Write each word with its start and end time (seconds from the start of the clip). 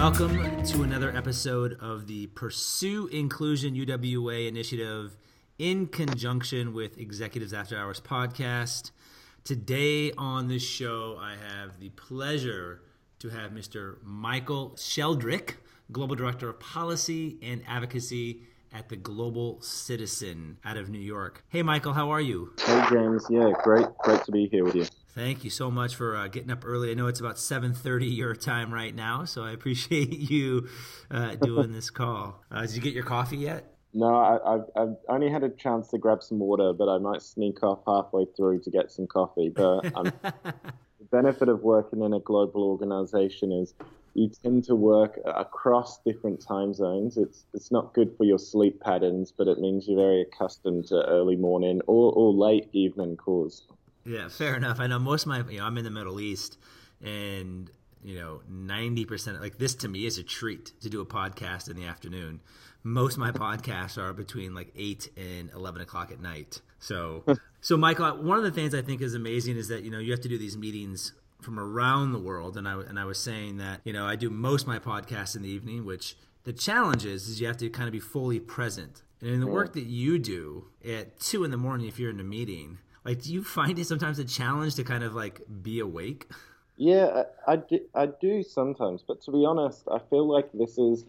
Welcome 0.05 0.63
to 0.65 0.83
another 0.83 1.17
episode 1.17 1.79
of 1.81 2.07
the 2.07 2.27
Pursue 2.27 3.07
Inclusion 3.07 3.75
UWA 3.75 4.47
initiative 4.47 5.17
in 5.59 5.87
conjunction 5.87 6.75
with 6.75 6.99
Executives 6.99 7.55
After 7.55 7.79
Hours 7.79 8.03
podcast. 8.03 8.91
Today 9.45 10.13
on 10.19 10.47
this 10.47 10.63
show, 10.63 11.17
I 11.19 11.37
have 11.37 11.81
the 11.81 11.89
pleasure 11.89 12.83
to 13.21 13.31
have 13.31 13.53
Mr. 13.53 13.97
Michael 14.05 14.73
Sheldrick, 14.77 15.55
Global 15.91 16.17
Director 16.17 16.51
of 16.51 16.61
Policy 16.61 17.39
and 17.41 17.63
Advocacy 17.67 18.43
at 18.75 18.91
the 18.91 18.97
Global 18.97 19.59
Citizen 19.63 20.59
out 20.67 20.77
of 20.77 20.91
New 20.91 20.99
York. 20.99 21.43
Hey, 21.49 21.63
Michael, 21.63 21.95
how 21.95 22.11
are 22.11 22.21
you? 22.21 22.53
Hey, 22.61 22.85
James. 22.91 23.25
Yeah, 23.31 23.53
great, 23.63 23.87
great 24.01 24.23
to 24.25 24.33
be 24.33 24.49
here 24.49 24.65
with 24.65 24.75
you. 24.75 24.85
Thank 25.15 25.45
you 25.45 25.51
so 25.51 25.71
much 25.71 25.95
for 25.95 26.17
uh, 26.17 26.27
getting 26.27 26.51
up 26.51 26.65
early. 26.67 26.91
I 26.91 26.95
know 26.95 27.07
it's 27.07 27.21
about 27.21 27.37
7:30 27.37 28.17
your 28.17 28.35
time 28.35 28.75
right 28.75 28.93
now, 28.95 29.25
so 29.25 29.45
I 29.45 29.53
appreciate 29.59 30.11
you 30.13 30.69
uh, 31.09 31.37
doing 31.37 31.73
this 31.73 31.89
call. 31.89 32.43
Uh, 32.51 32.63
did 32.63 32.75
you 32.75 32.83
get 32.83 32.95
your 32.95 33.05
coffee 33.05 33.37
yet? 33.37 33.71
No, 33.97 34.13
I, 34.13 34.59
have 34.77 34.97
only 35.09 35.31
had 35.31 35.45
a 35.45 35.51
chance 35.51 35.87
to 35.91 35.99
grab 35.99 36.21
some 36.21 36.41
water, 36.41 36.73
but 36.73 36.89
I 36.89 36.99
might 36.99 37.23
sneak 37.23 37.63
off 37.63 37.79
halfway 37.87 38.25
through 38.37 38.63
to 38.63 38.71
get 38.71 38.91
some 38.91 39.07
coffee. 39.07 39.51
But 39.55 39.83
the 40.23 41.05
benefit 41.13 41.49
of 41.49 41.63
working 41.63 42.03
in 42.03 42.13
a 42.13 42.19
global 42.19 42.65
organization 42.65 43.53
is 43.53 43.73
you 44.15 44.31
tend 44.43 44.65
to 44.65 44.75
work 44.75 45.21
across 45.25 46.01
different 46.03 46.45
time 46.45 46.75
zones. 46.75 47.17
It's 47.17 47.47
it's 47.55 47.71
not 47.71 47.95
good 47.95 48.17
for 48.17 48.25
your 48.25 48.41
sleep 48.41 48.81
patterns, 48.81 49.31
but 49.31 49.47
it 49.47 49.61
means 49.61 49.87
you're 49.87 49.97
very 49.97 50.23
accustomed 50.23 50.87
to 50.87 51.05
early 51.07 51.37
morning 51.37 51.81
or, 51.87 52.13
or 52.13 52.33
late 52.33 52.69
evening 52.73 53.17
calls. 53.17 53.69
Yeah, 54.05 54.29
fair 54.29 54.55
enough. 54.55 54.81
I 54.81 54.87
know 54.87 54.99
most 54.99 55.23
of 55.23 55.29
my, 55.29 55.43
you 55.51 55.59
know, 55.59 55.65
I'm 55.65 55.79
in 55.79 55.85
the 55.85 55.91
Middle 55.91 56.21
East, 56.21 56.59
and 57.03 57.71
you 58.03 58.17
know, 58.17 58.43
ninety 58.49 59.05
percent 59.05 59.41
like 59.41 59.59
this 59.59 59.75
to 59.77 59.89
me 59.89 60.07
is 60.07 60.19
a 60.19 60.23
treat 60.23 60.73
to 60.83 60.91
do 60.91 61.01
a 61.01 61.07
podcast 61.07 61.71
in 61.71 61.77
the 61.77 61.85
afternoon. 61.85 62.41
Most 62.83 63.15
of 63.15 63.21
my 63.21 63.31
podcasts 63.31 63.97
are 63.97 64.13
between 64.13 64.55
like 64.55 64.71
eight 64.77 65.09
and 65.17 65.51
eleven 65.53 65.81
o'clock 65.81 66.13
at 66.13 66.21
night. 66.21 66.61
So, 66.79 67.25
so 67.63 67.77
Michael, 67.77 68.23
one 68.23 68.37
of 68.37 68.45
the 68.45 68.51
things 68.51 68.75
I 68.75 68.83
think 68.83 69.01
is 69.01 69.15
amazing 69.15 69.57
is 69.57 69.69
that 69.69 69.85
you 69.85 69.91
know 69.91 69.99
you 69.99 70.11
have 70.11 70.21
to 70.21 70.29
do 70.29 70.37
these 70.37 70.57
meetings 70.57 71.13
from 71.41 71.59
around 71.59 72.13
the 72.13 72.19
world, 72.19 72.59
and 72.59 72.69
I 72.69 72.81
and 72.81 72.99
I 72.99 73.07
was 73.07 73.19
saying 73.19 73.57
that 73.57 73.81
you 73.85 73.93
know 73.95 74.07
I 74.07 74.17
do 74.17 74.29
most 74.29 74.63
of 74.63 74.69
my 74.69 74.79
podcasts 74.79 75.35
in 75.35 75.43
the 75.43 75.51
evening, 75.51 75.87
which 75.87 76.17
the 76.45 76.53
challenge 76.53 77.07
is 77.07 77.27
is 77.29 77.41
you 77.41 77.47
have 77.47 77.57
to 77.59 77.71
kind 77.71 77.89
of 77.89 77.93
be 77.93 78.01
fully 78.01 78.39
present. 78.39 79.03
And 79.21 79.31
in 79.31 79.41
the 79.41 79.47
work 79.47 79.71
mm. 79.71 79.75
that 79.75 79.87
you 79.87 80.19
do 80.19 80.67
at 80.87 81.19
two 81.19 81.45
in 81.45 81.51
the 81.51 81.57
morning, 81.57 81.89
if 81.89 81.99
you're 81.99 82.11
in 82.11 82.21
a 82.21 82.25
meeting, 82.25 82.79
like, 83.05 83.23
do 83.23 83.33
you 83.33 83.45
find 83.45 83.79
it 83.79 83.87
sometimes 83.87 84.19
a 84.19 84.25
challenge 84.25 84.75
to 84.77 84.85
kind 84.85 85.05
of 85.05 85.15
like 85.15 85.43
be 85.63 85.81
awake? 85.81 86.27
Yeah, 86.77 87.25
I, 87.47 87.53
I, 87.53 87.57
do, 87.57 87.81
I 87.95 88.07
do 88.07 88.43
sometimes, 88.43 89.05
but 89.07 89.23
to 89.23 89.31
be 89.31 89.45
honest, 89.45 89.85
I 89.91 89.99
feel 90.11 90.27
like 90.27 90.51
this 90.53 90.79
is 90.79 91.05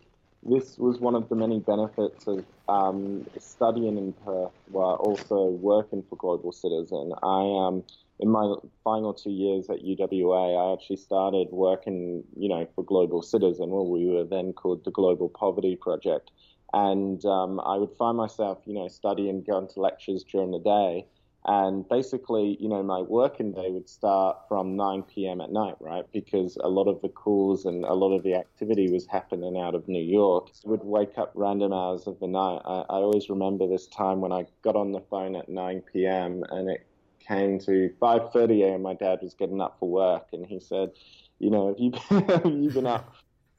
this 0.47 0.77
was 0.77 0.99
one 0.99 1.15
of 1.15 1.27
the 1.27 1.35
many 1.35 1.59
benefits 1.59 2.27
of 2.27 2.45
um, 2.69 3.25
studying 3.39 3.97
in 3.97 4.13
Perth 4.13 4.52
while 4.69 4.95
also 4.95 5.45
working 5.45 6.03
for 6.07 6.17
Global 6.17 6.52
Citizen. 6.52 7.13
I 7.23 7.67
um, 7.67 7.83
in 8.19 8.30
my 8.30 8.55
final 8.83 9.14
two 9.14 9.31
years 9.31 9.70
at 9.70 9.83
UWA, 9.83 10.70
I 10.70 10.73
actually 10.73 10.97
started 10.97 11.47
working, 11.52 12.23
you 12.37 12.47
know, 12.47 12.67
for 12.75 12.83
Global 12.83 13.21
Citizen. 13.21 13.70
Well, 13.70 13.89
we 13.89 14.05
were 14.05 14.23
then 14.23 14.53
called 14.53 14.86
the 14.86 14.91
Global 14.91 15.30
Poverty 15.30 15.75
Project, 15.75 16.30
and 16.73 17.25
um, 17.25 17.59
I 17.59 17.77
would 17.77 17.91
find 17.97 18.15
myself, 18.15 18.59
you 18.65 18.75
know, 18.75 18.87
studying, 18.87 19.41
going 19.41 19.67
to 19.70 19.81
lectures 19.81 20.23
during 20.23 20.52
the 20.52 20.59
day, 20.59 21.08
and 21.48 21.88
basically, 21.88 22.58
you 22.60 22.67
know, 22.67 22.82
my 22.82 23.02
working 23.02 23.52
day 23.52 23.70
would 23.70 23.88
start 23.88 24.38
from 24.48 24.76
9 24.76 25.04
p.m. 25.04 25.42
at 25.42 25.52
night, 25.52 25.76
right? 25.80 26.04
Because 26.11 26.58
a 26.58 26.67
lot 26.67 26.88
of 26.88 27.02
the 27.02 27.10
calls 27.10 27.66
and 27.66 27.86
a 27.86 27.94
lot 27.94 28.16
of 28.16 28.23
the 28.23 28.33
activity 28.33 28.89
was 28.89 29.06
happening 29.06 29.60
out 29.60 29.76
of 29.76 29.88
New 29.88 30.04
York. 30.04 30.50
I 30.66 30.70
would 30.70 30.83
wake 30.83 31.17
up 31.17 31.32
random 31.36 31.72
hours 31.72 32.08
of 32.08 32.20
the 32.20 32.28
night. 32.28 32.61
I, 32.66 32.86
I 32.89 32.95
always 32.98 33.30
remember 33.30 33.67
this 33.67 33.86
time 33.88 34.22
when 34.22 34.32
I 34.32 34.45
got 34.64 34.76
on 34.76 34.92
the 34.92 35.02
phone 35.02 35.36
at 35.36 35.48
9 35.48 35.83
p.m. 35.94 36.44
and 36.50 36.67
it 36.67 36.88
came 37.28 37.60
to 37.60 37.92
5:30 38.02 38.64
a.m. 38.64 38.82
My 38.82 38.95
dad 38.95 39.20
was 39.22 39.36
getting 39.36 39.62
up 39.62 39.77
for 39.80 39.89
work, 39.89 40.27
and 40.33 40.48
he 40.48 40.60
said, 40.60 40.92
"You 41.38 41.52
know, 41.52 41.67
have 41.67 41.80
you 41.80 41.92
been, 41.92 42.30
have 42.30 42.45
you 42.45 42.70
been 42.72 42.88
up 42.88 43.14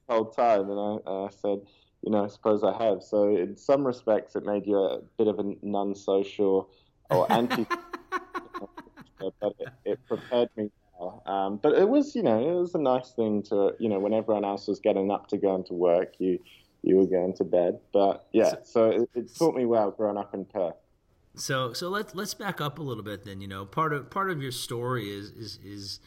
the 0.09 0.15
whole 0.15 0.31
time?" 0.31 0.71
And 0.71 0.81
I, 1.07 1.11
I 1.11 1.29
said, 1.31 1.61
"You 2.03 2.11
know, 2.11 2.25
I 2.25 2.29
suppose 2.29 2.65
I 2.65 2.77
have." 2.83 3.05
So 3.05 3.37
in 3.37 3.57
some 3.57 3.87
respects, 3.87 4.35
it 4.35 4.45
made 4.45 4.67
you 4.67 4.77
a 4.77 5.01
bit 5.19 5.29
of 5.29 5.39
a 5.39 5.55
non-social 5.63 6.69
or 7.11 7.31
anti. 7.31 7.67
but 9.41 9.55
it, 9.59 9.69
it, 9.85 10.07
prepared 10.07 10.51
me 10.57 10.71
well. 10.99 11.23
Um, 11.27 11.57
but 11.57 11.75
it 11.75 11.89
was, 11.89 12.15
you 12.15 12.23
know, 12.23 12.39
it 12.39 12.55
was 12.55 12.75
a 12.75 12.79
nice 12.79 13.11
thing 13.11 13.43
to, 13.45 13.75
you 13.79 13.89
know, 13.89 13.99
when 13.99 14.13
everyone 14.13 14.45
else 14.45 14.67
was 14.67 14.81
getting 14.81 15.11
up 15.11 15.29
to 15.29 15.37
go 15.37 15.55
into 15.55 15.75
work, 15.75 16.15
you 16.19 16.39
you 16.83 16.97
were 16.97 17.07
going 17.07 17.35
to 17.35 17.45
bed. 17.45 17.81
But 17.93 18.27
yeah, 18.33 18.55
so 18.63 18.91
it, 18.91 19.11
it 19.15 19.35
taught 19.37 19.55
me 19.55 19.67
well 19.67 19.91
growing 19.91 20.17
up 20.17 20.35
in 20.35 20.45
Perth. 20.45 20.75
So 21.35 21.73
so 21.73 21.89
let's 21.89 22.15
let's 22.15 22.35
back 22.35 22.61
up 22.61 22.79
a 22.79 22.83
little 22.83 23.03
bit 23.03 23.25
then. 23.25 23.41
You 23.41 23.49
know, 23.49 23.67
part 23.67 23.93
of 23.93 24.11
part 24.11 24.31
of 24.31 24.43
your 24.43 24.53
story 24.53 25.11
is 25.11 25.31
is 25.33 25.59
is 25.65 26.01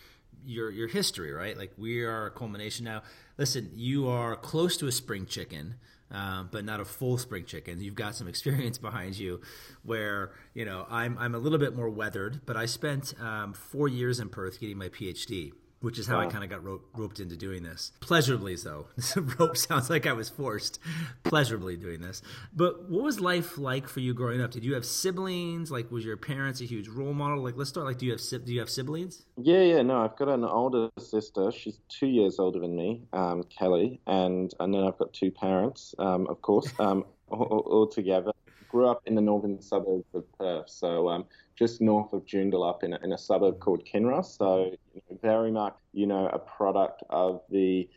your 0.46 0.72
your 0.72 0.88
history, 0.88 1.32
right? 1.32 1.58
Like 1.58 1.74
we 1.78 2.04
are 2.04 2.28
a 2.28 2.32
culmination 2.32 2.86
now. 2.86 3.04
Listen, 3.38 3.72
you 3.76 4.08
are 4.08 4.36
close 4.36 4.78
to 4.78 4.88
a 4.88 4.92
spring 4.92 5.26
chicken 5.26 5.76
uh, 6.14 6.44
but 6.44 6.66
not 6.66 6.80
a 6.80 6.86
full 6.86 7.18
spring 7.18 7.46
chicken. 7.46 7.82
You've 7.82 7.96
got 7.96 8.16
some 8.16 8.28
experience 8.28 8.78
behind 8.90 9.18
you, 9.18 9.42
where 9.84 10.32
you 10.54 10.66
know 10.66 10.86
I'm 10.90 11.18
I'm 11.18 11.36
a 11.36 11.40
little 11.40 11.60
bit 11.60 11.76
more 11.76 11.90
weathered, 11.90 12.42
but 12.46 12.58
I 12.58 12.66
spent 12.66 13.14
um, 13.22 13.54
four 13.54 13.88
years 13.88 14.20
in 14.20 14.30
Perth 14.30 14.60
getting 14.60 14.78
my 14.78 14.90
PhD 14.90 15.54
which 15.82 15.98
is 15.98 16.08
how 16.08 16.18
wow. 16.18 16.28
I 16.28 16.28
kind 16.28 16.44
of 16.44 16.50
got 16.50 16.64
ro- 16.64 16.82
roped 16.96 17.20
into 17.20 17.36
doing 17.36 17.64
this. 17.64 17.92
Pleasurably, 18.02 18.56
though. 18.56 18.88
rope 19.40 19.58
sounds 19.58 19.90
like 19.90 20.06
I 20.06 20.14
was 20.14 20.30
forced. 20.30 20.80
Pleasurably 21.24 21.78
doing 21.78 22.02
this. 22.02 22.22
But 22.54 22.90
what 22.90 23.04
was 23.04 23.20
life 23.20 23.58
like 23.58 23.88
for 23.88 24.00
you 24.00 24.14
growing 24.14 24.42
up? 24.42 24.52
Did 24.52 24.64
you 24.64 24.74
have 24.74 24.86
siblings? 24.86 25.72
Like, 25.72 25.92
was 25.92 26.06
your 26.06 26.18
parents 26.18 26.62
a 26.62 26.66
huge 26.66 26.88
role 26.88 27.14
model? 27.14 27.44
Like, 27.44 27.56
let's 27.58 27.70
start. 27.70 27.86
Like, 27.86 27.98
do 27.98 28.06
you 28.06 28.12
have 28.12 28.22
do 28.46 28.54
you 28.54 28.60
have 28.60 28.70
siblings? 28.70 29.24
Yeah, 29.38 29.62
yeah. 29.62 29.82
No, 29.82 30.04
I've 30.04 30.18
got 30.18 30.30
an 30.30 30.44
older 30.44 30.90
sister. 30.98 31.52
She's 31.52 31.80
two 31.90 32.08
years 32.08 32.40
older 32.40 32.60
than 32.60 32.76
me, 32.76 33.04
um, 33.14 33.44
Kelly, 33.44 34.02
and 34.08 34.54
and 34.60 34.74
then 34.74 34.84
I've 34.84 34.98
got 34.98 35.14
two 35.14 35.32
parents, 35.32 35.96
um, 36.00 36.28
of 36.28 36.42
course, 36.42 36.72
um, 36.80 37.06
all, 37.30 37.64
all 37.66 37.88
together 37.88 38.32
grew 38.70 38.88
up 38.88 39.02
in 39.06 39.16
the 39.16 39.22
northern 39.22 39.62
suburbs 39.62 40.06
of 40.14 40.24
Perth, 40.38 40.70
so 40.70 41.10
um, 41.10 41.26
just 41.58 41.82
north 41.82 42.14
of 42.14 42.26
Joondalup 42.26 42.84
in 42.84 42.94
a, 42.94 43.00
in 43.04 43.12
a 43.12 43.18
suburb 43.18 43.60
called 43.60 43.84
Kinross. 43.86 44.38
So 44.38 44.72
you 44.94 45.02
know, 45.10 45.18
very 45.22 45.52
much, 45.52 45.76
you 45.92 46.08
know, 46.08 46.28
a 46.28 46.40
product 46.40 47.04
of 47.10 47.42
the, 47.50 47.90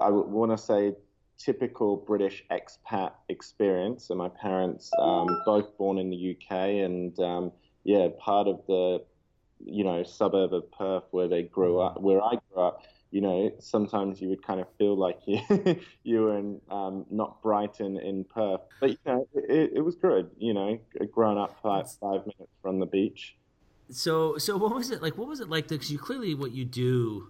I 0.00 0.08
want 0.10 0.52
to 0.52 0.58
say, 0.58 0.94
typical 1.36 1.96
British 1.96 2.44
expat 2.50 3.12
experience. 3.28 4.06
So 4.06 4.14
my 4.14 4.28
parents, 4.28 4.90
um, 4.98 5.26
both 5.44 5.76
born 5.76 5.98
in 5.98 6.08
the 6.08 6.36
UK, 6.36 6.52
and 6.84 7.18
um, 7.20 7.52
yeah, 7.84 8.08
part 8.18 8.48
of 8.48 8.60
the, 8.66 9.04
you 9.64 9.84
know, 9.84 10.02
suburb 10.02 10.54
of 10.54 10.70
Perth 10.72 11.04
where 11.10 11.28
they 11.28 11.42
grew 11.42 11.80
up, 11.80 12.00
where 12.00 12.22
I 12.22 12.38
grew 12.52 12.62
up 12.62 12.82
you 13.14 13.20
know, 13.20 13.52
sometimes 13.60 14.20
you 14.20 14.28
would 14.28 14.44
kind 14.44 14.58
of 14.60 14.66
feel 14.76 14.96
like 14.96 15.20
you 15.26 15.38
you 16.02 16.22
were 16.22 16.36
in 16.36 16.60
um, 16.68 17.06
not 17.12 17.40
Brighton 17.42 17.96
in 17.96 18.24
Perth, 18.24 18.62
but 18.80 18.90
you 18.90 18.98
know, 19.06 19.28
it, 19.34 19.74
it 19.76 19.80
was 19.82 19.94
good. 19.94 20.32
You 20.36 20.52
know, 20.52 20.80
growing 21.12 21.38
up 21.38 21.56
five 21.62 21.88
five 21.92 22.22
minutes 22.22 22.52
from 22.60 22.80
the 22.80 22.86
beach. 22.86 23.36
So 23.88 24.36
so 24.38 24.56
what 24.56 24.74
was 24.74 24.90
it 24.90 25.00
like? 25.00 25.16
What 25.16 25.28
was 25.28 25.38
it 25.38 25.48
like? 25.48 25.68
Because 25.68 25.92
you 25.92 25.98
clearly 25.98 26.34
what 26.34 26.50
you 26.50 26.64
do. 26.64 27.28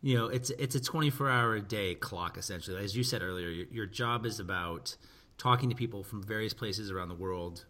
You 0.00 0.16
know, 0.16 0.26
it's 0.26 0.48
it's 0.50 0.74
a 0.74 0.80
24 0.80 1.28
hour 1.28 1.56
a 1.56 1.60
day 1.60 1.94
clock 1.94 2.38
essentially. 2.38 2.82
As 2.82 2.96
you 2.96 3.04
said 3.04 3.20
earlier, 3.20 3.50
your, 3.50 3.66
your 3.70 3.86
job 3.86 4.24
is 4.24 4.40
about 4.40 4.96
talking 5.36 5.68
to 5.68 5.76
people 5.76 6.02
from 6.02 6.22
various 6.22 6.54
places 6.54 6.90
around 6.90 7.10
the 7.10 7.14
world, 7.14 7.66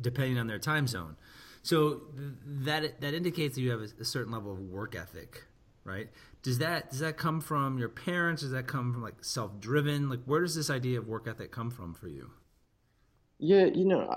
depending 0.00 0.38
on 0.38 0.46
their 0.46 0.58
time 0.58 0.86
zone. 0.86 1.16
So 1.62 2.00
that 2.46 3.02
that 3.02 3.12
indicates 3.12 3.56
that 3.56 3.60
you 3.60 3.70
have 3.72 3.80
a, 3.80 3.88
a 4.00 4.04
certain 4.06 4.32
level 4.32 4.52
of 4.52 4.60
work 4.60 4.94
ethic, 4.94 5.44
right? 5.86 6.08
does 6.46 6.58
that 6.58 6.90
does 6.90 7.00
that 7.00 7.16
come 7.16 7.40
from 7.40 7.76
your 7.76 7.88
parents? 7.88 8.42
Does 8.42 8.52
that 8.52 8.68
come 8.68 8.92
from 8.92 9.02
like 9.02 9.24
self-driven? 9.24 10.08
Like 10.08 10.20
where 10.26 10.42
does 10.42 10.54
this 10.54 10.70
idea 10.70 11.00
of 11.00 11.08
work 11.08 11.26
ethic 11.26 11.50
come 11.50 11.70
from 11.70 11.92
for 11.92 12.06
you? 12.06 12.30
Yeah 13.38 13.64
you 13.64 13.84
know 13.84 14.16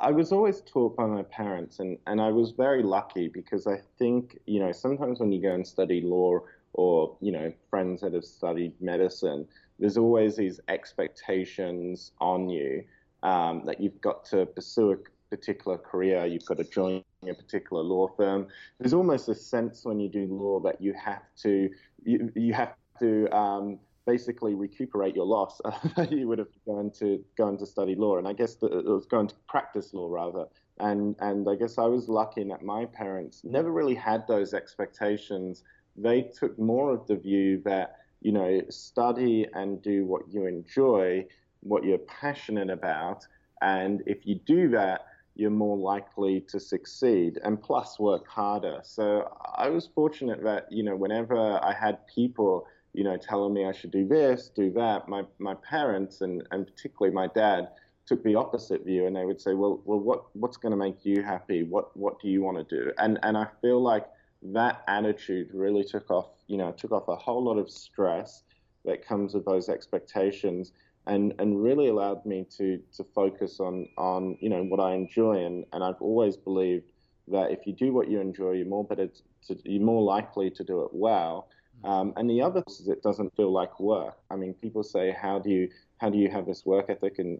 I, 0.00 0.08
I 0.08 0.10
was 0.10 0.32
always 0.32 0.62
taught 0.62 0.96
by 0.96 1.06
my 1.06 1.22
parents 1.22 1.78
and 1.78 1.98
and 2.06 2.20
i 2.20 2.30
was 2.30 2.50
very 2.50 2.82
lucky 2.82 3.28
because 3.28 3.66
i 3.66 3.78
think 3.98 4.38
you 4.46 4.60
know 4.60 4.72
sometimes 4.72 5.20
when 5.20 5.32
you 5.32 5.40
go 5.40 5.52
and 5.54 5.66
study 5.66 6.00
law 6.00 6.40
or 6.72 7.16
you 7.20 7.32
know 7.32 7.52
friends 7.70 8.00
that 8.00 8.12
have 8.12 8.24
studied 8.24 8.72
medicine 8.80 9.46
there's 9.78 9.96
always 9.96 10.36
these 10.36 10.60
expectations 10.68 12.12
on 12.20 12.48
you 12.48 12.84
um, 13.22 13.62
that 13.66 13.80
you've 13.80 14.00
got 14.00 14.24
to 14.26 14.46
pursue 14.46 14.92
a 14.92 14.96
particular 15.30 15.78
career, 15.78 16.26
you've 16.26 16.44
got 16.46 16.58
to 16.58 16.64
join 16.64 17.02
a 17.28 17.34
particular 17.34 17.82
law 17.82 18.08
firm. 18.16 18.48
There's 18.78 18.94
almost 18.94 19.28
a 19.28 19.34
sense 19.34 19.84
when 19.84 20.00
you 20.00 20.08
do 20.08 20.26
law 20.26 20.60
that 20.60 20.80
you 20.80 20.92
have 20.94 21.22
to 21.42 21.68
you, 22.04 22.32
you 22.34 22.52
have 22.54 22.74
to 23.00 23.28
um, 23.36 23.78
basically 24.06 24.54
recuperate 24.54 25.14
your 25.14 25.26
loss. 25.26 25.60
you 26.10 26.28
would 26.28 26.38
have 26.38 26.48
gone 26.64 26.90
to 26.98 27.22
gone 27.36 27.58
to 27.58 27.66
study 27.66 27.94
law, 27.94 28.18
and 28.18 28.26
I 28.26 28.32
guess 28.32 28.54
the, 28.54 28.66
it 28.66 28.86
was 28.86 29.06
going 29.06 29.28
to 29.28 29.34
practice 29.48 29.92
law 29.92 30.08
rather. 30.10 30.46
And 30.78 31.16
and 31.20 31.48
I 31.48 31.56
guess 31.56 31.78
I 31.78 31.86
was 31.86 32.08
lucky 32.08 32.42
in 32.42 32.48
that 32.48 32.62
my 32.62 32.86
parents 32.86 33.42
never 33.44 33.70
really 33.70 33.94
had 33.94 34.26
those 34.28 34.54
expectations. 34.54 35.64
They 35.96 36.22
took 36.22 36.58
more 36.58 36.92
of 36.92 37.06
the 37.06 37.16
view 37.16 37.60
that 37.64 37.96
you 38.20 38.32
know 38.32 38.62
study 38.70 39.46
and 39.54 39.82
do 39.82 40.04
what 40.04 40.22
you 40.30 40.46
enjoy, 40.46 41.26
what 41.60 41.84
you're 41.84 41.98
passionate 41.98 42.70
about, 42.70 43.26
and 43.62 44.02
if 44.06 44.26
you 44.26 44.36
do 44.46 44.68
that, 44.70 45.06
you're 45.36 45.50
more 45.50 45.76
likely 45.76 46.40
to 46.40 46.58
succeed 46.58 47.38
and 47.44 47.60
plus 47.62 47.98
work 47.98 48.26
harder. 48.26 48.80
So 48.82 49.30
I 49.54 49.68
was 49.68 49.88
fortunate 49.94 50.42
that, 50.42 50.66
you 50.72 50.82
know, 50.82 50.96
whenever 50.96 51.36
I 51.62 51.74
had 51.78 51.98
people, 52.06 52.66
you 52.94 53.04
know, 53.04 53.18
telling 53.18 53.52
me 53.52 53.66
I 53.66 53.72
should 53.72 53.90
do 53.90 54.08
this, 54.08 54.50
do 54.54 54.72
that, 54.72 55.08
my, 55.08 55.24
my 55.38 55.54
parents 55.54 56.22
and, 56.22 56.42
and 56.50 56.66
particularly 56.66 57.14
my 57.14 57.26
dad 57.28 57.68
took 58.06 58.24
the 58.24 58.34
opposite 58.34 58.84
view 58.86 59.06
and 59.06 59.14
they 59.14 59.26
would 59.26 59.40
say, 59.40 59.52
well, 59.52 59.82
well, 59.84 60.00
what, 60.00 60.24
what's 60.34 60.56
going 60.56 60.70
to 60.70 60.76
make 60.76 61.04
you 61.04 61.22
happy? 61.22 61.64
What, 61.64 61.94
what 61.96 62.18
do 62.20 62.28
you 62.28 62.42
want 62.42 62.56
to 62.66 62.84
do? 62.84 62.92
And, 62.96 63.18
and 63.22 63.36
I 63.36 63.46
feel 63.60 63.82
like 63.82 64.06
that 64.42 64.84
attitude 64.88 65.50
really 65.52 65.84
took 65.84 66.10
off, 66.10 66.30
you 66.46 66.56
know, 66.56 66.72
took 66.72 66.92
off 66.92 67.08
a 67.08 67.16
whole 67.16 67.44
lot 67.44 67.58
of 67.58 67.70
stress 67.70 68.42
that 68.86 69.06
comes 69.06 69.34
with 69.34 69.44
those 69.44 69.68
expectations 69.68 70.72
and 71.06 71.34
and 71.38 71.62
really 71.62 71.88
allowed 71.88 72.24
me 72.26 72.46
to 72.58 72.80
to 72.92 73.04
focus 73.14 73.60
on 73.60 73.88
on 73.96 74.36
you 74.40 74.48
know 74.48 74.62
what 74.64 74.80
I 74.80 74.94
enjoy. 74.94 75.44
And 75.44 75.64
and 75.72 75.82
I've 75.82 76.00
always 76.00 76.36
believed 76.36 76.84
that 77.28 77.50
if 77.50 77.66
you 77.66 77.72
do 77.72 77.92
what 77.92 78.08
you 78.08 78.20
enjoy 78.20 78.52
you're 78.52 78.66
more 78.66 78.84
better 78.84 79.08
to, 79.48 79.56
you're 79.64 79.82
more 79.82 80.02
likely 80.02 80.50
to 80.50 80.64
do 80.64 80.82
it 80.82 80.90
well. 80.92 81.48
Mm-hmm. 81.78 81.90
um, 81.90 82.12
and 82.16 82.30
the 82.30 82.40
other 82.40 82.62
is 82.66 82.88
it 82.88 83.02
doesn't 83.02 83.34
feel 83.36 83.52
like 83.52 83.78
work. 83.80 84.18
I 84.30 84.36
mean 84.36 84.54
people 84.54 84.82
say 84.82 85.12
how 85.12 85.38
do 85.38 85.50
you 85.50 85.68
how 85.98 86.10
do 86.10 86.18
you 86.18 86.30
have 86.30 86.46
this 86.46 86.66
work 86.66 86.86
ethic 86.88 87.18
and 87.18 87.38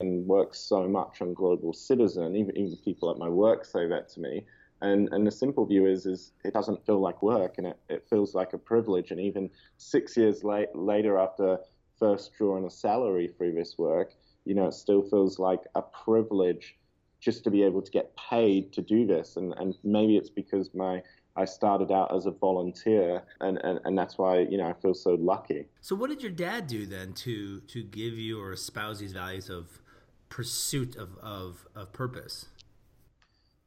and 0.00 0.26
work 0.26 0.54
so 0.54 0.86
much 0.86 1.20
on 1.20 1.34
global 1.34 1.72
citizen? 1.72 2.36
Even, 2.36 2.56
even 2.56 2.76
people 2.84 3.10
at 3.10 3.18
my 3.18 3.28
work 3.28 3.64
say 3.64 3.88
that 3.88 4.08
to 4.10 4.20
me. 4.20 4.44
And 4.80 5.08
and 5.10 5.26
the 5.26 5.32
simple 5.32 5.66
view 5.66 5.86
is 5.86 6.06
is 6.06 6.32
it 6.44 6.54
doesn't 6.54 6.86
feel 6.86 7.00
like 7.00 7.20
work 7.20 7.58
and 7.58 7.66
it, 7.66 7.78
it 7.88 8.06
feels 8.08 8.32
like 8.32 8.52
a 8.52 8.58
privilege. 8.58 9.10
And 9.10 9.18
even 9.20 9.50
six 9.76 10.16
years 10.16 10.44
late, 10.44 10.68
later 10.74 11.18
after 11.18 11.58
first 11.98 12.32
drawing 12.36 12.64
a 12.64 12.70
salary 12.70 13.28
through 13.36 13.52
this 13.52 13.76
work, 13.78 14.12
you 14.44 14.54
know, 14.54 14.66
it 14.66 14.74
still 14.74 15.02
feels 15.02 15.38
like 15.38 15.60
a 15.74 15.82
privilege 15.82 16.76
just 17.20 17.44
to 17.44 17.50
be 17.50 17.62
able 17.62 17.82
to 17.82 17.90
get 17.90 18.16
paid 18.16 18.72
to 18.72 18.82
do 18.82 19.06
this. 19.06 19.36
And, 19.36 19.52
and 19.58 19.74
maybe 19.82 20.16
it's 20.16 20.30
because 20.30 20.70
my 20.74 21.02
I 21.38 21.44
started 21.44 21.92
out 21.92 22.14
as 22.14 22.26
a 22.26 22.32
volunteer, 22.32 23.22
and, 23.40 23.58
and, 23.58 23.78
and 23.84 23.96
that's 23.96 24.18
why 24.18 24.40
you 24.40 24.58
know 24.58 24.68
I 24.68 24.72
feel 24.72 24.92
so 24.92 25.14
lucky. 25.14 25.66
So, 25.80 25.94
what 25.94 26.10
did 26.10 26.20
your 26.20 26.32
dad 26.32 26.66
do 26.66 26.84
then 26.84 27.12
to 27.12 27.60
to 27.60 27.82
give 27.84 28.14
you 28.14 28.40
or 28.40 28.52
espouse 28.52 28.98
these 28.98 29.12
values 29.12 29.48
of 29.48 29.80
pursuit 30.28 30.96
of, 30.96 31.16
of, 31.22 31.68
of 31.76 31.92
purpose? 31.92 32.46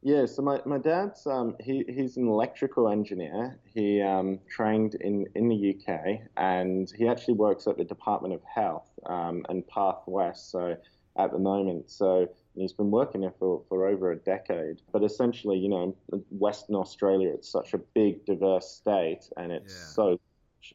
Yeah, 0.03 0.25
so 0.25 0.41
my, 0.41 0.61
my 0.65 0.79
dad's 0.79 1.27
um, 1.27 1.55
he, 1.59 1.85
he's 1.87 2.17
an 2.17 2.27
electrical 2.27 2.89
engineer. 2.89 3.59
He 3.71 4.01
um, 4.01 4.39
trained 4.49 4.95
in, 4.95 5.27
in 5.35 5.47
the 5.47 5.75
UK 5.75 6.21
and 6.37 6.91
he 6.97 7.07
actually 7.07 7.35
works 7.35 7.67
at 7.67 7.77
the 7.77 7.83
Department 7.83 8.33
of 8.33 8.41
Health 8.43 8.89
um, 9.05 9.45
and 9.49 9.63
PathWest. 9.67 10.49
So 10.49 10.75
at 11.17 11.31
the 11.31 11.37
moment, 11.37 11.91
so 11.91 12.27
he's 12.55 12.73
been 12.73 12.89
working 12.89 13.21
there 13.21 13.33
for, 13.37 13.61
for 13.69 13.87
over 13.87 14.11
a 14.11 14.15
decade. 14.15 14.81
But 14.91 15.03
essentially, 15.03 15.57
you 15.57 15.69
know, 15.69 15.95
Western 16.31 16.75
Australia, 16.75 17.29
it's 17.33 17.49
such 17.49 17.73
a 17.73 17.77
big, 17.77 18.25
diverse 18.25 18.69
state, 18.69 19.29
and 19.37 19.51
it's 19.51 19.73
yeah. 19.73 19.93
so, 19.93 20.19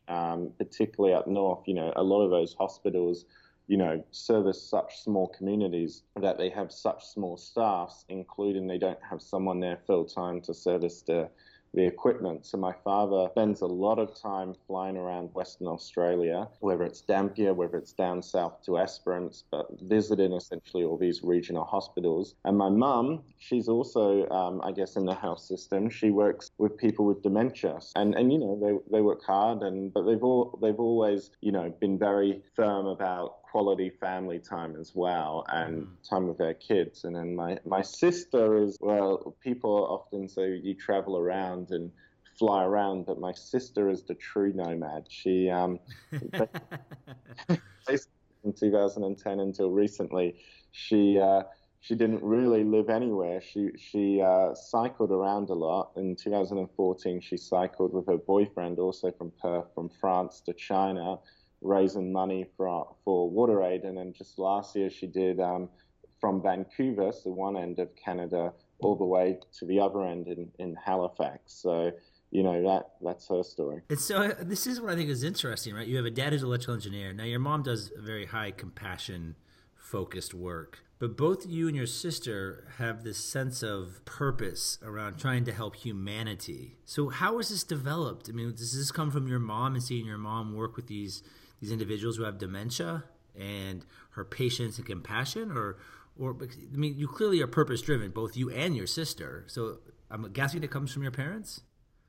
um, 0.08 0.52
particularly 0.58 1.14
up 1.14 1.26
north. 1.26 1.66
You 1.66 1.74
know, 1.74 1.92
a 1.96 2.02
lot 2.02 2.22
of 2.22 2.30
those 2.30 2.54
hospitals 2.54 3.24
you 3.66 3.76
know, 3.76 4.02
service 4.10 4.62
such 4.62 5.00
small 5.00 5.28
communities 5.28 6.02
that 6.20 6.38
they 6.38 6.50
have 6.50 6.70
such 6.70 7.04
small 7.04 7.36
staffs, 7.36 8.04
including 8.08 8.66
they 8.66 8.78
don't 8.78 9.02
have 9.08 9.20
someone 9.20 9.60
there 9.60 9.78
full 9.86 10.04
time 10.04 10.40
to 10.42 10.54
service 10.54 11.02
the 11.02 11.28
the 11.76 11.86
equipment. 11.86 12.46
So 12.46 12.56
my 12.56 12.72
father 12.84 13.28
spends 13.32 13.60
a 13.60 13.66
lot 13.66 13.98
of 13.98 14.18
time 14.18 14.54
flying 14.66 14.96
around 14.96 15.34
Western 15.34 15.66
Australia, 15.66 16.48
whether 16.60 16.84
it's 16.84 17.02
Dampier, 17.02 17.52
whether 17.52 17.76
it's 17.76 17.92
down 17.92 18.22
south 18.22 18.62
to 18.64 18.78
Esperance, 18.78 19.44
but 19.50 19.66
visiting 19.82 20.32
essentially 20.32 20.84
all 20.84 20.96
these 20.96 21.22
regional 21.22 21.64
hospitals. 21.64 22.34
And 22.44 22.56
my 22.56 22.70
mum, 22.70 23.22
she's 23.38 23.68
also, 23.68 24.26
um, 24.30 24.62
I 24.64 24.72
guess, 24.72 24.96
in 24.96 25.04
the 25.04 25.14
health 25.14 25.40
system. 25.40 25.90
She 25.90 26.10
works 26.10 26.50
with 26.56 26.76
people 26.78 27.04
with 27.04 27.22
dementia, 27.22 27.78
and 27.94 28.14
and 28.14 28.32
you 28.32 28.38
know 28.38 28.58
they 28.58 28.96
they 28.96 29.02
work 29.02 29.22
hard, 29.24 29.62
and 29.62 29.92
but 29.92 30.02
they've 30.02 30.22
all 30.22 30.58
they've 30.62 30.80
always 30.80 31.30
you 31.42 31.52
know 31.52 31.70
been 31.78 31.98
very 31.98 32.42
firm 32.54 32.86
about 32.86 33.45
quality 33.56 33.88
family 33.88 34.38
time 34.38 34.76
as 34.78 34.92
well 34.94 35.42
and 35.48 35.84
mm. 35.84 35.88
time 36.06 36.28
with 36.28 36.36
their 36.36 36.52
kids. 36.52 37.04
And 37.04 37.16
then 37.16 37.34
my, 37.34 37.56
my 37.64 37.80
sister 37.80 38.62
is, 38.62 38.76
well, 38.80 39.34
people 39.40 39.86
often 39.88 40.28
say 40.28 40.60
you 40.62 40.74
travel 40.74 41.16
around 41.16 41.70
and 41.70 41.90
fly 42.38 42.64
around, 42.64 43.06
but 43.06 43.18
my 43.18 43.32
sister 43.32 43.88
is 43.88 44.02
the 44.02 44.12
true 44.12 44.52
nomad. 44.52 45.06
She, 45.08 45.48
um, 45.48 45.80
in 46.12 46.30
2010 48.52 49.40
until 49.40 49.70
recently, 49.70 50.36
she, 50.72 51.18
uh, 51.18 51.44
she 51.80 51.94
didn't 51.94 52.22
really 52.22 52.62
live 52.62 52.90
anywhere. 52.90 53.40
She 53.40 53.70
she 53.78 54.20
uh, 54.20 54.54
cycled 54.54 55.12
around 55.12 55.50
a 55.50 55.54
lot. 55.54 55.92
In 55.96 56.16
2014, 56.16 57.20
she 57.20 57.36
cycled 57.36 57.92
with 57.94 58.08
her 58.08 58.18
boyfriend, 58.18 58.80
also 58.80 59.12
from 59.12 59.30
Perth, 59.40 59.72
from 59.72 59.88
France 59.88 60.40
to 60.46 60.52
China, 60.52 61.20
raising 61.66 62.12
money 62.12 62.46
for 62.56 62.94
for 63.04 63.30
WaterAid, 63.30 63.86
and 63.86 63.96
then 63.96 64.12
just 64.12 64.38
last 64.38 64.76
year 64.76 64.90
she 64.90 65.06
did 65.06 65.40
um, 65.40 65.68
from 66.20 66.42
Vancouver, 66.42 67.12
so 67.12 67.30
one 67.30 67.56
end 67.56 67.78
of 67.78 67.88
Canada, 67.96 68.52
all 68.78 68.96
the 68.96 69.04
way 69.04 69.38
to 69.58 69.64
the 69.66 69.80
other 69.80 70.04
end 70.04 70.28
in, 70.28 70.48
in 70.58 70.76
Halifax. 70.76 71.52
So 71.52 71.92
you 72.30 72.42
know 72.42 72.62
that 72.62 72.90
that's 73.02 73.28
her 73.28 73.42
story. 73.42 73.82
And 73.88 73.98
so 73.98 74.16
uh, 74.16 74.34
this 74.40 74.66
is 74.66 74.80
what 74.80 74.92
I 74.92 74.96
think 74.96 75.10
is 75.10 75.22
interesting, 75.22 75.74
right? 75.74 75.86
You 75.86 75.96
have 75.96 76.06
a 76.06 76.10
dad 76.10 76.32
who's 76.32 76.42
an 76.42 76.48
electrical 76.48 76.74
engineer. 76.74 77.12
Now 77.12 77.24
your 77.24 77.40
mom 77.40 77.62
does 77.62 77.90
very 77.98 78.26
high 78.26 78.50
compassion 78.50 79.36
focused 79.76 80.34
work. 80.34 80.80
But 80.98 81.16
both 81.16 81.46
you 81.46 81.68
and 81.68 81.76
your 81.76 81.86
sister 81.86 82.68
have 82.78 83.04
this 83.04 83.18
sense 83.18 83.62
of 83.62 84.02
purpose 84.06 84.78
around 84.82 85.18
trying 85.18 85.44
to 85.44 85.52
help 85.52 85.76
humanity. 85.76 86.78
So 86.86 87.10
how 87.10 87.34
was 87.36 87.50
this 87.50 87.64
developed? 87.64 88.30
I 88.30 88.32
mean, 88.32 88.50
does 88.52 88.74
this 88.74 88.90
come 88.90 89.10
from 89.10 89.28
your 89.28 89.38
mom 89.38 89.74
and 89.74 89.82
seeing 89.82 90.06
your 90.06 90.16
mom 90.16 90.54
work 90.54 90.74
with 90.74 90.86
these 90.86 91.22
these 91.60 91.70
individuals 91.70 92.16
who 92.16 92.24
have 92.24 92.38
dementia 92.38 93.04
and 93.38 93.84
her 94.10 94.24
patience 94.24 94.78
and 94.78 94.86
compassion 94.86 95.50
or 95.50 95.76
or 96.18 96.36
I 96.40 96.76
mean 96.76 96.96
you 96.96 97.08
clearly 97.08 97.40
are 97.42 97.46
purpose 97.46 97.82
driven 97.82 98.10
both 98.10 98.36
you 98.36 98.50
and 98.50 98.76
your 98.76 98.86
sister 98.86 99.44
so 99.46 99.78
I'm 100.10 100.30
guessing 100.32 100.62
it 100.62 100.70
comes 100.70 100.92
from 100.92 101.02
your 101.02 101.12
parents 101.12 101.62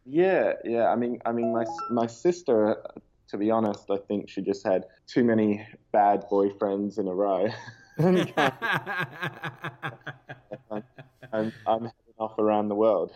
yeah 0.06 0.54
yeah 0.64 0.88
I 0.88 0.96
mean 0.96 1.20
I 1.26 1.32
mean 1.32 1.54
my 1.54 1.66
my 1.92 2.08
sister 2.08 2.78
to 3.30 3.38
be 3.38 3.52
honest 3.52 3.90
I 3.90 3.98
think 3.98 4.30
she 4.30 4.42
just 4.42 4.66
had 4.66 4.86
too 5.06 5.24
many 5.24 5.68
bad 5.92 6.26
boyfriends 6.30 6.98
in 6.98 7.08
a 7.08 7.14
row 7.14 7.50
I'm, 8.00 8.34
I'm 11.68 11.82
heading 11.82 11.94
off 12.20 12.38
around 12.40 12.70
the 12.70 12.76
world. 12.76 13.12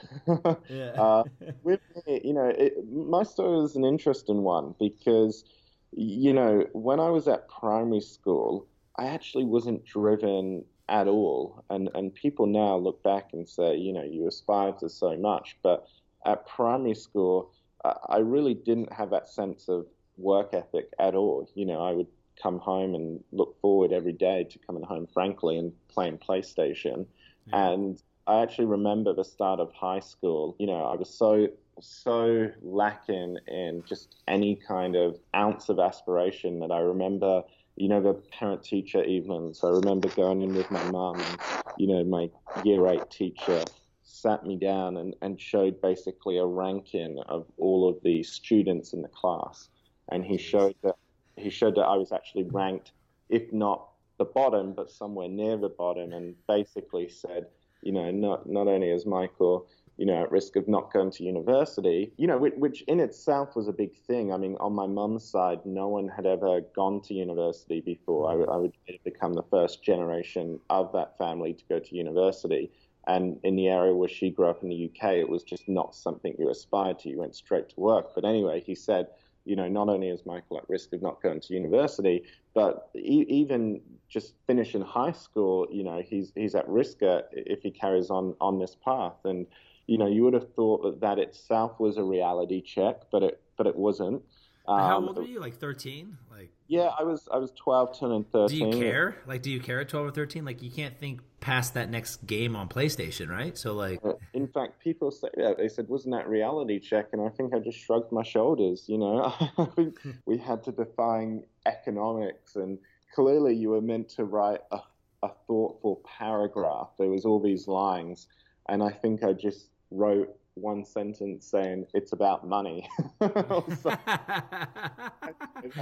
yeah. 0.70 0.86
uh, 0.98 1.24
with 1.64 1.80
me, 2.06 2.22
you 2.24 2.34
know, 2.34 2.46
it, 2.46 2.74
my 2.92 3.24
story 3.24 3.64
is 3.64 3.76
an 3.76 3.86
interesting 3.86 4.44
one 4.44 4.76
because 4.80 5.44
you 5.92 6.34
know, 6.34 6.66
when 6.74 7.00
I 7.00 7.10
was 7.10 7.28
at 7.28 7.50
primary 7.50 8.02
school, 8.02 8.68
I 8.98 9.08
actually 9.08 9.46
wasn't 9.46 9.86
driven 9.86 10.64
at 10.90 11.08
all. 11.08 11.64
And, 11.70 11.90
and 11.96 12.14
people 12.14 12.46
now 12.46 12.76
look 12.78 13.02
back 13.04 13.30
and 13.34 13.48
say, 13.48 13.76
you 13.76 13.94
know, 13.94 14.04
you 14.04 14.28
aspire 14.28 14.74
to 14.74 14.90
so 14.90 15.18
much. 15.18 15.58
But 15.64 15.88
at 16.26 16.48
primary 16.48 16.96
school, 16.96 17.52
I 17.84 18.18
really 18.18 18.54
didn't 18.54 18.94
have 18.94 19.10
that 19.10 19.28
sense 19.28 19.68
of 19.68 19.88
work 20.18 20.54
ethic 20.54 20.90
at 21.00 21.16
all. 21.16 21.50
You 21.56 21.66
know, 21.66 21.82
I 21.82 21.92
would 21.92 22.08
come 22.42 22.60
home 22.60 22.96
and 22.96 23.24
look 23.32 23.60
forward 23.60 23.92
every 23.92 24.14
day 24.14 24.44
to 24.46 24.60
coming 24.60 24.84
home, 24.84 25.08
frankly, 25.14 25.58
and 25.58 25.74
playing 25.88 26.20
PlayStation. 26.20 27.06
Yeah. 27.48 27.70
And 27.70 28.02
I 28.28 28.42
actually 28.42 28.66
remember 28.66 29.14
the 29.14 29.24
start 29.24 29.60
of 29.60 29.72
high 29.74 30.00
school. 30.00 30.56
You 30.60 30.68
know, 30.68 30.86
I 30.86 30.96
was 30.96 31.10
so 31.10 31.48
so 31.82 32.50
lacking 32.62 33.38
in 33.48 33.84
just 33.88 34.16
any 34.28 34.56
kind 34.56 34.96
of 34.96 35.20
ounce 35.36 35.70
of 35.70 35.80
aspiration 35.80 36.60
that 36.60 36.72
I 36.72 36.80
remember, 36.80 37.44
you 37.76 37.90
know, 37.90 38.02
the 38.02 38.14
parent 38.14 38.64
teacher 38.64 39.04
evenings. 39.04 39.64
I 39.64 39.70
remember 39.70 40.10
going 40.10 40.42
in 40.42 40.54
with 40.54 40.70
my 40.72 40.84
mum 40.92 41.20
and, 41.20 41.38
you 41.78 41.88
know, 41.88 42.04
my 42.04 42.30
year 42.64 42.88
eight 42.88 43.10
teacher 43.10 43.64
sat 44.04 44.46
me 44.46 44.56
down 44.56 44.98
and, 44.98 45.16
and 45.22 45.40
showed 45.40 45.82
basically 45.82 46.38
a 46.38 46.46
ranking 46.46 47.20
of 47.28 47.46
all 47.58 47.90
of 47.90 48.02
the 48.04 48.24
students 48.24 48.94
in 48.94 49.02
the 49.02 49.08
class. 49.08 49.70
And 50.12 50.24
he 50.24 50.38
showed 50.38 50.76
that 50.84 50.96
he 51.38 51.50
showed 51.50 51.76
that 51.76 51.86
I 51.86 51.96
was 51.96 52.12
actually 52.12 52.44
ranked, 52.44 52.92
if 53.30 53.52
not 53.54 53.88
the 54.18 54.26
bottom, 54.26 54.74
but 54.74 54.92
somewhere 54.92 55.30
near 55.30 55.58
the 55.58 55.70
bottom, 55.70 56.12
and 56.12 56.36
basically 56.48 57.10
said, 57.10 57.48
you 57.82 57.92
know, 57.92 58.12
not 58.12 58.48
not 58.48 58.68
only 58.68 58.90
is 58.90 59.06
Michael 59.06 59.68
you 60.02 60.08
know, 60.08 60.24
at 60.24 60.32
risk 60.32 60.56
of 60.56 60.68
not 60.68 60.92
going 60.92 61.12
to 61.12 61.24
university, 61.24 62.12
you 62.18 62.26
know, 62.26 62.40
which, 62.40 62.56
which, 62.58 62.82
in 62.88 63.00
itself 63.00 63.56
was 63.56 63.68
a 63.68 63.72
big 63.72 63.96
thing. 64.08 64.34
I 64.34 64.38
mean, 64.38 64.58
on 64.60 64.74
my 64.74 64.88
mum's 64.88 65.24
side, 65.24 65.60
no 65.64 65.90
one 65.90 66.08
had 66.08 66.26
ever 66.26 66.62
gone 66.76 67.02
to 67.02 67.14
university 67.14 67.82
before. 67.82 68.32
I, 68.32 68.52
I 68.52 68.58
would 68.58 68.74
become 69.04 69.36
the 69.36 69.44
first 69.52 69.84
generation 69.84 70.60
of 70.72 70.92
that 70.94 71.20
family 71.20 71.54
to 71.54 71.64
go 71.70 71.78
to 71.78 71.96
university. 71.96 72.72
And 73.06 73.40
in 73.44 73.56
the 73.56 73.68
area 73.68 73.94
where 73.94 74.10
she 74.10 74.32
grew 74.32 74.48
up 74.48 74.64
in 74.64 74.70
the 74.70 74.90
UK, 74.90 75.18
it 75.18 75.30
was 75.30 75.44
just 75.44 75.70
not 75.70 75.94
something 75.94 76.34
you 76.40 76.50
aspired 76.50 76.98
to. 77.00 77.10
You 77.10 77.20
went 77.20 77.36
straight 77.36 77.70
to 77.70 77.80
work. 77.80 78.16
But 78.16 78.26
anyway, 78.26 78.64
he 78.66 78.74
said, 78.74 79.06
you 79.46 79.56
know, 79.56 79.68
not 79.68 79.88
only 79.88 80.10
is 80.10 80.26
Michael 80.26 80.58
at 80.58 80.68
risk 80.68 80.94
of 80.94 81.04
not 81.04 81.22
going 81.22 81.42
to 81.42 81.54
university, 81.54 82.24
but 82.56 82.90
e- 82.96 83.28
even 83.30 83.82
just 84.10 84.34
finishing 84.48 84.82
high 84.82 85.12
school, 85.12 85.68
you 85.72 85.84
know, 85.84 86.02
he's 86.04 86.32
he's 86.36 86.56
at 86.56 86.68
risk 86.68 87.04
uh, 87.04 87.22
if 87.32 87.62
he 87.62 87.70
carries 87.70 88.10
on 88.10 88.36
on 88.42 88.58
this 88.58 88.76
path. 88.84 89.18
And 89.26 89.46
you 89.88 89.98
know, 89.98 90.08
you 90.08 90.24
would 90.24 90.34
have 90.34 90.54
thought 90.54 90.84
that 90.84 91.02
that 91.02 91.20
itself 91.20 91.80
was 91.80 91.98
a 91.98 92.04
reality 92.04 92.62
check, 92.62 93.02
but 93.12 93.24
it 93.24 93.42
but 93.58 93.68
it 93.68 93.76
wasn't. 93.76 94.24
Um, 94.68 94.80
How 94.80 95.02
old 95.02 95.18
were 95.18 95.24
you? 95.24 95.40
Like 95.40 95.56
thirteen? 95.56 96.18
Like 96.30 96.52
yeah, 96.72 96.90
I 96.98 97.04
was 97.04 97.28
I 97.30 97.38
was 97.38 97.52
12, 97.52 98.00
10, 98.00 98.26
13. 98.32 98.48
Do 98.48 98.78
you 98.78 98.82
care? 98.82 99.18
Like, 99.28 99.42
do 99.42 99.52
you 99.52 99.60
care 99.60 99.82
at 99.82 99.90
twelve 99.90 100.08
or 100.08 100.12
thirteen? 100.12 100.46
Like, 100.46 100.62
you 100.62 100.72
can't 100.72 100.98
think 100.98 101.20
past 101.42 101.74
that 101.74 101.90
next 101.90 102.26
game 102.26 102.56
on 102.56 102.70
PlayStation, 102.70 103.28
right? 103.28 103.58
So 103.58 103.74
like, 103.74 104.00
uh, 104.06 104.14
in 104.34 104.48
fact, 104.48 104.80
people 104.80 105.12
say 105.12 105.28
that 105.36 105.58
they 105.58 105.68
said, 105.68 105.90
"Wasn't 105.90 106.14
that 106.16 106.30
reality 106.30 106.80
check?" 106.80 107.10
And 107.12 107.22
I 107.22 107.28
think 107.28 107.54
I 107.54 107.60
just 107.60 107.78
shrugged 107.78 108.14
my 108.14 108.24
shoulders. 108.24 108.86
You 108.88 109.00
know, 109.00 109.34
I 109.58 109.66
think 109.76 110.00
we 110.26 110.38
had 110.38 110.64
to 110.64 110.72
define 110.72 111.44
economics, 111.66 112.56
and 112.56 112.78
clearly, 113.14 113.54
you 113.54 113.72
were 113.72 113.82
meant 113.82 114.08
to 114.10 114.24
write 114.24 114.62
a, 114.72 114.80
a 115.24 115.32
thoughtful 115.48 116.02
paragraph. 116.06 116.92
There 116.98 117.10
was 117.10 117.26
all 117.26 117.42
these 117.42 117.68
lines, 117.68 118.28
and 118.70 118.84
I 118.84 118.92
think 118.92 119.24
I 119.24 119.34
just 119.34 119.68
wrote 119.90 120.36
one 120.56 120.86
sentence 120.86 121.48
saying 121.50 121.86
it's 121.94 122.14
about 122.14 122.48
money. 122.48 122.88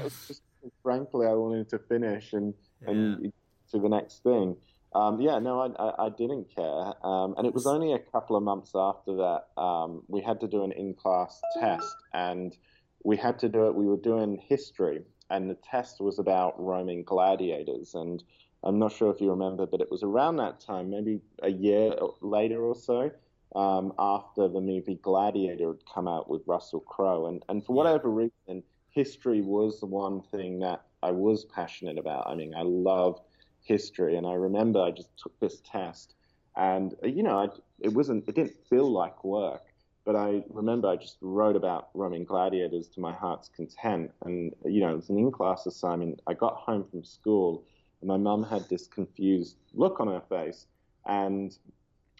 was 0.03 0.27
just 0.27 0.41
frankly 0.83 1.27
I 1.27 1.33
wanted 1.33 1.69
to 1.69 1.79
finish 1.79 2.33
and 2.33 2.53
yeah. 2.81 2.89
and 2.89 3.33
to 3.71 3.79
the 3.79 3.89
next 3.89 4.23
thing. 4.23 4.55
Um, 4.95 5.21
yeah, 5.21 5.37
no, 5.37 5.59
I, 5.59 5.83
I, 5.83 6.05
I 6.05 6.09
didn't 6.09 6.47
care, 6.55 6.93
um, 7.05 7.35
and 7.37 7.45
it 7.45 7.53
was 7.53 7.67
only 7.67 7.93
a 7.93 7.99
couple 7.99 8.35
of 8.35 8.41
months 8.41 8.71
after 8.73 9.15
that 9.17 9.61
um, 9.61 10.01
we 10.07 10.19
had 10.19 10.39
to 10.39 10.47
do 10.47 10.63
an 10.63 10.71
in-class 10.71 11.39
test, 11.59 11.95
and 12.11 12.57
we 13.03 13.15
had 13.15 13.37
to 13.39 13.49
do 13.49 13.67
it. 13.67 13.75
We 13.75 13.85
were 13.85 13.97
doing 13.97 14.41
history, 14.49 15.03
and 15.29 15.47
the 15.47 15.57
test 15.69 16.01
was 16.01 16.17
about 16.17 16.59
Roman 16.59 17.03
gladiators, 17.03 17.93
and 17.93 18.23
I'm 18.63 18.79
not 18.79 18.91
sure 18.91 19.11
if 19.11 19.21
you 19.21 19.29
remember, 19.29 19.65
but 19.65 19.81
it 19.81 19.89
was 19.89 20.03
around 20.03 20.37
that 20.37 20.59
time, 20.59 20.89
maybe 20.89 21.21
a 21.43 21.49
year 21.49 21.95
later 22.21 22.61
or 22.61 22.75
so 22.75 23.11
um, 23.55 23.93
after 23.97 24.47
the 24.47 24.61
movie 24.61 24.99
Gladiator 25.01 25.67
had 25.67 25.85
come 25.91 26.07
out 26.07 26.29
with 26.29 26.41
Russell 26.45 26.81
Crowe. 26.81 27.27
And, 27.27 27.43
and 27.49 27.65
for 27.65 27.73
whatever 27.73 28.09
reason, 28.09 28.63
history 28.89 29.41
was 29.41 29.79
the 29.79 29.85
one 29.85 30.21
thing 30.21 30.59
that 30.59 30.83
I 31.01 31.11
was 31.11 31.45
passionate 31.45 31.97
about. 31.97 32.27
I 32.27 32.35
mean, 32.35 32.53
I 32.55 32.63
loved 32.63 33.21
history. 33.61 34.17
And 34.17 34.27
I 34.27 34.33
remember 34.33 34.81
I 34.81 34.91
just 34.91 35.09
took 35.17 35.39
this 35.39 35.61
test. 35.61 36.15
And, 36.57 36.95
you 37.03 37.23
know, 37.23 37.39
I, 37.39 37.47
it 37.79 37.93
wasn't, 37.93 38.27
it 38.27 38.35
didn't 38.35 38.55
feel 38.69 38.91
like 38.91 39.23
work. 39.23 39.63
But 40.05 40.15
I 40.15 40.43
remember 40.49 40.87
I 40.87 40.95
just 40.95 41.17
wrote 41.21 41.55
about 41.55 41.89
Roman 41.93 42.23
gladiators 42.25 42.87
to 42.89 42.99
my 42.99 43.13
heart's 43.13 43.49
content. 43.49 44.11
And, 44.25 44.53
you 44.65 44.81
know, 44.81 44.91
it 44.91 44.95
was 44.95 45.09
an 45.09 45.17
in 45.17 45.31
class 45.31 45.65
assignment. 45.65 46.19
I 46.27 46.33
got 46.33 46.55
home 46.55 46.83
from 46.89 47.03
school 47.03 47.63
and 48.01 48.07
my 48.07 48.17
mum 48.17 48.43
had 48.43 48.67
this 48.69 48.87
confused 48.87 49.55
look 49.73 49.99
on 49.99 50.07
her 50.07 50.21
face. 50.29 50.65
And 51.05 51.55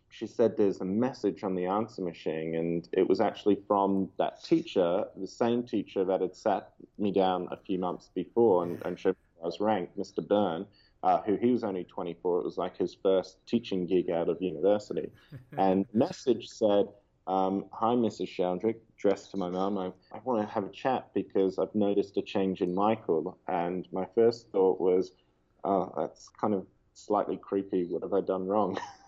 she 0.10 0.26
said 0.28 0.58
there's 0.58 0.82
a 0.82 0.86
message 0.86 1.44
on 1.44 1.56
the 1.56 1.66
answer 1.66 2.02
machine, 2.02 2.56
and 2.56 2.88
it 2.92 3.08
was 3.08 3.22
actually 3.22 3.60
from 3.68 4.10
that 4.18 4.44
teacher, 4.44 5.06
the 5.16 5.28
same 5.28 5.64
teacher 5.64 6.04
that 6.04 6.22
had 6.22 6.36
sat 6.36 6.74
me 6.98 7.12
down 7.12 7.48
a 7.52 7.58
few 7.58 7.78
months 7.78 8.10
before 8.14 8.64
and, 8.64 8.82
and 8.86 9.00
showed 9.00 9.12
me 9.12 9.30
I 9.42 9.46
was 9.46 9.60
ranked, 9.60 9.98
Mr. 9.98 10.28
Byrne, 10.28 10.66
uh, 11.04 11.22
who 11.22 11.36
he 11.38 11.52
was 11.52 11.64
only 11.64 11.84
24. 11.86 12.40
It 12.40 12.44
was 12.44 12.58
like 12.58 12.78
his 12.78 12.96
first 13.02 13.38
teaching 13.46 13.86
gig 13.86 14.10
out 14.10 14.30
of 14.30 14.42
university. 14.42 15.12
and 15.58 15.86
the 15.94 15.98
message 15.98 16.50
said, 16.50 16.88
um, 17.28 17.66
Hi, 17.72 17.94
Mrs. 17.94 18.28
Sheldrick, 18.28 18.78
dressed 18.98 19.32
to 19.32 19.38
my 19.38 19.50
mum. 19.50 19.78
I, 19.78 19.92
I 20.12 20.20
want 20.24 20.46
to 20.46 20.54
have 20.54 20.66
a 20.66 20.72
chat 20.72 21.10
because 21.14 21.60
I've 21.60 21.74
noticed 21.76 22.18
a 22.18 22.22
change 22.22 22.62
in 22.62 22.74
Michael. 22.74 23.38
And 23.48 23.88
my 23.94 24.08
first 24.16 24.50
thought 24.52 24.82
was, 24.82 25.12
oh, 25.64 25.94
that's 25.98 26.30
kind 26.30 26.54
of 26.54 26.66
slightly 26.94 27.38
creepy. 27.38 27.86
What 27.86 28.04
have 28.04 28.14
I 28.14 28.22
done 28.22 28.48
wrong? 28.48 28.80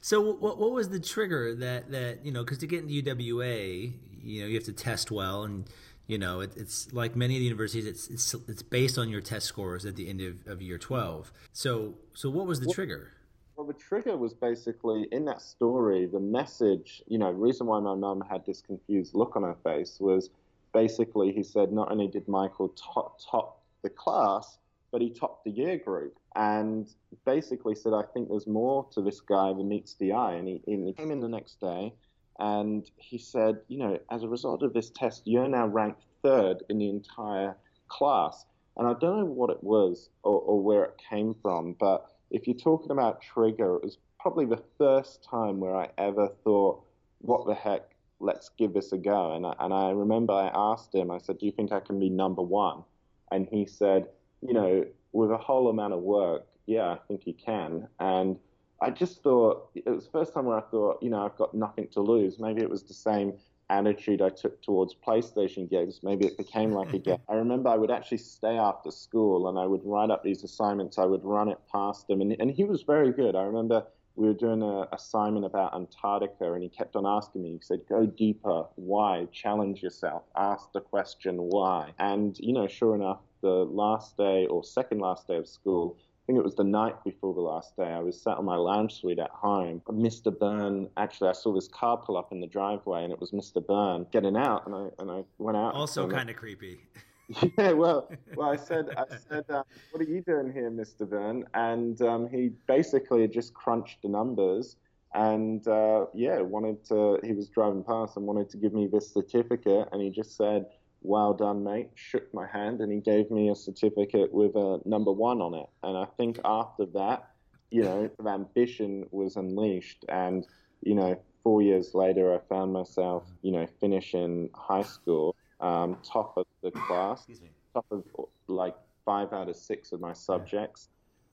so 0.00 0.20
what 0.20 0.58
what 0.58 0.72
was 0.72 0.88
the 0.88 1.00
trigger 1.00 1.54
that 1.54 1.90
that 1.90 2.24
you 2.24 2.32
know 2.32 2.42
because 2.44 2.58
to 2.58 2.66
get 2.66 2.82
into 2.82 3.02
UWA 3.02 3.92
you 4.22 4.40
know 4.42 4.46
you 4.46 4.54
have 4.54 4.64
to 4.64 4.72
test 4.72 5.10
well 5.10 5.44
and 5.44 5.68
you 6.06 6.18
know 6.18 6.40
it, 6.40 6.52
it's 6.56 6.92
like 6.92 7.14
many 7.14 7.36
of 7.36 7.40
the 7.40 7.44
universities 7.44 7.86
it's, 7.86 8.08
it's 8.08 8.34
it's 8.48 8.62
based 8.62 8.98
on 8.98 9.08
your 9.08 9.20
test 9.20 9.46
scores 9.46 9.84
at 9.84 9.96
the 9.96 10.08
end 10.08 10.20
of, 10.20 10.34
of 10.46 10.60
year 10.60 10.78
12 10.78 11.32
so 11.52 11.94
so 12.14 12.28
what 12.28 12.46
was 12.46 12.60
the 12.60 12.72
trigger 12.72 13.12
well 13.56 13.66
the 13.66 13.74
trigger 13.74 14.16
was 14.16 14.34
basically 14.34 15.06
in 15.12 15.24
that 15.24 15.40
story 15.40 16.06
the 16.06 16.20
message 16.20 17.02
you 17.06 17.18
know 17.18 17.32
the 17.32 17.38
reason 17.38 17.66
why 17.66 17.78
my 17.78 17.94
mum 17.94 18.22
had 18.28 18.44
this 18.44 18.60
confused 18.60 19.14
look 19.14 19.36
on 19.36 19.42
her 19.42 19.56
face 19.62 19.98
was 20.00 20.30
basically 20.72 21.32
he 21.32 21.42
said 21.42 21.72
not 21.72 21.90
only 21.90 22.08
did 22.08 22.26
michael 22.28 22.68
top 22.70 23.18
top 23.30 23.62
the 23.82 23.90
class 23.90 24.58
but 24.90 25.00
he 25.00 25.10
topped 25.10 25.44
the 25.44 25.50
year 25.50 25.76
group 25.76 26.16
and 26.36 26.88
basically 27.24 27.74
said, 27.74 27.92
I 27.92 28.02
think 28.14 28.28
there's 28.28 28.46
more 28.46 28.86
to 28.92 29.02
this 29.02 29.20
guy 29.20 29.52
than 29.52 29.68
meets 29.68 29.94
the 29.94 30.12
eye. 30.12 30.34
And 30.34 30.48
he, 30.48 30.62
and 30.66 30.86
he 30.86 30.92
came 30.92 31.10
in 31.10 31.20
the 31.20 31.28
next 31.28 31.60
day 31.60 31.92
and 32.38 32.88
he 32.96 33.18
said, 33.18 33.60
you 33.68 33.78
know, 33.78 33.98
as 34.10 34.22
a 34.22 34.28
result 34.28 34.62
of 34.62 34.72
this 34.72 34.90
test, 34.90 35.22
you're 35.24 35.48
now 35.48 35.66
ranked 35.66 36.04
third 36.22 36.62
in 36.68 36.78
the 36.78 36.88
entire 36.88 37.56
class. 37.88 38.46
And 38.76 38.86
I 38.86 38.94
don't 38.94 39.18
know 39.18 39.24
what 39.24 39.50
it 39.50 39.62
was 39.62 40.10
or, 40.22 40.40
or 40.40 40.62
where 40.62 40.84
it 40.84 41.00
came 41.10 41.34
from, 41.42 41.74
but 41.78 42.06
if 42.30 42.46
you're 42.46 42.56
talking 42.56 42.92
about 42.92 43.20
trigger, 43.20 43.76
it 43.76 43.82
was 43.82 43.98
probably 44.20 44.44
the 44.44 44.62
first 44.76 45.24
time 45.24 45.58
where 45.58 45.74
I 45.74 45.88
ever 45.98 46.28
thought, 46.44 46.84
what 47.20 47.46
the 47.46 47.54
heck, 47.54 47.90
let's 48.20 48.50
give 48.58 48.72
this 48.72 48.92
a 48.92 48.98
go. 48.98 49.34
And 49.34 49.46
I, 49.46 49.54
and 49.60 49.72
I 49.72 49.90
remember 49.90 50.32
I 50.32 50.50
asked 50.54 50.94
him, 50.94 51.10
I 51.10 51.18
said, 51.18 51.38
do 51.38 51.46
you 51.46 51.52
think 51.52 51.72
I 51.72 51.80
can 51.80 51.98
be 51.98 52.08
number 52.08 52.42
one? 52.42 52.82
And 53.30 53.46
he 53.50 53.66
said, 53.66 54.06
you 54.40 54.54
know, 54.54 54.84
with 55.12 55.30
a 55.30 55.36
whole 55.36 55.68
amount 55.68 55.94
of 55.94 56.00
work, 56.00 56.46
yeah, 56.66 56.90
I 56.90 56.98
think 57.08 57.26
you 57.26 57.34
can. 57.34 57.88
And 57.98 58.36
I 58.80 58.90
just 58.90 59.22
thought 59.22 59.70
it 59.74 59.88
was 59.88 60.04
the 60.04 60.10
first 60.10 60.34
time 60.34 60.44
where 60.44 60.58
I 60.58 60.62
thought, 60.62 61.02
you 61.02 61.10
know, 61.10 61.24
I've 61.24 61.36
got 61.36 61.54
nothing 61.54 61.88
to 61.88 62.00
lose. 62.00 62.38
Maybe 62.38 62.62
it 62.62 62.70
was 62.70 62.82
the 62.82 62.94
same 62.94 63.34
attitude 63.70 64.22
I 64.22 64.30
took 64.30 64.62
towards 64.62 64.94
PlayStation 64.94 65.68
games. 65.68 66.00
Maybe 66.02 66.26
it 66.26 66.38
became 66.38 66.72
like 66.72 66.92
a 66.92 66.98
game. 66.98 67.18
I 67.28 67.34
remember 67.34 67.68
I 67.68 67.76
would 67.76 67.90
actually 67.90 68.18
stay 68.18 68.56
after 68.56 68.90
school 68.90 69.48
and 69.48 69.58
I 69.58 69.66
would 69.66 69.82
write 69.84 70.10
up 70.10 70.22
these 70.22 70.44
assignments. 70.44 70.98
I 70.98 71.04
would 71.04 71.24
run 71.24 71.48
it 71.48 71.58
past 71.70 72.08
him, 72.08 72.20
and, 72.20 72.34
and 72.38 72.50
he 72.50 72.64
was 72.64 72.82
very 72.82 73.12
good. 73.12 73.36
I 73.36 73.42
remember 73.42 73.84
we 74.18 74.26
were 74.26 74.34
doing 74.34 74.62
an 74.62 74.86
assignment 74.92 75.46
about 75.46 75.74
Antarctica, 75.74 76.52
and 76.52 76.62
he 76.62 76.68
kept 76.68 76.96
on 76.96 77.06
asking 77.06 77.42
me. 77.42 77.52
He 77.52 77.60
said, 77.62 77.86
"Go 77.88 78.04
deeper. 78.04 78.66
Why? 78.74 79.26
Challenge 79.32 79.82
yourself. 79.82 80.24
Ask 80.36 80.72
the 80.72 80.80
question 80.80 81.36
why." 81.36 81.92
And 81.98 82.38
you 82.38 82.52
know, 82.52 82.66
sure 82.66 82.94
enough, 82.94 83.20
the 83.40 83.64
last 83.64 84.16
day 84.16 84.46
or 84.46 84.64
second 84.64 84.98
last 84.98 85.28
day 85.28 85.36
of 85.36 85.46
school, 85.46 85.96
I 85.98 86.26
think 86.26 86.38
it 86.38 86.44
was 86.44 86.56
the 86.56 86.64
night 86.64 87.02
before 87.04 87.32
the 87.32 87.40
last 87.40 87.76
day, 87.76 87.84
I 87.84 88.00
was 88.00 88.20
sat 88.20 88.36
on 88.36 88.44
my 88.44 88.56
lounge 88.56 89.00
suite 89.00 89.18
at 89.20 89.30
home. 89.30 89.80
Mr. 89.88 90.36
Byrne, 90.36 90.90
actually, 90.96 91.30
I 91.30 91.32
saw 91.32 91.54
this 91.54 91.68
car 91.68 91.96
pull 91.96 92.16
up 92.16 92.32
in 92.32 92.40
the 92.40 92.46
driveway 92.46 93.04
and 93.04 93.12
it 93.12 93.20
was 93.20 93.30
Mr. 93.30 93.64
Byrne 93.64 94.06
getting 94.10 94.36
out, 94.36 94.66
and 94.66 94.74
I, 94.74 94.88
and 94.98 95.10
I 95.10 95.24
went 95.38 95.56
out. 95.56 95.74
Also, 95.74 96.08
kind 96.08 96.28
of 96.28 96.36
creepy. 96.36 96.80
yeah, 97.58 97.72
well, 97.72 98.10
well, 98.34 98.50
I 98.50 98.56
said, 98.56 98.86
I 98.96 99.04
said, 99.28 99.44
uh, 99.50 99.62
what 99.90 100.00
are 100.00 100.10
you 100.10 100.22
doing 100.22 100.52
here, 100.52 100.70
Mr. 100.70 101.08
Byrne? 101.08 101.44
And 101.54 102.00
um, 102.00 102.28
he 102.28 102.50
basically 102.66 103.26
just 103.28 103.52
crunched 103.52 104.02
the 104.02 104.08
numbers 104.08 104.76
and 105.14 105.66
uh, 105.68 106.06
yeah, 106.14 106.40
wanted 106.40 106.84
to. 106.86 107.18
He 107.24 107.32
was 107.32 107.48
driving 107.48 107.84
past 107.84 108.16
and 108.16 108.26
wanted 108.26 108.50
to 108.50 108.56
give 108.56 108.72
me 108.72 108.88
this 108.92 109.12
certificate, 109.12 109.88
and 109.92 110.02
he 110.02 110.10
just 110.10 110.36
said, 110.36 110.66
well 111.00 111.32
done, 111.32 111.64
mate, 111.64 111.90
shook 111.94 112.32
my 112.34 112.46
hand, 112.46 112.80
and 112.80 112.92
he 112.92 113.00
gave 113.00 113.30
me 113.30 113.50
a 113.50 113.54
certificate 113.54 114.32
with 114.32 114.54
a 114.56 114.80
number 114.84 115.12
one 115.12 115.40
on 115.40 115.54
it. 115.54 115.66
And 115.82 115.96
I 115.96 116.06
think 116.16 116.38
after 116.44 116.86
that, 116.94 117.30
you 117.70 117.82
know, 117.82 118.10
the 118.18 118.28
ambition 118.28 119.06
was 119.10 119.36
unleashed. 119.36 120.04
And, 120.08 120.46
you 120.82 120.94
know, 120.94 121.20
four 121.42 121.62
years 121.62 121.94
later, 121.94 122.34
I 122.34 122.38
found 122.48 122.72
myself, 122.72 123.24
you 123.42 123.52
know, 123.52 123.66
finishing 123.80 124.50
high 124.54 124.82
school, 124.82 125.36
um, 125.60 125.98
top 126.02 126.36
of 126.36 126.46
the 126.62 126.70
class, 126.70 127.26
top 127.74 127.86
of 127.90 128.04
like 128.46 128.76
five 129.04 129.32
out 129.32 129.48
of 129.48 129.56
six 129.56 129.92
of 129.92 130.00
my 130.00 130.12
subjects, 130.12 130.88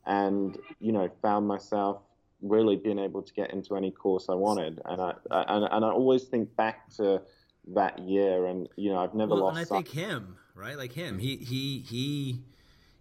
and, 0.05 0.58
you 0.79 0.91
know, 0.91 1.10
found 1.22 1.48
myself 1.48 2.01
really 2.41 2.75
being 2.75 3.00
able 3.00 3.22
to 3.22 3.34
get 3.34 3.51
into 3.51 3.75
any 3.75 3.91
course 3.91 4.27
I 4.29 4.36
wanted. 4.36 4.82
And 4.86 5.01
I, 5.01 5.13
and, 5.32 5.67
and 5.72 5.86
I 5.86 5.89
always 5.89 6.24
think 6.24 6.55
back 6.55 6.89
to, 6.98 7.22
that 7.74 8.00
year, 8.00 8.46
and 8.46 8.70
you 8.75 8.91
know 8.91 9.00
I've 9.00 9.13
never 9.13 9.36
well, 9.36 9.46
lost. 9.46 9.58
And 9.58 9.65
I 9.65 9.70
think 9.70 9.89
him, 9.89 10.38
right? 10.53 10.77
Like 10.77 10.94
him, 10.94 11.20
he 11.20 11.38
he 11.38 11.84
he 11.88 12.41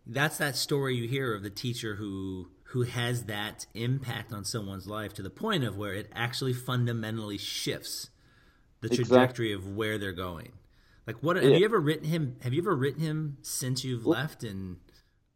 that's 0.07 0.38
that 0.38 0.57
story 0.57 0.97
you 0.97 1.09
hear 1.09 1.35
of 1.35 1.43
the 1.43 1.50
teacher 1.50 1.97
who 1.97 2.49
who 2.69 2.83
has 2.83 3.25
that 3.25 3.66
impact 3.75 4.33
on 4.33 4.45
someone's 4.45 4.87
life 4.87 5.14
to 5.14 5.23
the 5.23 5.31
point 5.31 5.64
of 5.64 5.76
where 5.76 5.95
it 5.95 6.11
actually 6.14 6.52
fundamentally 6.52 7.38
shifts 7.38 8.11
the 8.81 8.88
trajectory 8.88 9.52
exactly. 9.52 9.52
of 9.52 9.76
where 9.76 9.99
they're 9.99 10.12
going. 10.12 10.52
Like 11.06 11.16
what 11.23 11.37
have 11.37 11.44
yeah. 11.44 11.56
you 11.56 11.64
ever 11.64 11.80
written 11.80 12.06
him 12.06 12.37
have 12.42 12.54
you 12.54 12.62
ever 12.62 12.75
written 12.75 13.02
him 13.02 13.38
since 13.42 13.84
you've 13.84 14.06
well, 14.06 14.18
left 14.18 14.42
and 14.42 14.76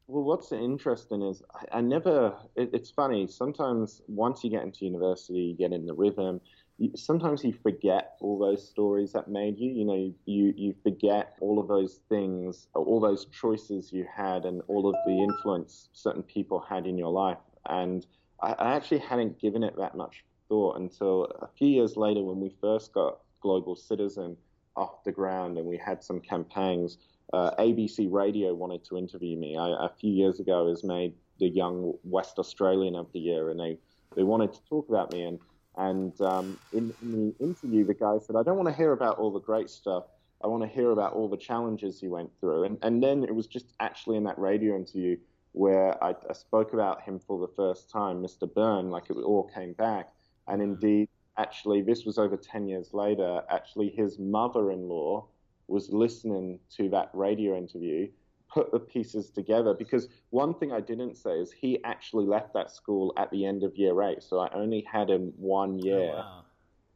well, 0.08 0.24
what's 0.24 0.52
interesting 0.52 1.20
is 1.20 1.42
I, 1.54 1.78
I 1.78 1.80
never. 1.82 2.34
It, 2.56 2.70
it's 2.72 2.90
funny. 2.90 3.28
Sometimes 3.28 4.00
once 4.08 4.42
you 4.42 4.48
get 4.48 4.62
into 4.62 4.86
university, 4.86 5.38
you 5.38 5.54
get 5.54 5.74
in 5.74 5.84
the 5.84 5.92
rhythm. 5.92 6.40
You, 6.78 6.92
sometimes 6.96 7.44
you 7.44 7.52
forget 7.62 8.14
all 8.20 8.38
those 8.38 8.66
stories 8.66 9.12
that 9.12 9.28
made 9.28 9.58
you. 9.58 9.70
You 9.70 9.84
know, 9.84 10.14
you 10.24 10.54
you 10.56 10.74
forget 10.82 11.34
all 11.40 11.58
of 11.58 11.68
those 11.68 12.00
things, 12.08 12.68
all 12.74 13.00
those 13.00 13.26
choices 13.26 13.92
you 13.92 14.06
had, 14.10 14.46
and 14.46 14.62
all 14.66 14.88
of 14.88 14.96
the 15.06 15.22
influence 15.22 15.90
certain 15.92 16.22
people 16.22 16.58
had 16.58 16.86
in 16.86 16.96
your 16.96 17.12
life. 17.12 17.38
And 17.68 18.06
I, 18.42 18.52
I 18.52 18.76
actually 18.76 19.00
hadn't 19.00 19.38
given 19.38 19.62
it 19.62 19.76
that 19.76 19.94
much 19.94 20.24
thought 20.48 20.78
until 20.78 21.24
a 21.42 21.48
few 21.58 21.68
years 21.68 21.98
later 21.98 22.22
when 22.22 22.40
we 22.40 22.56
first 22.62 22.94
got 22.94 23.18
Global 23.42 23.76
Citizen 23.76 24.38
off 24.78 25.04
the 25.04 25.12
ground 25.12 25.58
and 25.58 25.66
we 25.66 25.76
had 25.76 26.02
some 26.02 26.20
campaigns 26.20 26.98
uh, 27.32 27.50
ABC 27.58 28.10
Radio 28.10 28.54
wanted 28.54 28.84
to 28.84 28.96
interview 28.96 29.36
me. 29.36 29.56
I, 29.56 29.86
a 29.86 29.90
few 30.00 30.12
years 30.12 30.40
ago, 30.40 30.64
was 30.64 30.82
made 30.82 31.14
the 31.38 31.48
Young 31.48 31.94
West 32.04 32.38
Australian 32.38 32.96
of 32.96 33.12
the 33.12 33.20
Year, 33.20 33.50
and 33.50 33.60
they, 33.60 33.78
they 34.16 34.22
wanted 34.22 34.52
to 34.54 34.60
talk 34.68 34.88
about 34.88 35.12
me. 35.12 35.24
And 35.24 35.38
and 35.76 36.20
um, 36.22 36.58
in, 36.72 36.92
in, 37.02 37.12
the 37.38 37.44
interview, 37.44 37.84
the 37.84 37.94
guy 37.94 38.18
said, 38.18 38.36
"I 38.36 38.42
don't 38.42 38.56
want 38.56 38.68
to 38.68 38.74
hear 38.74 38.92
about 38.92 39.18
all 39.18 39.30
the 39.30 39.40
great 39.40 39.70
stuff. 39.70 40.04
I 40.42 40.46
want 40.46 40.62
to 40.62 40.68
hear 40.68 40.90
about 40.90 41.12
all 41.12 41.28
the 41.28 41.36
challenges 41.36 42.02
you 42.02 42.10
went 42.10 42.30
through." 42.40 42.64
And 42.64 42.78
and 42.82 43.02
then 43.02 43.24
it 43.24 43.34
was 43.34 43.46
just 43.46 43.66
actually 43.78 44.16
in 44.16 44.24
that 44.24 44.38
radio 44.38 44.74
interview 44.74 45.16
where 45.52 46.02
I, 46.02 46.14
I 46.28 46.32
spoke 46.32 46.72
about 46.72 47.02
him 47.02 47.18
for 47.18 47.38
the 47.40 47.52
first 47.54 47.90
time, 47.90 48.22
Mr. 48.22 48.52
Byrne, 48.52 48.90
like 48.90 49.10
it 49.10 49.14
all 49.14 49.50
came 49.54 49.72
back. 49.72 50.12
And 50.46 50.62
indeed, 50.62 51.08
actually, 51.38 51.82
this 51.82 52.04
was 52.04 52.18
over 52.18 52.36
ten 52.36 52.66
years 52.66 52.92
later. 52.92 53.42
Actually, 53.50 53.90
his 53.90 54.18
mother-in-law 54.18 55.26
was 55.66 55.90
listening 55.90 56.58
to 56.76 56.88
that 56.90 57.10
radio 57.12 57.56
interview, 57.56 58.08
put 58.52 58.70
the 58.72 58.78
pieces 58.78 59.30
together. 59.30 59.74
Because 59.74 60.08
one 60.30 60.54
thing 60.54 60.72
I 60.72 60.80
didn't 60.80 61.16
say 61.16 61.32
is 61.32 61.52
he 61.52 61.82
actually 61.84 62.26
left 62.26 62.52
that 62.54 62.70
school 62.70 63.12
at 63.16 63.30
the 63.30 63.44
end 63.46 63.62
of 63.62 63.76
year 63.76 64.02
eight. 64.02 64.22
So 64.22 64.38
I 64.40 64.48
only 64.54 64.86
had 64.90 65.08
him 65.10 65.32
one 65.36 65.80
oh, 65.82 65.84
year. 65.84 66.10
Oh, 66.12 66.18
wow. 66.18 66.44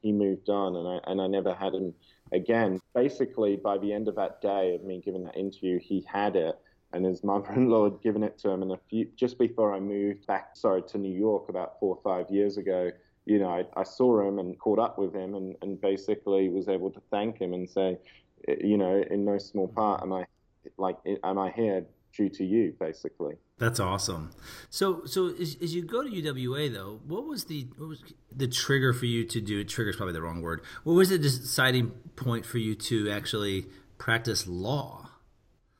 He 0.01 0.11
moved 0.11 0.49
on, 0.49 0.75
and 0.77 0.89
I 0.89 1.11
and 1.11 1.21
I 1.21 1.29
never 1.29 1.55
had 1.55 1.75
him 1.75 1.95
again. 2.33 2.81
Basically, 2.95 3.57
by 3.57 3.79
the 3.79 3.93
end 3.93 4.09
of 4.09 4.17
that 4.17 4.41
day 4.41 4.75
of 4.75 4.83
me 4.83 5.01
giving 5.05 5.25
that 5.25 5.37
interview, 5.37 5.79
he 5.79 6.05
had 6.11 6.35
it 6.35 6.59
and 6.93 7.05
his 7.05 7.25
mother-in-law 7.25 7.85
had 7.91 8.03
given 8.03 8.23
it 8.23 8.39
to 8.39 8.51
him. 8.51 8.63
And 8.63 8.73
a 8.73 8.79
few, 8.89 9.09
just 9.17 9.39
before 9.39 9.75
I 9.75 9.81
moved 9.81 10.27
back, 10.27 10.57
sorry, 10.57 10.83
to 10.83 10.99
New 10.99 11.17
York 11.17 11.49
about 11.49 11.79
four 11.81 11.97
or 11.97 12.03
five 12.03 12.31
years 12.31 12.57
ago, 12.59 12.91
you 13.25 13.39
know, 13.39 13.49
I, 13.49 13.65
I 13.81 13.85
saw 13.85 14.27
him 14.27 14.39
and 14.39 14.59
caught 14.59 14.79
up 14.79 14.99
with 14.99 15.15
him, 15.15 15.35
and, 15.35 15.57
and 15.63 15.81
basically 15.81 16.49
was 16.49 16.69
able 16.69 16.91
to 16.91 17.01
thank 17.11 17.41
him 17.41 17.53
and 17.53 17.69
say, 17.69 17.99
eh, 18.49 18.57
you 18.63 18.77
know, 18.77 19.03
in 19.11 19.25
no 19.25 19.39
small 19.39 19.69
part 19.69 20.03
am 20.03 20.13
I 20.13 20.25
like 20.77 20.99
eh, 21.07 21.17
am 21.23 21.39
I 21.39 21.51
here 21.51 21.85
due 22.17 22.29
to 22.29 22.45
you, 22.45 22.75
basically. 22.79 23.35
That's 23.59 23.81
awesome. 23.81 24.33
So, 24.71 25.05
so 25.05 25.29
as, 25.29 25.57
as, 25.63 25.75
you 25.75 25.83
go 25.83 26.03
to 26.03 26.09
UWA 26.09 26.73
though, 26.73 27.01
what 27.07 27.27
was 27.27 27.45
the 27.45 27.69
what 27.77 27.89
was 27.89 28.03
the 28.35 28.49
trigger 28.49 28.93
for 28.93 29.07
you 29.07 29.25
to 29.25 29.41
do? 29.41 29.63
Trigger 29.65 29.91
is 29.91 29.97
probably 29.97 30.15
the 30.15 30.23
wrong 30.23 30.43
word. 30.43 30.63
What 30.85 30.95
was 30.95 31.11
the 31.11 31.19
deciding 31.19 31.91
point 32.17 32.45
for 32.45 32.59
you 32.59 32.75
to 32.75 33.11
actually 33.11 33.67
practice 33.99 34.47
law? 34.49 35.11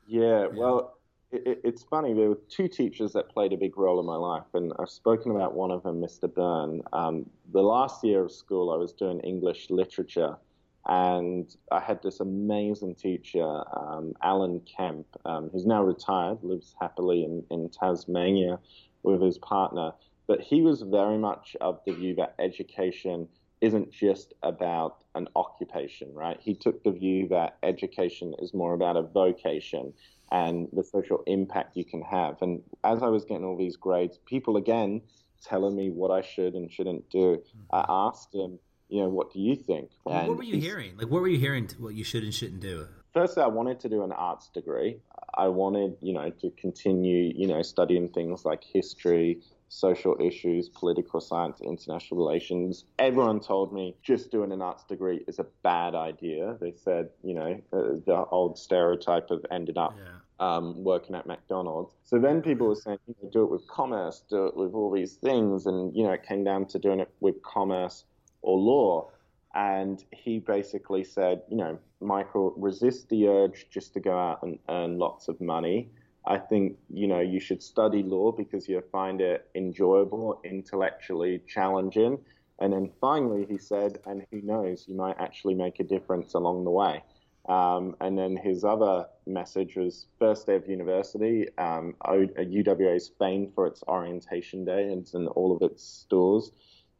Yeah, 0.07 0.47
well, 0.47 0.97
it, 1.33 1.61
it's 1.63 1.83
funny. 1.83 2.13
There 2.13 2.29
were 2.29 2.39
two 2.49 2.67
teachers 2.67 3.13
that 3.13 3.29
played 3.29 3.53
a 3.53 3.57
big 3.57 3.77
role 3.77 3.99
in 3.99 4.05
my 4.05 4.15
life, 4.15 4.45
and 4.53 4.73
I've 4.79 4.89
spoken 4.89 5.31
about 5.31 5.53
one 5.53 5.71
of 5.71 5.83
them, 5.83 6.01
Mr. 6.01 6.33
Byrne. 6.33 6.81
Um, 6.93 7.29
the 7.51 7.61
last 7.61 8.03
year 8.03 8.23
of 8.23 8.31
school, 8.31 8.71
I 8.71 8.77
was 8.77 8.93
doing 8.93 9.19
English 9.21 9.69
literature 9.69 10.37
and 10.85 11.55
I 11.71 11.79
had 11.79 12.03
this 12.03 12.19
amazing 12.19 12.95
teacher, 12.95 13.63
um, 13.77 14.13
Alan 14.21 14.61
Kemp, 14.61 15.07
um, 15.25 15.49
who's 15.51 15.65
now 15.65 15.81
retired, 15.81 16.39
lives 16.43 16.75
happily 16.79 17.23
in, 17.23 17.43
in 17.49 17.69
Tasmania 17.69 18.59
with 19.03 19.21
his 19.21 19.37
partner. 19.37 19.91
But 20.27 20.41
he 20.41 20.61
was 20.61 20.81
very 20.81 21.17
much 21.17 21.55
of 21.61 21.79
the 21.85 21.93
view 21.93 22.15
that 22.15 22.35
education 22.39 23.27
isn't 23.61 23.91
just 23.91 24.33
about 24.43 25.05
an 25.15 25.29
occupation, 25.37 26.13
right? 26.13 26.37
He 26.41 26.53
took 26.53 26.83
the 26.83 26.91
view 26.91 27.29
that 27.29 27.57
education 27.63 28.35
is 28.39 28.53
more 28.53 28.73
about 28.73 28.97
a 28.97 29.03
vocation 29.03 29.93
and 30.33 30.67
the 30.73 30.83
social 30.83 31.23
impact 31.27 31.77
you 31.77 31.85
can 31.85 32.01
have. 32.01 32.41
And 32.41 32.63
as 32.83 33.03
I 33.03 33.07
was 33.07 33.23
getting 33.23 33.45
all 33.45 33.55
these 33.55 33.77
grades, 33.77 34.17
people 34.25 34.57
again 34.57 35.01
telling 35.43 35.75
me 35.75 35.91
what 35.91 36.09
I 36.09 36.21
should 36.21 36.55
and 36.55 36.71
shouldn't 36.71 37.09
do, 37.09 37.41
I 37.71 37.81
mm-hmm. 37.81 37.91
asked 37.91 38.33
him, 38.33 38.59
you 38.89 39.01
know, 39.01 39.09
what 39.09 39.31
do 39.31 39.39
you 39.39 39.55
think? 39.55 39.91
Well, 40.03 40.27
what 40.27 40.37
were 40.37 40.43
you 40.43 40.59
hearing? 40.59 40.97
Like, 40.97 41.09
what 41.09 41.21
were 41.21 41.27
you 41.27 41.39
hearing? 41.39 41.69
What 41.77 41.93
you 41.93 42.03
should 42.03 42.23
and 42.23 42.33
shouldn't 42.33 42.61
do? 42.61 42.87
Firstly, 43.13 43.43
I 43.43 43.47
wanted 43.47 43.79
to 43.81 43.89
do 43.89 44.03
an 44.03 44.11
arts 44.11 44.49
degree. 44.49 44.97
I 45.35 45.47
wanted, 45.47 45.97
you 46.01 46.13
know, 46.13 46.31
to 46.41 46.49
continue, 46.51 47.31
you 47.35 47.47
know, 47.47 47.61
studying 47.61 48.09
things 48.09 48.43
like 48.43 48.63
history, 48.63 49.41
social 49.69 50.15
issues, 50.19 50.69
political 50.69 51.19
science, 51.21 51.59
international 51.61 52.19
relations. 52.19 52.85
Everyone 52.99 53.39
told 53.39 53.73
me 53.73 53.95
just 54.03 54.31
doing 54.31 54.51
an 54.51 54.61
arts 54.61 54.83
degree 54.83 55.23
is 55.27 55.39
a 55.39 55.45
bad 55.63 55.95
idea. 55.95 56.57
They 56.59 56.73
said, 56.75 57.09
you 57.23 57.33
know, 57.33 57.61
uh, 57.71 57.99
the 58.05 58.25
old 58.31 58.57
stereotype 58.57 59.31
of 59.31 59.45
ended 59.51 59.77
up 59.77 59.95
yeah. 59.97 60.19
Um, 60.39 60.83
working 60.83 61.15
at 61.15 61.25
McDonald's. 61.25 61.93
So 62.03 62.19
then 62.19 62.41
people 62.41 62.67
were 62.67 62.75
saying, 62.75 62.99
you 63.07 63.15
know, 63.21 63.29
do 63.29 63.43
it 63.43 63.51
with 63.51 63.67
commerce, 63.67 64.23
do 64.29 64.47
it 64.47 64.55
with 64.55 64.73
all 64.73 64.91
these 64.91 65.13
things. 65.15 65.65
And, 65.65 65.95
you 65.95 66.03
know, 66.03 66.11
it 66.11 66.23
came 66.27 66.43
down 66.43 66.65
to 66.67 66.79
doing 66.79 66.99
it 66.99 67.09
with 67.19 67.41
commerce 67.43 68.05
or 68.41 68.57
law. 68.57 69.09
And 69.55 70.03
he 70.11 70.39
basically 70.39 71.03
said, 71.03 71.43
you 71.49 71.57
know, 71.57 71.77
Michael, 72.01 72.53
resist 72.57 73.09
the 73.09 73.27
urge 73.27 73.67
just 73.69 73.93
to 73.93 73.99
go 73.99 74.17
out 74.17 74.41
and 74.43 74.57
earn 74.69 74.97
lots 74.97 75.27
of 75.27 75.39
money. 75.39 75.89
I 76.25 76.37
think, 76.37 76.77
you 76.89 77.07
know, 77.07 77.19
you 77.19 77.39
should 77.39 77.61
study 77.61 78.01
law 78.01 78.31
because 78.31 78.67
you'll 78.67 78.81
find 78.91 79.21
it 79.21 79.47
enjoyable, 79.55 80.39
intellectually 80.43 81.41
challenging. 81.47 82.17
And 82.59 82.71
then 82.71 82.91
finally, 83.01 83.45
he 83.49 83.57
said, 83.57 83.99
and 84.05 84.25
who 84.31 84.41
knows, 84.41 84.85
you 84.87 84.95
might 84.95 85.17
actually 85.19 85.53
make 85.53 85.79
a 85.79 85.83
difference 85.83 86.33
along 86.33 86.63
the 86.63 86.71
way. 86.71 87.03
Um, 87.47 87.95
and 87.99 88.17
then 88.17 88.37
his 88.37 88.63
other 88.63 89.05
message 89.25 89.75
was 89.75 90.07
first 90.17 90.47
day 90.47 90.55
of 90.55 90.67
university. 90.67 91.47
Um, 91.57 91.95
UWA 92.05 92.95
is 92.95 93.11
famed 93.19 93.53
for 93.53 93.67
its 93.67 93.83
orientation 93.87 94.63
day 94.63 94.91
and 94.91 95.09
in 95.13 95.27
all 95.27 95.55
of 95.55 95.61
its 95.61 95.83
stores 95.83 96.51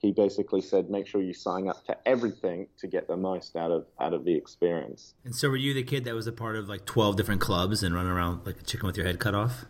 he 0.04 0.12
basically 0.12 0.60
said, 0.60 0.90
make 0.90 1.08
sure 1.08 1.22
you 1.22 1.34
sign 1.34 1.70
up 1.70 1.86
to 1.86 1.98
everything 2.06 2.68
to 2.78 2.88
get 2.88 3.08
the 3.08 3.16
most 3.16 3.56
out 3.56 3.72
of 3.72 3.86
out 4.02 4.14
of 4.14 4.26
the 4.26 4.36
experience. 4.36 5.16
And 5.24 5.34
so, 5.34 5.50
were 5.50 5.56
you 5.56 5.74
the 5.74 5.82
kid 5.82 6.04
that 6.04 6.14
was 6.14 6.28
a 6.28 6.34
part 6.34 6.58
of 6.58 6.68
like 6.68 6.86
twelve 6.86 7.16
different 7.16 7.40
clubs 7.40 7.82
and 7.82 7.96
running 7.96 8.12
around 8.12 8.46
like 8.46 8.60
a 8.60 8.64
chicken 8.64 8.86
with 8.86 8.98
your 8.98 9.06
head 9.06 9.20
cut 9.20 9.34
off? 9.34 9.66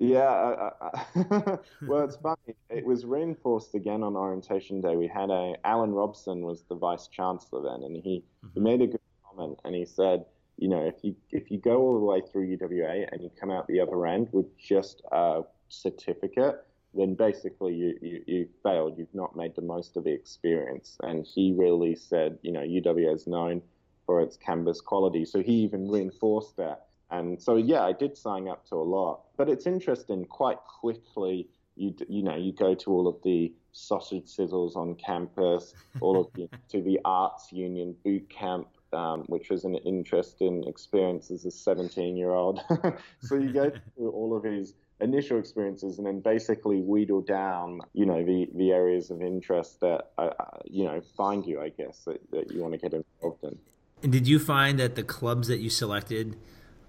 Yeah, 0.00 0.28
I, 0.28 0.70
I, 0.80 1.04
well, 1.86 2.04
it's 2.04 2.16
funny. 2.16 2.56
It 2.68 2.84
was 2.84 3.04
reinforced 3.04 3.74
again 3.74 4.02
on 4.02 4.16
orientation 4.16 4.80
day. 4.80 4.96
We 4.96 5.06
had 5.06 5.30
a 5.30 5.54
Alan 5.62 5.92
Robson 5.92 6.40
was 6.40 6.64
the 6.68 6.74
vice 6.74 7.06
chancellor 7.06 7.62
then, 7.62 7.84
and 7.84 7.96
he, 7.96 8.24
mm-hmm. 8.44 8.48
he 8.54 8.60
made 8.60 8.82
a 8.82 8.86
good 8.88 9.00
comment, 9.30 9.58
and 9.64 9.74
he 9.74 9.84
said, 9.84 10.24
you 10.56 10.68
know, 10.68 10.86
if 10.86 10.96
you 11.02 11.16
if 11.30 11.50
you 11.50 11.58
go 11.58 11.78
all 11.78 11.98
the 11.98 12.04
way 12.04 12.20
through 12.20 12.56
UWA 12.56 13.08
and 13.10 13.22
you 13.22 13.30
come 13.40 13.50
out 13.50 13.66
the 13.66 13.80
other 13.80 14.06
end 14.06 14.28
with 14.32 14.56
just 14.58 15.00
a 15.10 15.42
certificate, 15.68 16.64
then 16.94 17.14
basically 17.14 17.74
you, 17.74 17.98
you, 18.02 18.22
you 18.26 18.48
failed. 18.62 18.98
You've 18.98 19.14
not 19.14 19.36
made 19.36 19.54
the 19.54 19.62
most 19.62 19.96
of 19.96 20.04
the 20.04 20.12
experience. 20.12 20.96
And 21.02 21.26
he 21.26 21.54
really 21.56 21.94
said, 21.94 22.38
you 22.42 22.52
know, 22.52 22.60
UWA 22.60 23.14
is 23.14 23.26
known 23.26 23.62
for 24.06 24.20
its 24.20 24.36
campus 24.36 24.80
quality. 24.80 25.24
So 25.24 25.40
he 25.40 25.52
even 25.52 25.88
reinforced 25.88 26.56
that. 26.56 26.86
And 27.10 27.40
so, 27.40 27.56
yeah, 27.56 27.82
I 27.82 27.92
did 27.92 28.16
sign 28.16 28.48
up 28.48 28.66
to 28.68 28.76
a 28.76 28.82
lot. 28.82 29.22
But 29.36 29.48
it's 29.48 29.66
interesting, 29.66 30.24
quite 30.24 30.58
quickly, 30.58 31.48
you, 31.76 31.94
you 32.08 32.22
know, 32.22 32.36
you 32.36 32.52
go 32.52 32.74
to 32.74 32.90
all 32.90 33.08
of 33.08 33.16
the 33.24 33.52
sausage 33.72 34.26
sizzles 34.26 34.76
on 34.76 34.94
campus, 34.96 35.74
all 36.00 36.20
of 36.20 36.32
the, 36.34 36.48
to 36.70 36.82
the 36.82 37.00
arts 37.04 37.52
union 37.52 37.94
boot 38.04 38.28
camp, 38.28 38.68
um, 38.92 39.24
which 39.26 39.50
was 39.50 39.64
an 39.64 39.76
interesting 39.76 40.64
experience 40.66 41.30
as 41.30 41.44
a 41.44 41.50
17 41.50 42.16
year 42.16 42.30
old. 42.30 42.60
so 43.20 43.34
you 43.36 43.52
go 43.52 43.70
through 43.96 44.10
all 44.10 44.36
of 44.36 44.42
these 44.42 44.74
initial 45.00 45.38
experiences 45.38 45.98
and 45.98 46.06
then 46.06 46.20
basically 46.20 46.80
wheedle 46.80 47.22
down, 47.22 47.80
you 47.92 48.06
know, 48.06 48.24
the, 48.24 48.48
the 48.54 48.70
areas 48.70 49.10
of 49.10 49.22
interest 49.22 49.80
that, 49.80 50.10
uh, 50.18 50.30
uh, 50.38 50.58
you 50.64 50.84
know, 50.84 51.00
find 51.16 51.46
you, 51.46 51.60
I 51.60 51.70
guess, 51.70 52.04
that, 52.04 52.20
that 52.32 52.52
you 52.52 52.60
want 52.60 52.74
to 52.74 52.78
get 52.78 52.92
involved 52.92 53.42
in. 53.44 53.58
And 54.02 54.12
did 54.12 54.26
you 54.26 54.38
find 54.38 54.78
that 54.78 54.94
the 54.94 55.02
clubs 55.02 55.48
that 55.48 55.58
you 55.58 55.70
selected 55.70 56.36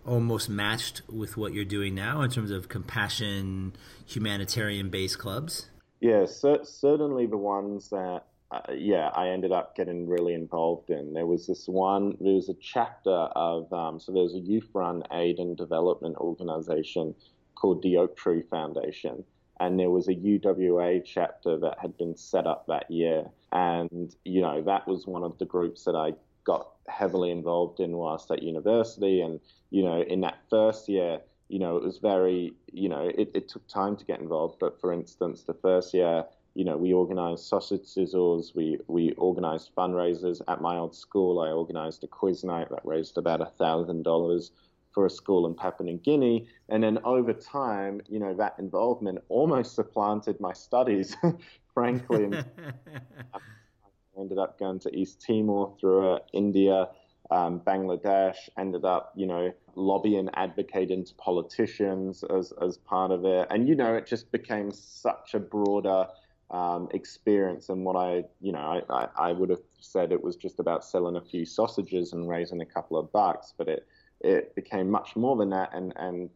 almost 0.06 0.50
matched 0.50 1.02
with 1.10 1.38
what 1.38 1.54
you're 1.54 1.66
doing 1.66 1.94
now 1.94 2.22
in 2.22 2.30
terms 2.30 2.52
of 2.52 2.70
compassion, 2.70 3.74
humanitarian 4.06 4.90
based 4.90 5.20
clubs? 5.20 5.68
Yeah, 6.00 6.26
cer- 6.26 6.64
certainly 6.64 7.28
the 7.28 7.38
ones 7.38 7.90
that, 7.90 8.24
uh, 8.52 8.74
yeah, 8.74 9.10
I 9.16 9.30
ended 9.30 9.54
up 9.54 9.76
getting 9.76 10.08
really 10.08 10.34
involved 10.34 10.90
in. 10.90 11.14
There 11.14 11.26
was 11.26 11.48
this 11.48 11.68
one, 11.68 12.18
there 12.20 12.34
was 12.34 12.50
a 12.50 12.54
chapter 12.56 13.10
of, 13.10 13.72
um, 13.72 14.00
so 14.00 14.12
there's 14.12 14.34
a 14.34 14.40
youth 14.40 14.70
run 14.74 15.04
aid 15.14 15.40
and 15.40 15.56
development 15.56 16.18
organization 16.18 17.16
called 17.56 17.82
the 17.82 17.98
Oaktree 17.98 18.44
Foundation. 18.44 19.24
And 19.62 19.80
there 19.80 19.90
was 19.90 20.10
a 20.10 20.16
UWA 20.16 21.02
chapter 21.06 21.58
that 21.60 21.78
had 21.80 21.96
been 21.98 22.18
set 22.18 22.46
up 22.46 22.66
that 22.68 22.92
year. 22.92 23.26
And, 23.54 24.14
you 24.26 24.42
know, 24.42 24.62
that 24.64 24.88
was 24.88 25.08
one 25.08 25.24
of 25.24 25.38
the 25.38 25.46
groups 25.46 25.86
that 25.86 25.96
I 25.96 26.14
got 26.44 26.68
heavily 26.88 27.32
involved 27.32 27.80
in 27.80 27.96
whilst 27.96 28.32
at 28.32 28.44
university. 28.44 29.22
And, 29.22 29.40
you 29.70 29.84
know, 29.84 30.02
in 30.02 30.22
that 30.22 30.40
first 30.50 30.90
year, 30.90 31.22
you 31.48 31.60
know, 31.60 31.78
it 31.78 31.84
was 31.84 32.00
very, 32.00 32.54
you 32.74 32.90
know, 32.90 33.12
it, 33.16 33.32
it 33.34 33.50
took 33.50 33.66
time 33.68 33.96
to 33.98 34.06
get 34.06 34.20
involved. 34.20 34.58
But 34.60 34.82
for 34.82 34.92
instance, 34.92 35.44
the 35.44 35.54
first 35.54 35.94
year, 35.94 36.26
you 36.54 36.66
know, 36.66 36.76
we 36.76 36.92
organized 36.92 37.46
sausage 37.46 37.84
sizzles, 37.84 38.54
we, 38.56 38.78
we 38.88 39.14
organized 39.14 39.72
fundraisers. 39.76 40.42
At 40.48 40.62
my 40.62 40.78
old 40.78 40.96
school, 40.96 41.40
I 41.40 41.52
organized 41.52 42.04
a 42.04 42.08
quiz 42.08 42.44
night 42.44 42.70
that 42.72 42.86
raised 42.86 43.18
about 43.18 43.42
a 43.42 43.52
$1,000 43.60 44.52
for 44.92 45.06
a 45.06 45.10
school 45.10 45.48
in 45.48 45.56
Papua 45.56 45.90
New 45.90 45.98
Guinea. 45.98 46.48
And 46.68 46.84
then 46.84 47.00
over 47.06 47.32
time, 47.32 48.02
you 48.10 48.20
know, 48.20 48.34
that 48.34 48.56
involvement 48.60 49.20
almost 49.30 49.76
supplanted 49.76 50.42
my 50.42 50.52
studies, 50.52 51.16
frankly. 51.74 52.30
I 52.34 53.40
ended 54.20 54.38
up 54.38 54.60
going 54.60 54.80
to 54.80 54.94
East 54.94 55.26
Timor 55.26 55.74
through 55.80 56.16
uh, 56.16 56.20
India, 56.34 56.90
um, 57.30 57.62
Bangladesh, 57.62 58.50
ended 58.58 58.84
up, 58.84 59.14
you 59.16 59.26
know, 59.26 59.54
lobbying, 59.76 60.30
advocating 60.34 61.06
to 61.06 61.14
politicians 61.16 62.26
as, 62.26 62.52
as 62.62 62.78
part 62.78 63.12
of 63.12 63.24
it. 63.24 63.48
And, 63.50 63.70
you 63.70 63.76
know, 63.76 63.96
it 63.96 64.06
just 64.06 64.30
became 64.34 64.70
such 64.72 65.34
a 65.34 65.40
broader 65.40 66.08
um, 66.52 66.90
experience 66.94 67.70
and 67.70 67.86
what 67.86 67.96
I, 67.96 68.26
you 68.42 68.52
know, 68.52 68.82
I, 68.90 69.08
I, 69.18 69.32
would 69.32 69.50
have 69.50 69.62
said 69.80 70.12
it 70.12 70.22
was 70.22 70.36
just 70.36 70.60
about 70.60 70.84
selling 70.84 71.16
a 71.16 71.22
few 71.22 71.46
sausages 71.46 72.12
and 72.12 72.28
raising 72.28 72.60
a 72.60 72.66
couple 72.66 72.98
of 72.98 73.10
bucks, 73.14 73.54
but 73.58 73.70
it, 73.70 73.88
it 74.20 74.54
became 74.54 74.92
much 74.92 75.16
more 75.16 75.38
than 75.38 75.50
that 75.52 75.70
and, 75.74 75.94
and 75.96 76.30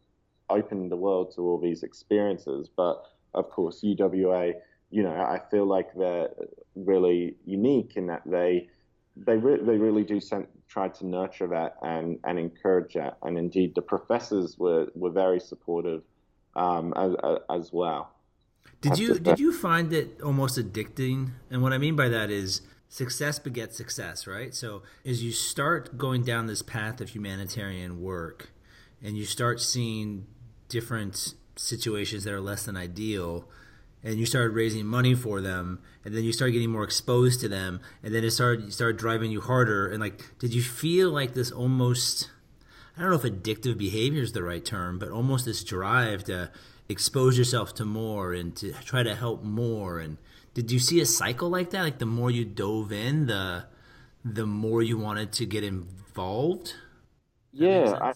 opened 0.48 0.90
the 0.90 0.96
world 0.96 1.34
to 1.36 1.42
all 1.42 1.60
these 1.60 1.82
experiences. 1.82 2.70
But 2.74 3.02
of 3.34 3.50
course, 3.50 3.82
UWA, 3.84 4.54
you 4.90 5.02
know, 5.02 5.14
I 5.14 5.40
feel 5.50 5.66
like 5.66 5.88
they're 5.94 6.30
really 6.74 7.36
unique 7.44 7.92
in 7.96 8.06
that 8.06 8.22
they, 8.24 8.70
they, 9.18 9.36
re- 9.36 9.62
they 9.62 9.76
really 9.76 10.04
do 10.04 10.18
try 10.66 10.88
to 10.88 11.06
nurture 11.06 11.48
that 11.48 11.76
and, 11.82 12.18
and 12.24 12.38
encourage 12.38 12.94
that. 12.94 13.18
And 13.22 13.36
indeed, 13.36 13.74
the 13.74 13.82
professors 13.82 14.56
were, 14.58 14.86
were 14.94 15.10
very 15.10 15.40
supportive 15.40 16.04
um, 16.54 16.94
as, 16.96 17.14
as 17.50 17.70
well. 17.70 18.15
Did 18.80 18.98
you 18.98 19.18
did 19.18 19.38
you 19.38 19.52
find 19.52 19.92
it 19.92 20.20
almost 20.22 20.58
addicting? 20.58 21.32
And 21.50 21.62
what 21.62 21.72
I 21.72 21.78
mean 21.78 21.96
by 21.96 22.08
that 22.08 22.30
is 22.30 22.62
success 22.88 23.38
begets 23.38 23.76
success, 23.76 24.26
right? 24.26 24.54
So 24.54 24.82
as 25.04 25.22
you 25.22 25.32
start 25.32 25.98
going 25.98 26.22
down 26.22 26.46
this 26.46 26.62
path 26.62 27.00
of 27.00 27.10
humanitarian 27.10 28.00
work 28.00 28.50
and 29.02 29.16
you 29.16 29.24
start 29.24 29.60
seeing 29.60 30.26
different 30.68 31.34
situations 31.56 32.24
that 32.24 32.32
are 32.32 32.40
less 32.40 32.64
than 32.64 32.76
ideal 32.76 33.48
and 34.04 34.18
you 34.18 34.26
started 34.26 34.50
raising 34.50 34.86
money 34.86 35.14
for 35.14 35.40
them 35.40 35.80
and 36.04 36.14
then 36.14 36.22
you 36.22 36.32
start 36.32 36.52
getting 36.52 36.70
more 36.70 36.84
exposed 36.84 37.40
to 37.40 37.48
them 37.48 37.80
and 38.02 38.14
then 38.14 38.24
it 38.24 38.30
started 38.30 38.72
started 38.72 38.98
driving 38.98 39.30
you 39.30 39.40
harder 39.40 39.88
and 39.88 40.00
like 40.00 40.38
did 40.38 40.52
you 40.52 40.60
feel 40.60 41.10
like 41.10 41.32
this 41.32 41.50
almost 41.50 42.30
I 42.96 43.02
don't 43.02 43.10
know 43.10 43.16
if 43.16 43.22
addictive 43.22 43.76
behavior 43.76 44.22
is 44.22 44.32
the 44.32 44.42
right 44.42 44.64
term, 44.64 44.98
but 44.98 45.10
almost 45.10 45.44
this 45.44 45.62
drive 45.62 46.24
to 46.24 46.50
expose 46.88 47.36
yourself 47.36 47.74
to 47.74 47.84
more 47.84 48.32
and 48.32 48.54
to 48.56 48.72
try 48.84 49.02
to 49.02 49.14
help 49.14 49.42
more. 49.42 49.98
And 49.98 50.18
did 50.54 50.70
you 50.70 50.78
see 50.78 51.00
a 51.00 51.06
cycle 51.06 51.48
like 51.48 51.70
that? 51.70 51.82
Like 51.82 51.98
the 51.98 52.06
more 52.06 52.30
you 52.30 52.44
dove 52.44 52.92
in 52.92 53.26
the 53.26 53.64
the 54.24 54.46
more 54.46 54.82
you 54.82 54.98
wanted 54.98 55.32
to 55.32 55.46
get 55.46 55.62
involved? 55.62 56.74
Yeah 57.52 57.98
I, 58.00 58.12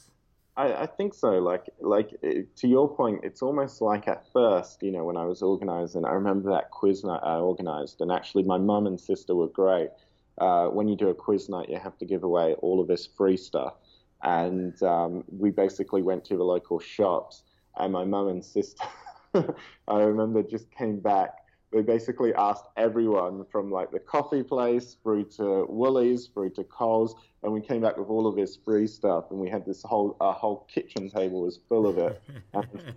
I, 0.57 0.83
I 0.83 0.87
think 0.87 1.15
so. 1.15 1.39
Like 1.39 1.67
like 1.81 2.11
to 2.21 2.69
your 2.69 2.89
point 2.95 3.21
it's 3.25 3.43
almost 3.43 3.81
like 3.81 4.09
at 4.09 4.25
first 4.33 4.83
you 4.83 4.91
know 4.91 5.05
when 5.05 5.17
i 5.17 5.25
was 5.25 5.43
organizing 5.43 6.05
i 6.05 6.13
remember 6.13 6.51
that 6.51 6.71
quiz 6.71 7.05
night 7.05 7.21
i 7.23 7.37
organized 7.37 8.01
and 8.01 8.11
actually 8.11 8.43
my 8.43 8.59
mum 8.59 8.87
and 8.87 9.01
sister 9.01 9.35
were 9.35 9.49
great. 9.49 9.91
Uh, 10.39 10.67
when 10.69 10.89
you 10.89 10.97
do 10.97 11.09
a 11.09 11.15
quiz 11.15 11.49
night 11.49 11.69
you 11.69 11.79
have 11.79 11.99
to 11.99 12.05
give 12.05 12.23
away 12.23 12.55
all 12.55 12.81
of 12.81 12.89
this 12.89 13.07
free 13.07 13.37
stuff. 13.37 13.75
And 14.23 14.81
um, 14.83 15.25
we 15.29 15.51
basically 15.51 16.03
went 16.03 16.25
to 16.27 16.37
the 16.37 16.45
local 16.45 16.79
shops 16.79 17.43
and 17.77 17.93
my 17.93 18.05
mum 18.05 18.29
and 18.29 18.45
sister, 18.45 18.85
I 19.35 20.01
remember 20.01 20.43
just 20.43 20.71
came 20.71 21.01
back. 21.01 21.37
They 21.73 21.83
basically 21.83 22.35
asked 22.35 22.65
everyone 22.77 23.45
from 23.53 23.71
like 23.71 23.93
the 23.93 24.01
coffee 24.01 24.43
place 24.43 24.97
through 25.03 25.27
to 25.37 25.67
Woolies, 25.69 26.29
through 26.35 26.51
to 26.51 26.65
Coles, 26.65 27.15
and 27.43 27.53
we 27.53 27.61
came 27.61 27.81
back 27.81 27.97
with 27.97 28.09
all 28.09 28.27
of 28.27 28.35
this 28.35 28.59
free 28.65 28.89
stuff, 28.89 29.31
and 29.31 29.39
we 29.39 29.49
had 29.49 29.65
this 29.65 29.83
whole 29.83 30.17
our 30.21 30.35
whole 30.35 30.67
kitchen 30.73 31.09
table 31.09 31.43
was 31.43 31.61
full 31.69 31.87
of 31.87 31.99
it. 31.99 32.21
and, 32.55 32.95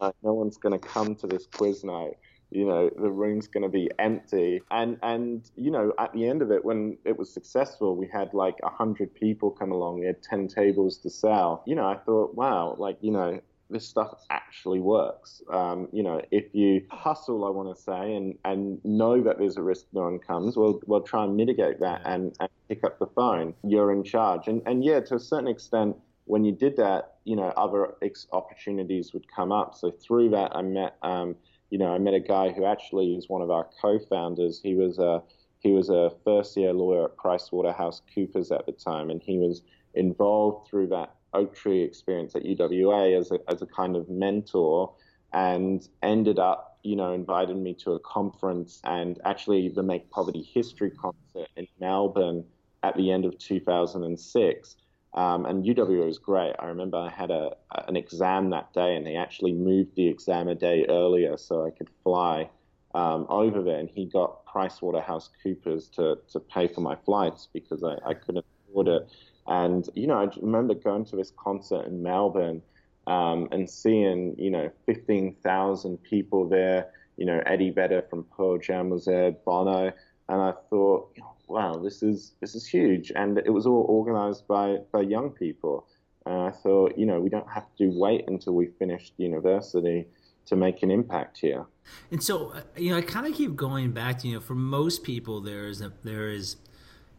uh, 0.00 0.10
no 0.22 0.32
one's 0.32 0.56
going 0.56 0.78
to 0.78 0.88
come 0.88 1.14
to 1.14 1.26
this 1.26 1.46
quiz 1.46 1.84
night 1.84 2.18
you 2.54 2.64
know 2.64 2.88
the 3.00 3.10
room's 3.10 3.48
going 3.48 3.62
to 3.62 3.68
be 3.68 3.90
empty 3.98 4.62
and 4.70 4.96
and 5.02 5.50
you 5.56 5.70
know 5.70 5.92
at 5.98 6.12
the 6.12 6.26
end 6.26 6.40
of 6.40 6.50
it 6.50 6.64
when 6.64 6.96
it 7.04 7.18
was 7.18 7.32
successful 7.32 7.96
we 7.96 8.06
had 8.06 8.32
like 8.32 8.60
100 8.62 9.14
people 9.14 9.50
come 9.50 9.72
along 9.72 9.98
we 9.98 10.06
had 10.06 10.22
10 10.22 10.48
tables 10.48 10.98
to 10.98 11.10
sell 11.10 11.62
you 11.66 11.74
know 11.74 11.86
i 11.86 11.96
thought 11.96 12.34
wow 12.34 12.74
like 12.78 12.96
you 13.00 13.10
know 13.10 13.40
this 13.70 13.88
stuff 13.88 14.12
actually 14.30 14.80
works. 14.80 15.42
Um, 15.50 15.88
you 15.92 16.02
know, 16.02 16.20
if 16.30 16.54
you 16.54 16.82
hustle, 16.90 17.44
I 17.44 17.50
want 17.50 17.74
to 17.74 17.82
say, 17.82 18.14
and, 18.14 18.36
and 18.44 18.78
know 18.84 19.22
that 19.22 19.38
there's 19.38 19.56
a 19.56 19.62
risk 19.62 19.86
no 19.92 20.02
one 20.02 20.18
comes, 20.18 20.56
we'll, 20.56 20.80
we'll 20.86 21.02
try 21.02 21.24
and 21.24 21.36
mitigate 21.36 21.80
that 21.80 22.02
and, 22.04 22.36
and 22.40 22.48
pick 22.68 22.84
up 22.84 22.98
the 22.98 23.06
phone. 23.06 23.54
You're 23.66 23.92
in 23.92 24.04
charge. 24.04 24.48
And, 24.48 24.62
and 24.66 24.84
yeah, 24.84 25.00
to 25.00 25.14
a 25.16 25.20
certain 25.20 25.48
extent, 25.48 25.96
when 26.26 26.44
you 26.44 26.52
did 26.52 26.76
that, 26.76 27.16
you 27.24 27.36
know, 27.36 27.48
other 27.56 27.94
ex- 28.02 28.26
opportunities 28.32 29.12
would 29.12 29.26
come 29.34 29.52
up. 29.52 29.74
So 29.74 29.90
through 29.90 30.30
that, 30.30 30.54
I 30.54 30.62
met, 30.62 30.96
um, 31.02 31.36
you 31.70 31.78
know, 31.78 31.92
I 31.94 31.98
met 31.98 32.14
a 32.14 32.20
guy 32.20 32.52
who 32.52 32.64
actually 32.64 33.14
is 33.14 33.28
one 33.28 33.42
of 33.42 33.50
our 33.50 33.68
co-founders. 33.80 34.60
He 34.62 34.74
was 34.74 34.98
a 34.98 35.22
he 35.58 35.72
was 35.72 35.88
a 35.88 36.12
first 36.24 36.56
year 36.58 36.74
lawyer 36.74 37.06
at 37.06 37.16
PricewaterhouseCoopers 37.16 38.54
at 38.54 38.66
the 38.66 38.72
time, 38.72 39.08
and 39.08 39.22
he 39.22 39.38
was 39.38 39.62
involved 39.94 40.68
through 40.68 40.88
that 40.88 41.14
Oaktree 41.34 41.82
experience 41.82 42.34
at 42.34 42.44
UWA 42.44 43.18
as 43.18 43.30
a, 43.30 43.38
as 43.48 43.62
a 43.62 43.66
kind 43.66 43.96
of 43.96 44.08
mentor 44.08 44.94
and 45.32 45.86
ended 46.02 46.38
up, 46.38 46.78
you 46.82 46.96
know, 46.96 47.12
inviting 47.12 47.62
me 47.62 47.74
to 47.74 47.92
a 47.92 48.00
conference 48.00 48.80
and 48.84 49.20
actually 49.24 49.68
the 49.68 49.82
Make 49.82 50.10
Poverty 50.10 50.42
History 50.42 50.90
concert 50.90 51.48
in 51.56 51.66
Melbourne 51.80 52.44
at 52.82 52.96
the 52.96 53.10
end 53.10 53.24
of 53.24 53.36
2006. 53.38 54.76
Um, 55.14 55.46
and 55.46 55.64
UWA 55.64 56.06
was 56.06 56.18
great. 56.18 56.54
I 56.58 56.66
remember 56.66 56.98
I 56.98 57.08
had 57.08 57.30
a, 57.30 57.52
an 57.86 57.96
exam 57.96 58.50
that 58.50 58.72
day, 58.72 58.96
and 58.96 59.06
they 59.06 59.14
actually 59.14 59.52
moved 59.52 59.94
the 59.94 60.08
exam 60.08 60.48
a 60.48 60.56
day 60.56 60.86
earlier 60.88 61.36
so 61.36 61.64
I 61.64 61.70
could 61.70 61.88
fly 62.02 62.50
um, 62.94 63.26
over 63.28 63.62
there. 63.62 63.78
And 63.78 63.88
he 63.88 64.06
got 64.06 64.44
PricewaterhouseCoopers 64.46 65.92
to, 65.92 66.18
to 66.32 66.40
pay 66.40 66.66
for 66.66 66.80
my 66.80 66.96
flights 66.96 67.48
because 67.52 67.84
I, 67.84 67.94
I 68.04 68.14
couldn't 68.14 68.44
afford 68.68 68.88
it. 68.88 69.08
And, 69.46 69.88
you 69.94 70.06
know, 70.06 70.18
I 70.18 70.28
remember 70.40 70.74
going 70.74 71.04
to 71.06 71.16
this 71.16 71.32
concert 71.36 71.86
in 71.86 72.02
Melbourne 72.02 72.62
um, 73.06 73.48
and 73.52 73.68
seeing, 73.68 74.34
you 74.38 74.50
know, 74.50 74.70
15,000 74.86 76.02
people 76.02 76.48
there. 76.48 76.90
You 77.16 77.26
know, 77.26 77.42
Eddie 77.46 77.70
Vedder 77.70 78.02
from 78.08 78.24
Pearl 78.36 78.58
Jam 78.58 78.90
was 78.90 79.04
there, 79.04 79.32
Bono. 79.32 79.92
And 80.28 80.40
I 80.40 80.52
thought, 80.70 81.14
wow, 81.46 81.74
this 81.76 82.02
is 82.02 82.32
this 82.40 82.54
is 82.54 82.66
huge. 82.66 83.12
And 83.14 83.38
it 83.38 83.50
was 83.50 83.66
all 83.66 83.84
organized 83.88 84.48
by, 84.48 84.78
by 84.92 85.02
young 85.02 85.30
people. 85.30 85.86
And 86.26 86.34
I 86.34 86.50
thought, 86.50 86.96
you 86.96 87.04
know, 87.04 87.20
we 87.20 87.28
don't 87.28 87.50
have 87.50 87.66
to 87.76 87.88
wait 87.88 88.24
until 88.28 88.54
we 88.54 88.68
finished 88.78 89.12
university 89.18 90.06
to 90.46 90.56
make 90.56 90.82
an 90.82 90.90
impact 90.90 91.38
here. 91.38 91.66
And 92.10 92.22
so, 92.22 92.52
uh, 92.52 92.62
you 92.76 92.90
know, 92.90 92.96
I 92.96 93.02
kind 93.02 93.26
of 93.26 93.34
keep 93.34 93.56
going 93.56 93.92
back 93.92 94.20
to, 94.20 94.28
you 94.28 94.34
know, 94.34 94.40
for 94.40 94.54
most 94.54 95.02
people, 95.02 95.40
there 95.40 95.66
is 95.66 95.82
a, 95.82 95.92
there 96.02 96.28
is 96.28 96.56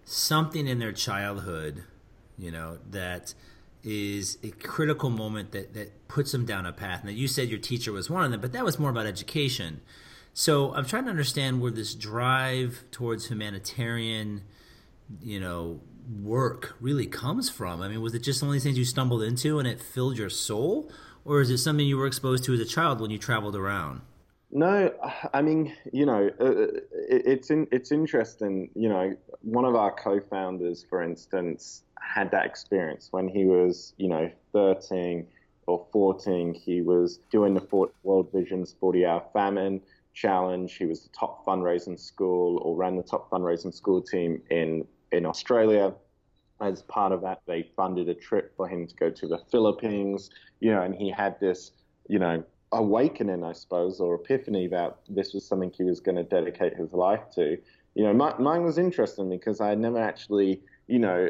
something 0.03 0.67
in 0.67 0.79
their 0.79 0.91
childhood 0.91 1.83
you 2.37 2.51
know, 2.51 2.77
that 2.89 3.33
is 3.83 4.37
a 4.43 4.49
critical 4.49 5.09
moment 5.09 5.51
that, 5.51 5.73
that 5.73 6.07
puts 6.07 6.31
them 6.31 6.45
down 6.45 6.65
a 6.65 6.73
path. 6.73 7.03
Now, 7.03 7.11
you 7.11 7.27
said 7.27 7.49
your 7.49 7.59
teacher 7.59 7.91
was 7.91 8.09
one 8.09 8.25
of 8.25 8.31
them, 8.31 8.41
but 8.41 8.51
that 8.53 8.65
was 8.65 8.79
more 8.79 8.89
about 8.89 9.05
education. 9.05 9.81
So 10.33 10.73
I'm 10.73 10.85
trying 10.85 11.05
to 11.05 11.11
understand 11.11 11.61
where 11.61 11.71
this 11.71 11.93
drive 11.93 12.83
towards 12.91 13.27
humanitarian, 13.27 14.41
you 15.21 15.39
know, 15.39 15.81
work 16.21 16.75
really 16.81 17.07
comes 17.07 17.49
from. 17.49 17.81
I 17.81 17.87
mean, 17.87 18.01
was 18.01 18.13
it 18.13 18.19
just 18.19 18.41
one 18.41 18.49
of 18.49 18.53
these 18.53 18.63
things 18.63 18.77
you 18.77 18.85
stumbled 18.85 19.23
into 19.23 19.59
and 19.59 19.67
it 19.67 19.79
filled 19.79 20.17
your 20.17 20.29
soul? 20.29 20.91
Or 21.23 21.41
is 21.41 21.49
it 21.49 21.59
something 21.59 21.85
you 21.85 21.97
were 21.97 22.07
exposed 22.07 22.43
to 22.45 22.53
as 22.53 22.59
a 22.59 22.65
child 22.65 23.01
when 23.01 23.11
you 23.11 23.17
traveled 23.17 23.55
around? 23.55 24.01
No, 24.55 24.89
I 25.33 25.41
mean, 25.41 25.75
you 25.91 26.05
know, 26.05 26.31
uh, 26.39 26.45
uh 26.45 26.67
it's 27.09 27.51
in, 27.51 27.67
it's 27.73 27.91
interesting. 27.91 28.69
You 28.73 28.87
know, 28.87 29.17
one 29.41 29.65
of 29.65 29.75
our 29.75 29.91
co-founders, 29.91 30.85
for 30.89 31.03
instance, 31.03 31.83
had 31.99 32.31
that 32.31 32.45
experience 32.45 33.09
when 33.11 33.27
he 33.27 33.43
was, 33.43 33.93
you 33.97 34.07
know, 34.07 34.31
13 34.53 35.27
or 35.67 35.85
14. 35.91 36.53
He 36.53 36.81
was 36.81 37.19
doing 37.29 37.53
the 37.53 37.67
World 38.03 38.29
Vision's 38.33 38.73
40 38.79 39.05
Hour 39.05 39.25
Famine 39.33 39.81
Challenge. 40.13 40.73
He 40.73 40.85
was 40.85 41.01
the 41.01 41.09
top 41.09 41.45
fundraising 41.45 41.99
school 41.99 42.59
or 42.59 42.77
ran 42.77 42.95
the 42.95 43.03
top 43.03 43.29
fundraising 43.29 43.73
school 43.73 44.01
team 44.01 44.41
in 44.49 44.87
in 45.11 45.25
Australia. 45.25 45.93
As 46.61 46.81
part 46.83 47.11
of 47.11 47.19
that, 47.23 47.41
they 47.45 47.63
funded 47.75 48.07
a 48.07 48.15
trip 48.15 48.55
for 48.55 48.69
him 48.69 48.87
to 48.87 48.95
go 48.95 49.09
to 49.09 49.27
the 49.27 49.39
Philippines. 49.51 50.29
You 50.61 50.71
know, 50.71 50.81
and 50.81 50.95
he 50.95 51.11
had 51.11 51.41
this 51.41 51.73
you 52.07 52.19
know, 52.19 52.43
awakening, 52.75 53.43
I 53.43 53.53
suppose, 53.53 53.99
or 53.99 54.15
epiphany 54.15 54.67
that 54.67 54.97
this 55.09 55.33
was 55.33 55.45
something 55.45 55.71
he 55.71 55.83
was 55.83 55.99
going 55.99 56.17
to 56.17 56.23
dedicate 56.23 56.75
his 56.75 56.93
life 56.93 57.23
to. 57.35 57.57
You 57.95 58.03
know, 58.03 58.13
my, 58.13 58.38
mine 58.38 58.63
was 58.63 58.77
interesting 58.77 59.29
because 59.29 59.61
I 59.61 59.69
had 59.69 59.79
never 59.79 60.01
actually, 60.01 60.61
you 60.88 60.99
know, 60.99 61.29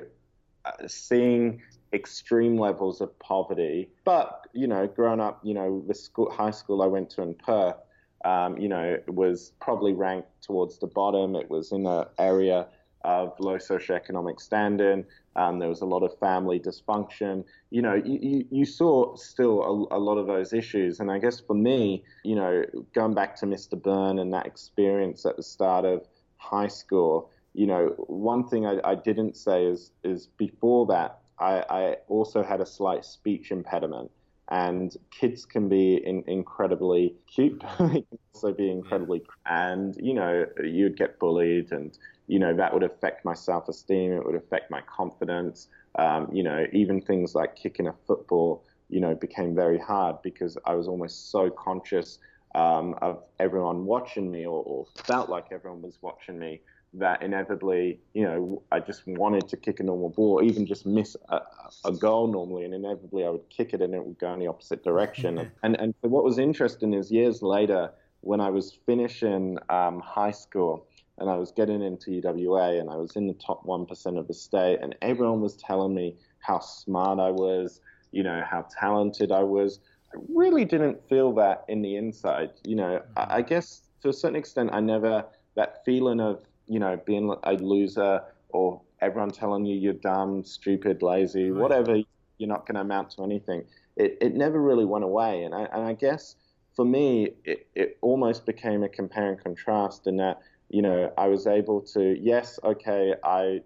uh, 0.66 0.88
seeing 0.88 1.62
extreme 1.94 2.58
levels 2.58 3.02
of 3.02 3.18
poverty. 3.20 3.90
But 4.04 4.48
you 4.54 4.68
know, 4.68 4.88
growing 4.88 5.20
up, 5.20 5.40
you 5.44 5.54
know, 5.54 5.84
the 5.88 5.94
school, 5.94 6.32
high 6.32 6.52
school 6.52 6.82
I 6.82 6.88
went 6.88 7.10
to 7.12 7.22
in 7.22 7.36
Perth, 7.36 7.78
um, 8.24 8.58
you 8.58 8.68
know, 8.68 8.98
was 9.08 9.54
probably 9.62 9.94
ranked 9.94 10.30
towards 10.42 10.80
the 10.80 10.88
bottom. 10.88 11.36
It 11.36 11.50
was 11.50 11.72
in 11.72 11.86
an 11.86 12.06
area 12.18 12.68
of 13.04 13.40
low 13.40 13.58
socioeconomic 13.58 14.42
standing. 14.42 15.06
Um, 15.36 15.60
there 15.60 15.70
was 15.70 15.82
a 15.82 15.86
lot 15.86 16.04
of 16.04 16.18
family 16.20 16.60
dysfunction. 16.60 17.44
You 17.70 17.82
know, 17.82 17.96
you, 17.96 18.20
you, 18.22 18.46
you 18.52 18.66
saw 18.66 19.16
still 19.16 19.90
a, 19.92 19.98
a, 19.98 20.00
lot 20.00 20.18
of 20.18 20.28
those 20.28 20.54
issues. 20.54 21.00
And 21.00 21.12
I 21.12 21.20
guess 21.20 21.42
for 21.42 21.54
me, 21.54 22.04
you 22.24 22.36
know, 22.36 22.64
going 22.94 23.14
back 23.14 23.36
to 23.38 23.46
Mr. 23.46 23.82
Byrne 23.82 24.20
and 24.20 24.34
that 24.34 24.46
experience 24.46 25.26
at 25.26 25.36
the 25.36 25.44
start 25.44 25.84
of 25.84 26.08
high 26.38 26.68
school, 26.68 27.30
you 27.54 27.68
know, 27.68 27.94
one 28.08 28.48
thing 28.48 28.66
I, 28.66 28.80
I 28.84 28.96
didn't 28.96 29.36
say 29.36 29.66
is 29.66 29.92
is 30.04 30.28
before 30.38 30.86
that, 30.88 31.20
I, 31.40 31.64
I 31.70 31.96
also 32.08 32.44
had 32.44 32.62
a 32.62 32.66
slight 32.66 33.04
speech 33.04 33.52
impediment 33.52 34.12
and 34.50 34.96
kids 35.12 35.46
can 35.46 35.68
be 35.68 35.96
in, 35.96 36.24
incredibly 36.28 37.16
cute 37.28 37.64
they 37.80 38.02
can 38.02 38.20
also 38.34 38.54
be 38.54 38.70
incredibly 38.70 39.24
and 39.46 39.96
you 40.00 40.14
know 40.14 40.46
you'd 40.64 40.98
get 40.98 41.18
bullied 41.20 41.72
and 41.72 41.98
you 42.28 42.40
know 42.40 42.56
that 42.56 42.74
would 42.74 42.84
affect 42.84 43.26
my 43.26 43.34
self-esteem 43.34 44.12
it 44.12 44.26
would 44.26 44.36
affect 44.36 44.72
my 44.72 44.82
confidence 44.82 45.68
um, 46.00 46.28
you 46.32 46.44
know 46.44 46.66
even 46.74 47.02
things 47.02 47.36
like 47.36 47.56
kicking 47.56 47.88
a 47.88 47.94
football 48.08 48.64
you 48.90 49.00
know 49.00 49.16
became 49.16 49.56
very 49.56 49.80
hard 49.80 50.16
because 50.22 50.58
i 50.66 50.74
was 50.74 50.88
almost 50.88 51.32
so 51.32 51.50
conscious 51.50 52.20
um, 52.56 52.96
of 53.02 53.22
everyone 53.40 53.86
watching 53.86 54.32
me 54.32 54.46
or, 54.46 54.64
or 54.64 54.86
felt 55.04 55.30
like 55.30 55.48
everyone 55.52 55.82
was 55.82 55.98
watching 56.02 56.40
me 56.40 56.62
that 57.00 57.22
inevitably, 57.22 58.00
you 58.14 58.24
know, 58.24 58.64
I 58.72 58.80
just 58.80 59.06
wanted 59.06 59.48
to 59.50 59.58
kick 59.58 59.80
a 59.80 59.84
normal 59.84 60.10
ball, 60.10 60.40
or 60.40 60.44
even 60.44 60.66
just 60.66 60.86
miss 60.86 61.16
a, 61.30 61.42
a, 61.84 61.92
goal 61.92 62.28
normally, 62.28 62.66
and 62.66 62.74
inevitably 62.74 63.26
I 63.26 63.30
would 63.30 63.50
kick 63.50 63.74
it 63.74 63.82
and 63.82 63.94
it 63.94 64.04
would 64.04 64.18
go 64.18 64.34
in 64.34 64.40
the 64.40 64.48
opposite 64.48 64.84
direction. 64.84 65.52
and 65.64 65.80
and 65.80 65.94
what 66.02 66.24
was 66.24 66.38
interesting 66.38 66.94
is 66.94 67.12
years 67.12 67.42
later, 67.42 67.92
when 68.22 68.40
I 68.40 68.50
was 68.50 68.78
finishing 68.86 69.58
um, 69.70 70.00
high 70.00 70.32
school 70.32 70.88
and 71.18 71.30
I 71.30 71.36
was 71.36 71.52
getting 71.52 71.82
into 71.82 72.12
UWA 72.12 72.80
and 72.80 72.90
I 72.90 72.96
was 72.96 73.16
in 73.16 73.28
the 73.28 73.34
top 73.34 73.66
one 73.66 73.86
percent 73.86 74.18
of 74.18 74.28
the 74.28 74.34
state, 74.34 74.80
and 74.82 74.96
everyone 75.02 75.42
was 75.42 75.56
telling 75.56 75.94
me 75.94 76.16
how 76.40 76.60
smart 76.60 77.20
I 77.20 77.32
was, 77.32 77.82
you 78.12 78.24
know, 78.24 78.44
how 78.50 78.68
talented 78.80 79.32
I 79.32 79.44
was. 79.44 79.80
I 80.14 80.20
really 80.30 80.66
didn't 80.66 81.08
feel 81.10 81.34
that 81.36 81.66
in 81.68 81.82
the 81.82 81.96
inside. 81.96 82.52
You 82.64 82.76
know, 82.76 83.02
I, 83.18 83.38
I 83.38 83.42
guess 83.42 83.82
to 84.02 84.10
a 84.10 84.14
certain 84.14 84.36
extent, 84.36 84.70
I 84.74 84.80
never 84.80 85.26
that 85.56 85.84
feeling 85.86 86.20
of 86.20 86.42
you 86.68 86.80
know, 86.80 87.00
being 87.06 87.34
a 87.44 87.54
loser 87.54 88.22
or 88.50 88.82
everyone 89.02 89.32
telling 89.32 89.66
you 89.66 89.76
you're 89.76 89.94
dumb, 89.94 90.44
stupid, 90.44 91.02
lazy, 91.02 91.52
right. 91.52 91.62
whatever, 91.62 91.98
you're 92.38 92.50
not 92.50 92.66
going 92.66 92.76
to 92.76 92.82
amount 92.82 93.12
to 93.12 93.24
anything. 93.24 93.64
It, 93.96 94.18
it 94.22 94.36
never 94.36 94.62
really 94.62 94.86
went 94.86 95.04
away. 95.04 95.44
And 95.44 95.54
I, 95.54 95.64
and 95.74 95.84
I 95.86 95.94
guess 95.94 96.36
for 96.76 96.86
me, 96.86 97.30
it, 97.44 97.68
it 97.76 97.98
almost 98.02 98.46
became 98.46 98.84
a 98.84 98.90
compare 98.90 99.30
and 99.30 99.42
contrast 99.42 100.08
in 100.08 100.18
that, 100.18 100.42
you 100.70 100.82
know, 100.82 101.12
I 101.18 101.28
was 101.28 101.48
able 101.48 101.82
to, 101.94 102.18
yes, 102.20 102.60
okay, 102.64 103.14
I 103.24 103.62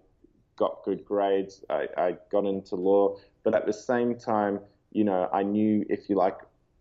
got 0.56 0.82
good 0.84 1.04
grades, 1.04 1.64
I, 1.70 1.88
I 1.96 2.16
got 2.30 2.44
into 2.44 2.76
law, 2.76 3.16
but 3.44 3.54
at 3.54 3.66
the 3.66 3.72
same 3.72 4.16
time, 4.16 4.60
you 4.92 5.04
know, 5.04 5.28
I 5.32 5.42
knew, 5.42 5.84
if 5.88 6.08
you 6.08 6.16
like, 6.16 6.38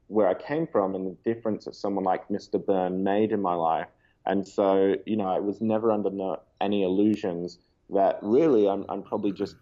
where 0.08 0.28
I 0.28 0.34
came 0.34 0.66
from 0.68 0.96
and 0.96 1.06
the 1.06 1.34
difference 1.34 1.66
that 1.66 1.76
someone 1.76 2.04
like 2.04 2.28
Mr. 2.30 2.64
Byrne 2.64 3.04
made 3.04 3.32
in 3.32 3.42
my 3.42 3.54
life 3.54 3.88
and 4.30 4.48
so, 4.48 4.96
you 5.08 5.16
know, 5.16 5.28
I 5.28 5.40
was 5.40 5.60
never 5.60 5.92
under 5.92 6.12
no, 6.12 6.40
any 6.62 6.84
illusions 6.84 7.58
that 7.90 8.20
really 8.22 8.68
I'm, 8.68 8.86
I'm 8.88 9.02
probably 9.02 9.32
just 9.32 9.56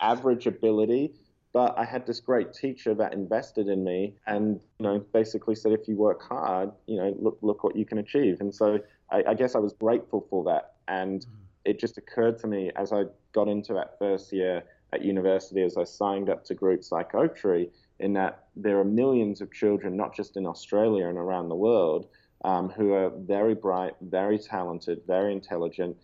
average 0.00 0.46
ability, 0.46 1.14
but 1.52 1.78
I 1.78 1.84
had 1.84 2.06
this 2.06 2.20
great 2.20 2.52
teacher 2.52 2.94
that 2.94 3.12
invested 3.12 3.68
in 3.68 3.84
me 3.84 4.14
and, 4.26 4.60
you 4.78 4.84
know, 4.84 5.04
basically 5.12 5.54
said, 5.54 5.72
if 5.72 5.86
you 5.86 5.96
work 5.96 6.22
hard, 6.22 6.70
you 6.86 6.96
know, 6.96 7.14
look, 7.18 7.38
look 7.42 7.62
what 7.62 7.76
you 7.76 7.84
can 7.84 7.98
achieve. 7.98 8.40
And 8.40 8.54
so 8.54 8.78
I, 9.10 9.22
I 9.28 9.34
guess 9.34 9.54
I 9.54 9.58
was 9.58 9.74
grateful 9.74 10.26
for 10.30 10.44
that. 10.44 10.74
And 10.88 11.20
mm. 11.20 11.26
it 11.64 11.78
just 11.78 11.98
occurred 11.98 12.38
to 12.38 12.46
me 12.46 12.70
as 12.76 12.92
I 12.92 13.04
got 13.32 13.48
into 13.48 13.74
that 13.74 13.98
first 13.98 14.32
year 14.32 14.64
at 14.94 15.04
university, 15.04 15.62
as 15.62 15.76
I 15.76 15.84
signed 15.84 16.30
up 16.30 16.44
to 16.46 16.54
groups 16.54 16.90
like 16.90 17.14
Oaktree, 17.14 17.68
in 17.98 18.14
that 18.14 18.46
there 18.56 18.78
are 18.78 18.84
millions 18.84 19.40
of 19.40 19.52
children, 19.52 19.96
not 19.96 20.14
just 20.14 20.36
in 20.36 20.46
Australia 20.46 21.08
and 21.08 21.18
around 21.18 21.48
the 21.48 21.54
world, 21.54 22.08
um, 22.44 22.70
who 22.70 22.92
are 22.94 23.10
very 23.10 23.54
bright, 23.54 23.92
very 24.00 24.38
talented, 24.38 25.02
very 25.06 25.32
intelligent, 25.32 25.96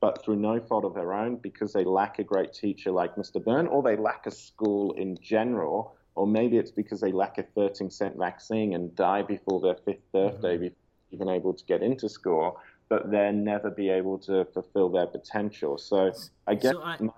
but 0.00 0.22
through 0.24 0.36
no 0.36 0.60
fault 0.60 0.84
of 0.84 0.94
their 0.94 1.12
own, 1.14 1.36
because 1.36 1.72
they 1.72 1.84
lack 1.84 2.18
a 2.18 2.24
great 2.24 2.52
teacher 2.52 2.90
like 2.90 3.16
Mr. 3.16 3.42
Byrne, 3.42 3.66
or 3.66 3.82
they 3.82 3.96
lack 3.96 4.26
a 4.26 4.30
school 4.30 4.92
in 4.92 5.16
general, 5.20 5.96
or 6.14 6.26
maybe 6.26 6.56
it's 6.56 6.70
because 6.70 7.00
they 7.00 7.12
lack 7.12 7.38
a 7.38 7.42
13 7.42 7.90
cent 7.90 8.16
vaccine 8.16 8.74
and 8.74 8.94
die 8.94 9.22
before 9.22 9.60
their 9.60 9.76
fifth 9.84 10.10
birthday, 10.12 10.54
mm-hmm. 10.54 10.64
before 10.64 10.76
even 11.12 11.28
able 11.28 11.54
to 11.54 11.64
get 11.66 11.82
into 11.82 12.08
school, 12.08 12.58
but 12.88 13.10
then 13.10 13.44
never 13.44 13.70
be 13.70 13.88
able 13.88 14.18
to 14.18 14.44
fulfill 14.46 14.88
their 14.88 15.06
potential. 15.06 15.78
So 15.78 16.12
I 16.46 16.54
guess 16.54 16.72
so 16.72 16.82
I... 16.82 16.96
my 17.00 17.12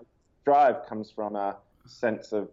drive 0.45 0.87
comes 0.87 1.11
from 1.11 1.37
a 1.37 1.57
sense 1.87 2.33
of 2.33 2.51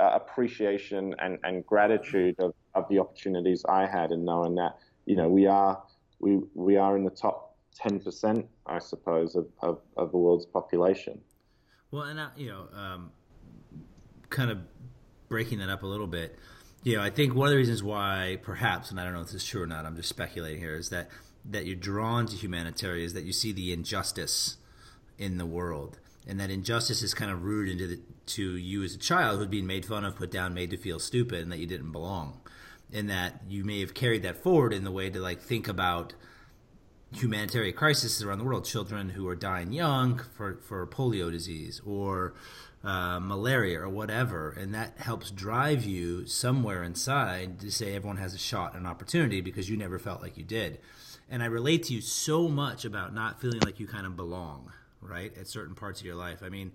uh, 0.00 0.10
appreciation 0.14 1.14
and, 1.20 1.38
and 1.44 1.64
gratitude 1.64 2.34
of, 2.40 2.52
of 2.74 2.88
the 2.88 2.98
opportunities 2.98 3.64
I 3.68 3.86
had 3.86 4.10
and 4.10 4.24
knowing 4.24 4.56
that 4.56 4.76
you 5.06 5.16
know, 5.16 5.28
we 5.28 5.46
are 5.46 5.82
we 6.20 6.40
we 6.54 6.76
are 6.76 6.96
in 6.96 7.04
the 7.04 7.10
top 7.10 7.51
ten 7.74 8.00
percent, 8.00 8.46
I 8.66 8.78
suppose, 8.78 9.34
of, 9.34 9.46
of, 9.60 9.80
of, 9.96 10.10
the 10.10 10.18
world's 10.18 10.46
population. 10.46 11.20
Well, 11.90 12.04
and 12.04 12.18
uh, 12.18 12.28
you 12.36 12.48
know, 12.48 12.66
um, 12.74 13.10
kind 14.30 14.50
of 14.50 14.58
breaking 15.28 15.58
that 15.58 15.68
up 15.68 15.82
a 15.82 15.86
little 15.86 16.06
bit. 16.06 16.38
You 16.84 16.96
know, 16.96 17.02
I 17.02 17.10
think 17.10 17.34
one 17.34 17.46
of 17.46 17.52
the 17.52 17.56
reasons 17.56 17.82
why, 17.82 18.38
perhaps, 18.42 18.90
and 18.90 18.98
I 18.98 19.04
don't 19.04 19.14
know 19.14 19.20
if 19.20 19.26
this 19.26 19.42
is 19.42 19.44
true 19.44 19.62
or 19.62 19.66
not, 19.66 19.86
I'm 19.86 19.96
just 19.96 20.08
speculating 20.08 20.60
here, 20.60 20.74
is 20.74 20.90
that 20.90 21.08
that 21.44 21.66
you're 21.66 21.76
drawn 21.76 22.26
to 22.26 22.36
humanitarian 22.36 23.04
is 23.04 23.14
that 23.14 23.24
you 23.24 23.32
see 23.32 23.52
the 23.52 23.72
injustice 23.72 24.56
in 25.18 25.38
the 25.38 25.46
world, 25.46 25.98
and 26.26 26.38
that 26.40 26.50
injustice 26.50 27.02
is 27.02 27.14
kind 27.14 27.30
of 27.30 27.42
rooted 27.42 27.80
into 27.80 27.86
the, 27.88 28.02
to 28.26 28.56
you 28.56 28.82
as 28.82 28.94
a 28.94 28.98
child 28.98 29.38
who's 29.38 29.48
being 29.48 29.66
made 29.66 29.84
fun 29.84 30.04
of, 30.04 30.16
put 30.16 30.30
down, 30.30 30.54
made 30.54 30.70
to 30.70 30.76
feel 30.76 30.98
stupid, 30.98 31.40
and 31.40 31.50
that 31.52 31.58
you 31.58 31.66
didn't 31.66 31.90
belong 31.92 32.40
And 32.92 33.10
that 33.10 33.42
you 33.48 33.64
may 33.64 33.80
have 33.80 33.94
carried 33.94 34.22
that 34.22 34.42
forward 34.42 34.72
in 34.72 34.84
the 34.84 34.90
way 34.90 35.10
to 35.10 35.20
like 35.20 35.40
think 35.40 35.68
about 35.68 36.14
humanitarian 37.14 37.74
crises 37.74 38.22
around 38.22 38.38
the 38.38 38.44
world, 38.44 38.64
children 38.64 39.10
who 39.10 39.28
are 39.28 39.34
dying 39.34 39.72
young 39.72 40.20
for, 40.36 40.56
for 40.56 40.86
polio 40.86 41.30
disease 41.30 41.80
or 41.84 42.34
uh, 42.84 43.20
malaria 43.20 43.80
or 43.80 43.88
whatever, 43.88 44.50
and 44.50 44.74
that 44.74 44.98
helps 44.98 45.30
drive 45.30 45.84
you 45.84 46.26
somewhere 46.26 46.82
inside 46.82 47.60
to 47.60 47.70
say 47.70 47.94
everyone 47.94 48.16
has 48.16 48.34
a 48.34 48.38
shot, 48.38 48.74
an 48.74 48.86
opportunity 48.86 49.40
because 49.40 49.70
you 49.70 49.76
never 49.76 49.98
felt 49.98 50.22
like 50.22 50.36
you 50.36 50.44
did. 50.44 50.78
And 51.30 51.42
I 51.42 51.46
relate 51.46 51.84
to 51.84 51.94
you 51.94 52.00
so 52.00 52.48
much 52.48 52.84
about 52.84 53.14
not 53.14 53.40
feeling 53.40 53.60
like 53.60 53.78
you 53.78 53.86
kind 53.86 54.06
of 54.06 54.16
belong, 54.16 54.72
right, 55.00 55.36
at 55.38 55.46
certain 55.46 55.74
parts 55.74 56.00
of 56.00 56.06
your 56.06 56.16
life. 56.16 56.42
I 56.44 56.48
mean, 56.48 56.72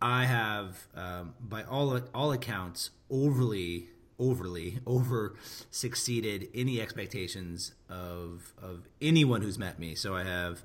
I 0.00 0.24
have, 0.24 0.86
um, 0.94 1.34
by 1.40 1.62
all 1.62 2.00
all 2.14 2.32
accounts, 2.32 2.90
overly 3.10 3.88
overly 4.18 4.80
over 4.86 5.34
succeeded 5.70 6.48
any 6.54 6.80
expectations 6.80 7.72
of 7.88 8.52
of 8.62 8.88
anyone 9.00 9.42
who's 9.42 9.58
met 9.58 9.78
me. 9.78 9.94
So 9.94 10.14
I 10.14 10.24
have 10.24 10.62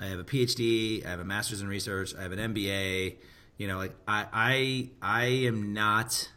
I 0.00 0.06
have 0.06 0.18
a 0.18 0.24
PhD, 0.24 1.04
I 1.06 1.10
have 1.10 1.20
a 1.20 1.24
master's 1.24 1.60
in 1.60 1.68
research, 1.68 2.14
I 2.18 2.22
have 2.22 2.32
an 2.32 2.54
MBA. 2.54 3.16
You 3.58 3.68
know, 3.68 3.76
like 3.76 3.94
I 4.08 4.26
I 4.32 4.88
I 5.02 5.24
am 5.46 5.72
not 5.72 6.28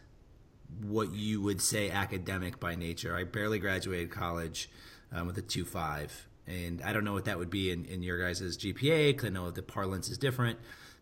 what 0.82 1.12
you 1.12 1.40
would 1.40 1.60
say 1.60 1.90
academic 1.90 2.60
by 2.60 2.74
nature. 2.74 3.16
I 3.16 3.24
barely 3.24 3.58
graduated 3.58 4.10
college 4.10 4.68
um, 5.12 5.26
with 5.26 5.38
a 5.38 5.42
two 5.42 5.64
five, 5.64 6.28
and 6.46 6.82
I 6.82 6.92
don't 6.92 7.04
know 7.04 7.14
what 7.14 7.24
that 7.24 7.38
would 7.38 7.50
be 7.50 7.70
in, 7.70 7.84
in 7.86 8.02
your 8.02 8.22
guys' 8.22 8.56
GPA 8.56 9.08
because 9.08 9.26
I 9.26 9.28
know 9.30 9.50
the 9.50 9.62
parlance 9.62 10.08
is 10.08 10.18
different, 10.18 10.58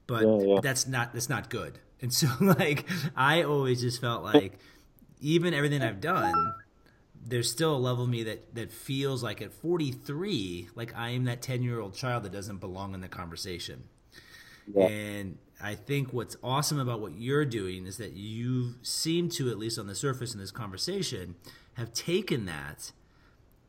but 0.07 0.23
yeah, 0.23 0.55
yeah. 0.55 0.61
that's 0.63 0.87
not 0.87 1.13
that's 1.13 1.29
not 1.29 1.51
good. 1.51 1.79
And 2.01 2.13
so 2.13 2.29
like 2.41 2.87
I 3.17 3.43
always 3.43 3.81
just 3.81 4.01
felt 4.01 4.23
like 4.23 4.59
even 5.25 5.55
everything 5.55 5.83
I've 5.83 6.03
done, 6.03 6.55
there's 7.27 7.51
still 7.51 7.75
a 7.75 7.79
level 7.79 8.05
of 8.05 8.11
me 8.11 8.23
that 8.25 8.55
that 8.55 8.71
feels 8.71 9.23
like 9.23 9.41
at 9.41 9.53
43, 9.55 10.69
like 10.75 10.95
I 10.95 11.11
am 11.11 11.25
that 11.25 11.41
10 11.41 11.63
year 11.63 11.81
old 11.81 11.95
child 11.95 12.25
that 12.25 12.33
doesn't 12.33 12.59
belong 12.59 12.95
in 12.95 13.01
the 13.01 13.09
conversation. 13.09 13.85
Yeah. 14.73 14.87
And 14.87 15.39
I 15.63 15.75
think 15.75 16.13
what's 16.13 16.37
awesome 16.43 16.79
about 16.79 17.01
what 17.01 17.15
you're 17.17 17.47
doing 17.47 17.87
is 17.87 17.97
that 17.97 18.13
you 18.13 18.75
seem 18.83 19.31
to, 19.31 19.49
at 19.51 19.59
least 19.59 19.79
on 19.79 19.87
the 19.87 19.95
surface 19.95 20.35
in 20.35 20.41
this 20.41 20.51
conversation, 20.51 21.37
have 21.75 21.93
taken 21.95 22.45
that 22.45 22.93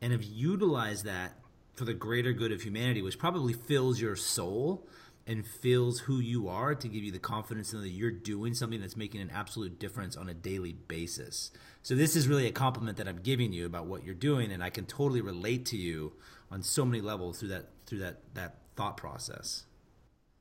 and 0.01 0.11
have 0.11 0.23
utilized 0.23 1.05
that 1.05 1.39
for 1.73 1.85
the 1.85 1.93
greater 1.93 2.33
good 2.33 2.51
of 2.51 2.63
humanity, 2.63 3.01
which 3.01 3.17
probably 3.17 3.53
fills 3.53 4.01
your 4.01 4.15
soul 4.17 4.85
and 5.27 5.45
feels 5.45 6.01
who 6.01 6.19
you 6.19 6.47
are 6.47 6.75
to 6.75 6.87
give 6.87 7.03
you 7.03 7.11
the 7.11 7.19
confidence 7.19 7.71
that 7.71 7.87
you're 7.89 8.11
doing 8.11 8.53
something 8.53 8.79
that's 8.79 8.95
making 8.95 9.21
an 9.21 9.31
absolute 9.33 9.79
difference 9.79 10.15
on 10.15 10.29
a 10.29 10.33
daily 10.33 10.73
basis. 10.73 11.51
So 11.81 11.95
this 11.95 12.15
is 12.15 12.27
really 12.27 12.47
a 12.47 12.51
compliment 12.51 12.97
that 12.97 13.07
I'm 13.07 13.21
giving 13.21 13.51
you 13.51 13.65
about 13.65 13.87
what 13.87 14.03
you're 14.03 14.13
doing, 14.13 14.51
and 14.51 14.63
I 14.63 14.69
can 14.69 14.85
totally 14.85 15.21
relate 15.21 15.65
to 15.67 15.77
you 15.77 16.13
on 16.51 16.61
so 16.61 16.85
many 16.85 17.01
levels 17.01 17.39
through 17.39 17.49
that 17.49 17.69
through 17.85 17.99
that 17.99 18.21
that 18.35 18.57
thought 18.75 18.97
process. 18.97 19.65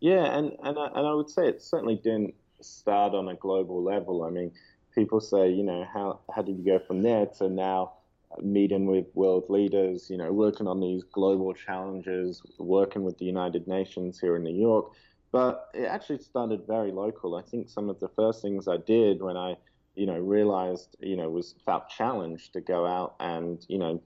Yeah, 0.01 0.37
and 0.37 0.53
and 0.63 0.79
I, 0.79 0.87
and 0.95 1.07
I 1.07 1.15
would 1.15 1.31
say 1.31 1.49
it 1.49 1.63
certainly 1.63 1.97
didn't 1.97 2.35
start 2.61 3.15
on 3.15 3.29
a 3.29 3.35
global 3.35 3.83
level. 3.83 4.25
I 4.25 4.31
mean, 4.31 4.53
people 4.95 5.21
say, 5.21 5.51
you 5.51 5.63
know, 5.63 5.87
how 5.93 6.21
how 6.35 6.43
did 6.43 6.59
you 6.59 6.65
go 6.65 6.79
from 6.79 7.03
there 7.03 7.27
to 7.39 7.49
now 7.49 7.93
meeting 8.43 8.87
with 8.87 9.07
world 9.15 9.45
leaders, 9.49 10.09
you 10.11 10.17
know, 10.17 10.33
working 10.33 10.67
on 10.67 10.81
these 10.81 11.03
global 11.05 11.53
challenges, 11.55 12.43
working 12.59 13.05
with 13.05 13.19
the 13.19 13.25
United 13.25 13.67
Nations 13.69 14.19
here 14.19 14.37
in 14.37 14.43
New 14.43 14.55
York. 14.55 14.93
But 15.33 15.69
it 15.75 15.85
actually 15.85 16.19
started 16.19 16.67
very 16.67 16.93
local. 16.93 17.35
I 17.37 17.43
think 17.43 17.69
some 17.69 17.89
of 17.89 17.99
the 18.01 18.09
first 18.09 18.41
things 18.41 18.69
I 18.69 18.77
did 18.77 19.21
when 19.21 19.37
I, 19.37 19.57
you 19.97 20.07
know, 20.07 20.19
realized, 20.19 20.97
you 21.01 21.17
know, 21.17 21.29
was 21.29 21.55
felt 21.65 21.89
challenged 21.89 22.53
to 22.53 22.61
go 22.61 22.87
out 22.87 23.17
and, 23.21 23.65
you 23.69 23.79
know, 23.79 24.03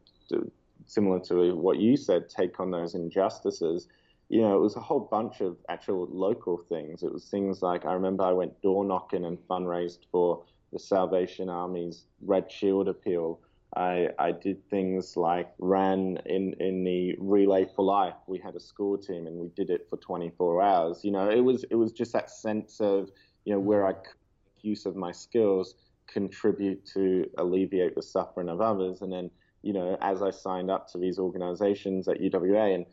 similar 0.86 1.20
to 1.20 1.54
what 1.54 1.78
you 1.78 1.96
said, 1.96 2.28
take 2.28 2.58
on 2.60 2.70
those 2.70 2.94
injustices. 2.94 3.88
You 4.30 4.42
know, 4.42 4.56
it 4.56 4.60
was 4.60 4.76
a 4.76 4.80
whole 4.80 5.00
bunch 5.00 5.40
of 5.40 5.56
actual 5.68 6.06
local 6.10 6.56
things. 6.56 7.02
It 7.02 7.12
was 7.12 7.26
things 7.26 7.62
like 7.62 7.84
I 7.84 7.92
remember 7.92 8.24
I 8.24 8.32
went 8.32 8.60
door 8.62 8.84
knocking 8.84 9.24
and 9.24 9.38
fundraised 9.48 10.00
for 10.10 10.44
the 10.72 10.78
Salvation 10.78 11.48
Army's 11.48 12.04
Red 12.22 12.50
Shield 12.50 12.88
appeal 12.88 13.40
I, 13.76 14.08
I 14.18 14.32
did 14.32 14.68
things 14.70 15.16
like 15.16 15.52
ran 15.58 16.18
in, 16.26 16.54
in 16.58 16.84
the 16.84 17.16
Relay 17.18 17.66
for 17.76 17.84
Life. 17.84 18.14
We 18.26 18.38
had 18.38 18.54
a 18.56 18.60
school 18.60 18.96
team 18.96 19.26
and 19.26 19.36
we 19.36 19.48
did 19.48 19.70
it 19.70 19.86
for 19.90 19.96
24 19.98 20.62
hours. 20.62 21.04
You 21.04 21.12
know, 21.12 21.30
it 21.30 21.40
was 21.40 21.64
it 21.70 21.74
was 21.74 21.92
just 21.92 22.12
that 22.14 22.30
sense 22.30 22.80
of 22.80 23.10
you 23.44 23.52
know 23.52 23.60
where 23.60 23.86
I 23.86 23.92
could 23.92 24.16
make 24.56 24.64
use 24.64 24.86
of 24.86 24.96
my 24.96 25.12
skills, 25.12 25.74
contribute 26.06 26.84
to 26.94 27.28
alleviate 27.36 27.94
the 27.94 28.02
suffering 28.02 28.48
of 28.48 28.60
others, 28.60 29.02
and 29.02 29.12
then 29.12 29.30
you 29.62 29.74
know 29.74 29.98
as 30.00 30.22
I 30.22 30.30
signed 30.30 30.70
up 30.70 30.90
to 30.92 30.98
these 30.98 31.18
organizations 31.18 32.08
at 32.08 32.20
UWA 32.20 32.74
and 32.74 32.86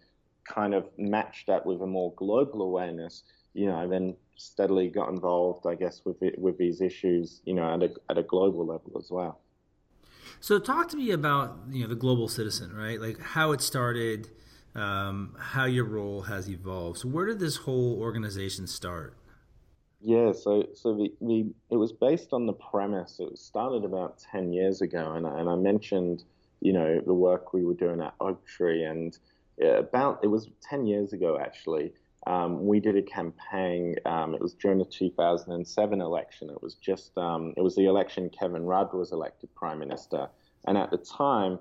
kind 0.44 0.74
of 0.74 0.88
matched 0.98 1.48
that 1.48 1.66
with 1.66 1.82
a 1.82 1.88
more 1.88 2.14
global 2.16 2.62
awareness, 2.62 3.24
you 3.54 3.66
know, 3.66 3.76
I 3.78 3.88
then 3.88 4.16
steadily 4.36 4.90
got 4.90 5.10
involved, 5.10 5.66
I 5.66 5.76
guess, 5.76 6.02
with 6.06 6.22
it, 6.22 6.38
with 6.38 6.58
these 6.58 6.82
issues, 6.82 7.42
you 7.46 7.54
know, 7.54 7.74
at 7.74 7.82
a 7.82 7.94
at 8.10 8.18
a 8.18 8.24
global 8.24 8.66
level 8.66 8.92
as 9.00 9.10
well. 9.10 9.40
So 10.40 10.60
talk 10.60 10.90
to 10.90 10.98
me 10.98 11.12
about 11.12 11.58
you 11.70 11.84
know 11.84 11.90
the 11.90 11.96
global 11.96 12.28
citizen, 12.28 12.76
right? 12.76 13.00
Like 13.00 13.20
how 13.20 13.52
it 13.52 13.62
started, 13.62 14.30
um, 14.74 15.36
how 15.40 15.66
your 15.66 15.86
role 15.86 16.22
has 16.22 16.50
evolved. 16.50 17.00
So 17.00 17.08
where 17.08 17.26
did 17.26 17.40
this 17.40 17.58
whole 17.58 18.00
organization 18.00 18.68
start? 18.68 19.18
Yeah, 20.02 20.34
so 20.34 20.68
so 20.74 20.96
the, 20.96 21.14
the 21.22 21.48
it 21.72 21.78
was 21.78 21.92
based 21.92 22.34
on 22.34 22.46
the 22.46 22.54
premise. 22.54 23.20
It 23.20 23.38
started 23.38 23.84
about 23.84 24.20
ten 24.20 24.54
years 24.54 24.82
ago, 24.82 25.14
and 25.14 25.26
and 25.26 25.50
I 25.50 25.56
mentioned 25.56 26.24
you 26.62 26.74
know 26.74 27.02
the 27.02 27.14
work 27.14 27.54
we 27.54 27.66
were 27.66 27.74
doing 27.74 28.02
at 28.02 28.14
Oaktree, 28.20 28.84
and 28.84 29.18
about 29.60 30.20
it 30.24 30.28
was 30.28 30.50
ten 30.62 30.86
years 30.86 31.14
ago 31.14 31.40
actually 31.40 31.94
um, 32.28 32.66
we 32.66 32.80
did 32.80 32.98
a 32.98 33.02
campaign. 33.02 33.96
Um, 34.06 34.34
it 34.34 34.42
was 34.42 34.54
during 34.54 34.80
the 34.80 34.86
2007 34.86 36.02
election. 36.02 36.50
It 36.50 36.62
was 36.62 36.76
just 36.76 37.18
um, 37.18 37.54
it 37.58 37.62
was 37.62 37.76
the 37.76 37.86
election 37.86 38.30
Kevin 38.30 38.64
Rudd 38.64 38.94
was 38.94 39.12
elected 39.12 39.54
prime 39.56 39.80
minister, 39.80 40.28
and 40.68 40.78
at 40.78 40.92
the 40.92 40.98
time, 40.98 41.60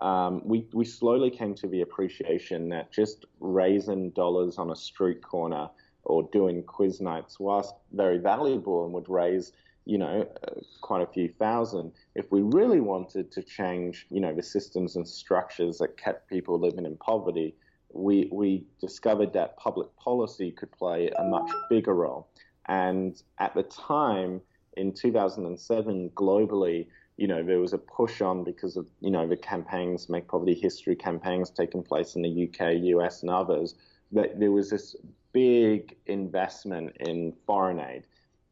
um, 0.00 0.42
we 0.44 0.66
we 0.72 0.84
slowly 0.84 1.30
came 1.30 1.54
to 1.56 1.66
the 1.66 1.82
appreciation 1.82 2.68
that 2.70 2.92
just 2.92 3.24
raising 3.40 4.10
dollars 4.10 4.58
on 4.58 4.70
a 4.70 4.76
street 4.76 5.22
corner 5.22 5.68
or 6.04 6.28
doing 6.32 6.62
quiz 6.62 7.00
nights, 7.00 7.40
whilst 7.40 7.74
very 7.92 8.18
valuable 8.18 8.84
and 8.84 8.92
would 8.92 9.08
raise 9.08 9.52
you 9.86 9.98
know, 9.98 10.26
uh, 10.48 10.52
quite 10.80 11.02
a 11.02 11.06
few 11.06 11.28
thousand. 11.28 11.92
If 12.14 12.30
we 12.32 12.40
really 12.40 12.80
wanted 12.80 13.30
to 13.32 13.42
change, 13.42 14.06
you 14.10 14.20
know, 14.20 14.34
the 14.34 14.42
systems 14.42 14.96
and 14.96 15.06
structures 15.06 15.78
that 15.78 15.96
kept 15.96 16.28
people 16.28 16.58
living 16.58 16.86
in 16.86 16.96
poverty, 16.96 17.54
we, 17.94 18.28
we 18.32 18.66
discovered 18.80 19.32
that 19.32 19.56
public 19.56 19.94
policy 19.96 20.50
could 20.50 20.72
play 20.72 21.10
a 21.18 21.24
much 21.24 21.50
bigger 21.70 21.94
role. 21.94 22.28
And 22.66 23.20
at 23.38 23.54
the 23.54 23.62
time, 23.62 24.40
in 24.76 24.92
2007, 24.92 26.10
globally, 26.10 26.86
you 27.16 27.28
know, 27.28 27.44
there 27.44 27.60
was 27.60 27.72
a 27.72 27.78
push 27.78 28.20
on 28.20 28.42
because 28.42 28.76
of, 28.76 28.88
you 29.00 29.10
know, 29.10 29.26
the 29.26 29.36
campaigns, 29.36 30.08
Make 30.08 30.26
Poverty 30.26 30.54
History 30.54 30.96
campaigns 30.96 31.50
taking 31.50 31.82
place 31.82 32.16
in 32.16 32.22
the 32.22 32.48
UK, 32.48 32.74
US, 32.82 33.22
and 33.22 33.30
others, 33.30 33.76
that 34.12 34.40
there 34.40 34.50
was 34.50 34.70
this 34.70 34.96
big 35.32 35.96
investment 36.06 36.96
in 37.00 37.32
foreign 37.46 37.80
aid. 37.80 38.06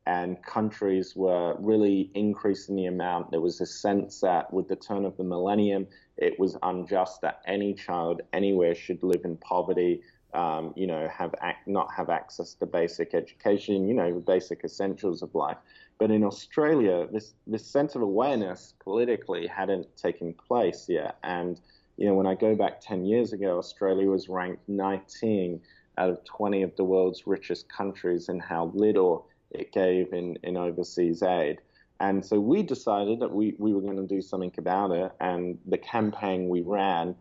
And 0.07 0.43
countries 0.43 1.15
were 1.15 1.57
really 1.61 2.11
increasing 2.15 2.75
the 2.75 2.87
amount. 2.87 3.31
There 3.31 3.41
was 3.41 3.61
a 3.61 3.67
sense 3.67 4.21
that 4.21 4.53
with 4.53 4.69
the 4.69 4.75
turn 4.77 5.05
of 5.05 5.17
the 5.17 5.23
millennium, 5.23 5.87
it 6.23 6.39
was 6.39 6.57
unjust 6.63 7.21
that 7.23 7.43
any 7.47 7.75
child 7.75 8.23
anywhere 8.33 8.75
should 8.75 9.03
live 9.03 9.25
in 9.25 9.37
poverty, 9.37 10.03
um, 10.35 10.73
you 10.77 10.87
know, 10.87 11.09
have 11.09 11.35
not 11.67 11.93
have 11.93 12.09
access 12.09 12.55
to 12.55 12.67
basic 12.67 13.13
education, 13.13 13.89
you 13.89 13.95
know, 13.95 14.15
the 14.15 14.21
basic 14.21 14.63
essentials 14.65 15.23
of 15.23 15.35
life. 15.35 15.59
But 15.99 16.11
in 16.11 16.25
Australia, 16.25 17.09
this 17.13 17.35
this 17.47 17.67
sense 17.67 17.95
of 17.97 18.03
awareness 18.03 18.75
politically 18.83 19.47
hadn't 19.47 19.87
taken 19.97 20.33
place 20.33 20.87
yet. 20.89 21.19
And 21.23 21.61
you 21.97 22.07
know, 22.07 22.15
when 22.15 22.27
I 22.27 22.35
go 22.35 22.55
back 22.55 22.81
10 22.81 23.05
years 23.05 23.33
ago, 23.33 23.59
Australia 23.59 24.09
was 24.09 24.29
ranked 24.29 24.69
19 24.69 25.61
out 25.99 26.11
of 26.11 26.25
20 26.25 26.63
of 26.63 26.75
the 26.77 26.85
world's 26.85 27.27
richest 27.27 27.69
countries 27.69 28.29
in 28.29 28.41
how 28.41 28.73
little 28.75 29.27
it 29.51 29.73
gave 29.73 30.13
in, 30.13 30.39
in 30.43 30.57
overseas 30.57 31.23
aid. 31.23 31.61
And 32.03 32.27
so 32.27 32.41
we 32.41 32.65
decided 32.65 33.21
that 33.21 33.33
we, 33.33 33.55
we 33.59 33.73
were 33.73 33.81
going 33.81 33.97
to 33.97 34.13
do 34.13 34.21
something 34.21 34.53
about 34.59 34.91
it. 34.91 35.13
And 35.21 35.57
the 35.67 35.79
campaign 35.79 36.49
we 36.49 36.61
ran 36.61 37.15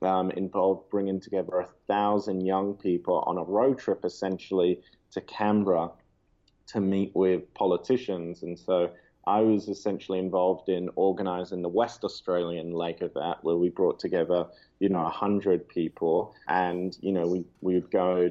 um, 0.00 0.30
involved 0.30 0.88
bringing 0.90 1.18
together 1.18 1.58
a 1.58 1.68
thousand 1.88 2.46
young 2.46 2.74
people 2.74 3.24
on 3.26 3.36
a 3.36 3.42
road 3.42 3.80
trip 3.80 4.04
essentially 4.04 4.80
to 5.10 5.20
Canberra 5.22 5.90
to 6.68 6.80
meet 6.80 7.10
with 7.16 7.52
politicians. 7.54 8.44
And 8.44 8.56
so 8.56 8.92
I 9.26 9.40
was 9.40 9.66
essentially 9.66 10.20
involved 10.20 10.68
in 10.68 10.88
organizing 10.94 11.60
the 11.60 11.68
West 11.68 12.04
Australian 12.04 12.70
leg 12.70 13.02
of 13.02 13.12
that, 13.14 13.42
where 13.42 13.56
we 13.56 13.70
brought 13.70 13.98
together, 13.98 14.46
you 14.78 14.88
know, 14.88 15.02
100 15.02 15.68
people. 15.68 16.32
And, 16.46 16.96
you 17.00 17.10
know, 17.10 17.26
we, 17.26 17.44
we 17.60 17.74
would 17.74 17.90
go 17.90 18.30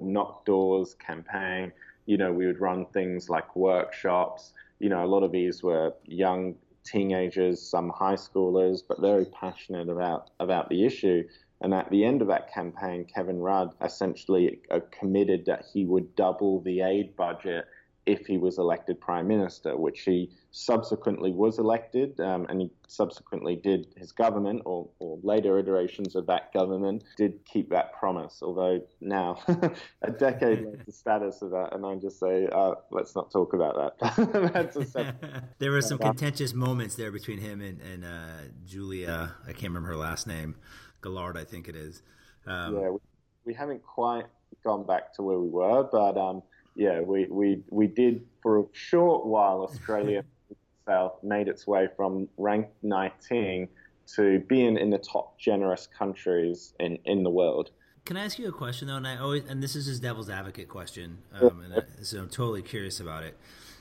knock 0.00 0.46
doors, 0.46 0.94
campaign. 0.94 1.70
You 2.06 2.16
know, 2.16 2.32
we 2.32 2.46
would 2.46 2.60
run 2.60 2.86
things 2.86 3.28
like 3.28 3.54
workshops 3.54 4.54
you 4.84 4.90
know, 4.90 5.02
a 5.02 5.06
lot 5.06 5.22
of 5.22 5.32
these 5.32 5.62
were 5.62 5.94
young 6.04 6.56
teenagers, 6.84 7.58
some 7.58 7.88
high 7.88 8.16
schoolers, 8.16 8.82
but 8.86 9.00
very 9.00 9.24
passionate 9.24 9.88
about 9.88 10.28
about 10.40 10.68
the 10.68 10.84
issue. 10.84 11.24
And 11.62 11.72
at 11.72 11.90
the 11.90 12.04
end 12.04 12.20
of 12.20 12.28
that 12.28 12.52
campaign, 12.52 13.06
Kevin 13.06 13.40
Rudd 13.40 13.70
essentially 13.80 14.60
uh, 14.70 14.80
committed 14.90 15.46
that 15.46 15.64
he 15.72 15.86
would 15.86 16.14
double 16.16 16.60
the 16.60 16.82
aid 16.82 17.16
budget 17.16 17.64
if 18.06 18.26
he 18.26 18.36
was 18.36 18.58
elected 18.58 19.00
prime 19.00 19.26
minister, 19.26 19.76
which 19.76 20.02
he 20.02 20.30
subsequently 20.50 21.32
was 21.32 21.58
elected, 21.58 22.20
um, 22.20 22.46
and 22.48 22.60
he 22.60 22.70
subsequently 22.86 23.56
did 23.56 23.86
his 23.96 24.12
government, 24.12 24.62
or, 24.66 24.88
or, 24.98 25.18
later 25.22 25.58
iterations 25.58 26.14
of 26.14 26.26
that 26.26 26.52
government, 26.52 27.02
did 27.16 27.44
keep 27.44 27.70
that 27.70 27.92
promise. 27.94 28.40
Although 28.42 28.82
now, 29.00 29.38
a 30.02 30.10
decade 30.10 30.58
later, 30.64 30.82
the 30.84 30.92
status 30.92 31.40
of 31.40 31.50
that, 31.50 31.74
and 31.74 31.84
I 31.86 31.94
just 31.96 32.20
say, 32.20 32.46
uh, 32.52 32.74
let's 32.90 33.16
not 33.16 33.30
talk 33.30 33.54
about 33.54 33.98
that. 33.98 35.44
there 35.58 35.70
were 35.70 35.82
some 35.82 35.98
contentious 35.98 36.52
moments 36.52 36.96
there 36.96 37.10
between 37.10 37.38
him 37.38 37.62
and, 37.62 37.80
and 37.80 38.04
uh, 38.04 38.48
Julia. 38.66 39.34
I 39.44 39.52
can't 39.52 39.72
remember 39.72 39.88
her 39.88 39.96
last 39.96 40.26
name, 40.26 40.56
Gillard, 41.02 41.38
I 41.38 41.44
think 41.44 41.68
it 41.68 41.76
is. 41.76 42.02
Um, 42.46 42.76
yeah, 42.76 42.90
we, 42.90 42.98
we, 43.46 43.54
haven't 43.54 43.82
quite 43.82 44.26
gone 44.62 44.84
back 44.84 45.14
to 45.14 45.22
where 45.22 45.38
we 45.38 45.48
were, 45.48 45.84
but. 45.90 46.18
Um, 46.18 46.42
yeah, 46.74 47.00
we, 47.00 47.26
we, 47.26 47.62
we 47.70 47.86
did 47.86 48.24
for 48.42 48.60
a 48.60 48.64
short 48.72 49.26
while. 49.26 49.62
Australia 49.62 50.24
South 50.86 51.22
made 51.22 51.48
its 51.48 51.66
way 51.66 51.88
from 51.96 52.28
rank 52.36 52.68
19 52.82 53.68
to 54.16 54.38
being 54.40 54.76
in 54.76 54.90
the 54.90 54.98
top 54.98 55.38
generous 55.38 55.88
countries 55.98 56.74
in, 56.80 56.98
in 57.04 57.22
the 57.22 57.30
world. 57.30 57.70
Can 58.04 58.18
I 58.18 58.24
ask 58.24 58.38
you 58.38 58.48
a 58.48 58.52
question 58.52 58.88
though? 58.88 58.96
And 58.96 59.06
I 59.06 59.16
always 59.16 59.44
and 59.48 59.62
this 59.62 59.74
is 59.74 59.86
just 59.86 60.02
devil's 60.02 60.28
advocate 60.28 60.68
question, 60.68 61.18
um, 61.32 61.62
and 61.64 61.74
I, 61.74 61.78
so 62.02 62.18
I'm 62.18 62.28
totally 62.28 62.60
curious 62.60 63.00
about 63.00 63.22
it. 63.22 63.34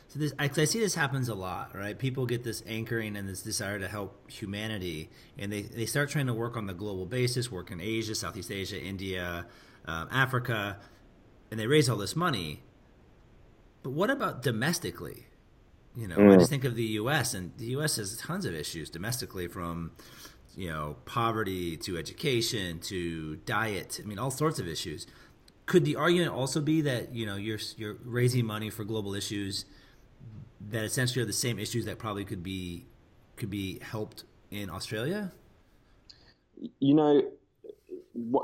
So 0.07 0.19
this, 0.19 0.33
I, 0.39 0.45
I, 0.45 0.65
see 0.65 0.79
this 0.79 0.95
happens 0.95 1.27
a 1.27 1.35
lot, 1.35 1.75
right? 1.75 1.97
People 1.97 2.25
get 2.25 2.43
this 2.43 2.63
anchoring 2.67 3.17
and 3.17 3.27
this 3.27 3.41
desire 3.41 3.79
to 3.79 3.87
help 3.87 4.31
humanity, 4.31 5.09
and 5.37 5.51
they, 5.51 5.63
they 5.63 5.85
start 5.85 6.09
trying 6.09 6.27
to 6.27 6.33
work 6.33 6.55
on 6.55 6.67
the 6.67 6.73
global 6.73 7.05
basis, 7.05 7.51
work 7.51 7.71
in 7.71 7.81
Asia, 7.81 8.13
Southeast 8.13 8.51
Asia, 8.51 8.79
India, 8.79 9.45
um, 9.87 10.07
Africa, 10.11 10.77
and 11.49 11.59
they 11.59 11.67
raise 11.67 11.89
all 11.89 11.97
this 11.97 12.15
money, 12.15 12.61
but 13.83 13.91
what 13.91 14.09
about 14.09 14.41
domestically? 14.41 15.27
You 15.95 16.07
know, 16.07 16.17
mm. 16.17 16.33
I 16.33 16.37
just 16.37 16.49
think 16.49 16.63
of 16.63 16.75
the 16.75 16.83
U.S. 16.83 17.33
and 17.33 17.51
the 17.57 17.65
U.S. 17.77 17.97
has 17.97 18.17
tons 18.17 18.45
of 18.45 18.55
issues 18.55 18.89
domestically, 18.89 19.47
from 19.47 19.91
you 20.55 20.69
know 20.69 20.95
poverty 21.05 21.77
to 21.77 21.97
education 21.97 22.79
to 22.79 23.35
diet. 23.45 23.99
I 24.01 24.07
mean, 24.07 24.17
all 24.17 24.31
sorts 24.31 24.59
of 24.59 24.67
issues. 24.67 25.05
could 25.65 25.85
the 25.85 25.95
argument 25.95 26.31
also 26.31 26.61
be 26.61 26.81
that 26.81 27.13
you 27.13 27.25
know 27.25 27.35
you're 27.35 27.59
you're 27.77 27.97
raising 28.03 28.45
money 28.45 28.69
for 28.69 28.83
global 28.83 29.13
issues 29.13 29.65
that 30.69 30.83
essentially 30.83 31.21
are 31.21 31.27
the 31.27 31.33
same 31.33 31.59
issues 31.59 31.85
that 31.85 31.99
probably 31.99 32.25
could 32.25 32.41
be 32.41 32.85
could 33.35 33.49
be 33.49 33.79
helped 33.81 34.23
in 34.49 34.69
Australia? 34.69 35.31
You 36.79 36.93
know, 36.95 37.31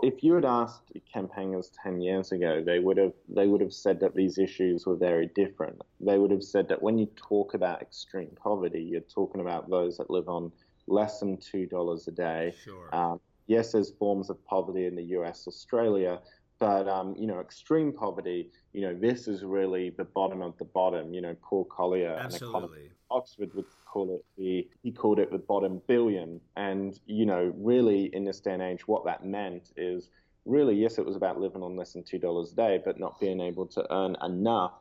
if 0.03 0.24
you 0.24 0.34
had 0.34 0.45
asked 0.45 0.91
campaigners 1.11 1.72
ten 1.84 2.01
years 2.01 2.32
ago, 2.32 2.63
they 2.65 2.80
would 2.80 2.97
have 2.97 3.13
they 3.28 3.47
would 3.47 3.61
have 3.61 3.74
said 3.74 3.99
that 3.99 4.15
these 4.15 4.38
issues 4.38 4.86
were 4.86 4.95
very 4.95 5.28
different. 5.28 5.82
They 5.99 6.17
would 6.17 6.32
have 6.32 6.43
said 6.43 6.67
that 6.70 6.82
when 6.82 6.97
you 6.97 7.07
talk 7.15 7.53
about 7.53 7.82
extreme 7.82 8.32
poverty, 8.36 8.82
you're 8.82 9.01
talking 9.01 9.41
about 9.41 9.70
those 9.70 9.97
that 9.97 10.09
live 10.09 10.28
on 10.28 10.51
less 10.88 11.20
than 11.20 11.38
two 11.38 11.65
dollars 11.65 12.07
a 12.07 12.11
day. 12.11 12.53
Sure. 12.63 12.93
Um, 12.93 13.20
yes, 13.47 13.74
there's 13.74 13.91
forms 13.91 14.30
of 14.30 14.43
poverty 14.45 14.86
in 14.86 14.95
the 14.95 15.03
U.S., 15.03 15.45
Australia, 15.47 16.20
but 16.59 16.88
um, 16.88 17.15
you 17.17 17.28
know, 17.28 17.39
extreme 17.39 17.93
poverty. 17.93 18.49
You 18.74 18.82
know, 18.82 18.95
this 18.95 19.28
is 19.28 19.43
really 19.43 19.91
the 19.91 20.05
bottom 20.05 20.41
of 20.41 20.57
the 20.57 20.65
bottom. 20.65 21.13
You 21.13 21.22
know, 21.22 21.36
Paul 21.41 21.65
Collier, 21.65 22.17
Absolutely. 22.20 22.91
Oxford 23.11 23.53
would 23.53 23.65
call 23.92 24.16
it 24.16 24.26
the 24.38 24.68
he 24.84 24.92
called 24.92 25.20
it 25.20 25.32
the 25.32 25.38
bottom 25.38 25.82
billion. 25.88 26.40
And 26.56 27.00
you 27.06 27.26
know, 27.26 27.54
really 27.58 28.10
in 28.14 28.26
this 28.26 28.40
day 28.40 28.54
and 28.54 28.62
age, 28.62 28.88
what 28.88 29.06
that 29.06 29.26
meant 29.26 29.72
is 29.76 30.10
really 30.46 30.76
yes, 30.76 30.98
it 30.98 31.06
was 31.06 31.16
about 31.16 31.40
living 31.40 31.64
on 31.64 31.76
less 31.76 31.94
than 31.94 32.04
two 32.04 32.20
dollars 32.20 32.54
a 32.54 32.56
day, 32.56 32.82
but 32.84 33.00
not 33.00 33.20
being 33.20 33.42
able 33.42 33.66
to 33.68 33.86
earn 33.94 34.16
enough 34.24 34.74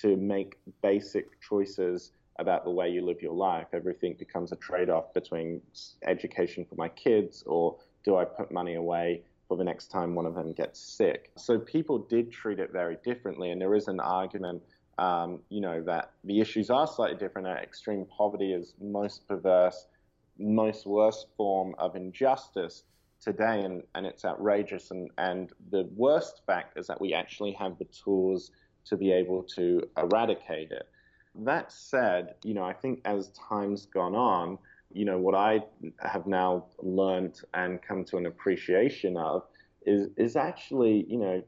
to 0.00 0.16
make 0.16 0.56
basic 0.82 1.40
choices 1.40 2.12
about 2.38 2.64
the 2.64 2.70
way 2.70 2.88
you 2.88 3.04
live 3.04 3.20
your 3.20 3.34
life. 3.34 3.66
Everything 3.72 4.16
becomes 4.18 4.52
a 4.52 4.56
trade-off 4.56 5.12
between 5.12 5.60
education 6.06 6.64
for 6.64 6.76
my 6.76 6.88
kids 6.88 7.42
or 7.46 7.76
do 8.04 8.16
I 8.16 8.24
put 8.24 8.50
money 8.50 8.74
away 8.74 9.22
for 9.48 9.56
the 9.56 9.64
next 9.64 9.88
time 9.88 10.14
one 10.14 10.26
of 10.26 10.34
them 10.34 10.52
gets 10.52 10.80
sick? 10.80 11.30
So 11.36 11.58
people 11.58 11.98
did 11.98 12.32
treat 12.32 12.58
it 12.58 12.72
very 12.72 12.96
differently, 13.04 13.50
and 13.50 13.60
there 13.60 13.74
is 13.74 13.88
an 13.88 14.00
argument 14.00 14.62
um, 14.98 15.40
you 15.48 15.60
know, 15.60 15.82
that 15.82 16.12
the 16.24 16.40
issues 16.40 16.70
are 16.70 16.86
slightly 16.86 17.16
different. 17.16 17.46
Extreme 17.48 18.06
poverty 18.06 18.52
is 18.52 18.74
most 18.80 19.26
perverse, 19.26 19.86
most 20.38 20.86
worst 20.86 21.28
form 21.36 21.74
of 21.78 21.96
injustice 21.96 22.84
today, 23.20 23.62
and, 23.62 23.82
and 23.94 24.06
it's 24.06 24.24
outrageous. 24.24 24.90
And, 24.90 25.10
and 25.18 25.52
the 25.70 25.88
worst 25.94 26.42
fact 26.46 26.78
is 26.78 26.86
that 26.88 27.00
we 27.00 27.14
actually 27.14 27.52
have 27.52 27.78
the 27.78 27.86
tools 27.86 28.50
to 28.84 28.96
be 28.96 29.12
able 29.12 29.42
to 29.44 29.82
eradicate 29.96 30.72
it. 30.72 30.88
That 31.34 31.72
said, 31.72 32.34
you 32.44 32.52
know, 32.52 32.64
I 32.64 32.74
think 32.74 33.00
as 33.04 33.30
time's 33.48 33.86
gone 33.86 34.14
on, 34.14 34.58
you 34.92 35.04
know, 35.04 35.18
what 35.18 35.34
I 35.34 35.60
have 36.00 36.26
now 36.26 36.66
learned 36.82 37.40
and 37.54 37.80
come 37.80 38.04
to 38.06 38.18
an 38.18 38.26
appreciation 38.26 39.16
of 39.16 39.44
is 39.86 40.08
is 40.16 40.36
actually, 40.36 41.06
you 41.08 41.18
know, 41.18 41.42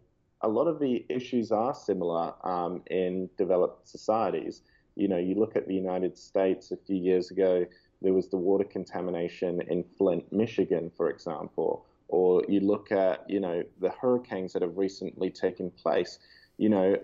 a 0.44 0.48
lot 0.48 0.66
of 0.68 0.78
the 0.78 1.04
issues 1.08 1.50
are 1.50 1.74
similar 1.74 2.34
um, 2.46 2.82
in 2.90 3.30
developed 3.38 3.88
societies. 3.88 4.60
You 4.94 5.08
know, 5.08 5.16
you 5.16 5.34
look 5.34 5.56
at 5.56 5.66
the 5.66 5.74
United 5.74 6.16
States 6.18 6.70
a 6.70 6.76
few 6.76 6.96
years 6.96 7.30
ago, 7.30 7.64
there 8.02 8.12
was 8.12 8.28
the 8.28 8.36
water 8.36 8.64
contamination 8.64 9.62
in 9.68 9.82
Flint, 9.82 10.30
Michigan, 10.30 10.92
for 10.94 11.08
example, 11.08 11.86
or 12.08 12.44
you 12.46 12.60
look 12.60 12.92
at, 12.92 13.28
you 13.28 13.40
know, 13.40 13.62
the 13.80 13.88
hurricanes 13.90 14.52
that 14.52 14.60
have 14.60 14.76
recently 14.76 15.30
taken 15.30 15.70
place. 15.70 16.18
You 16.58 16.68
know, 16.68 16.96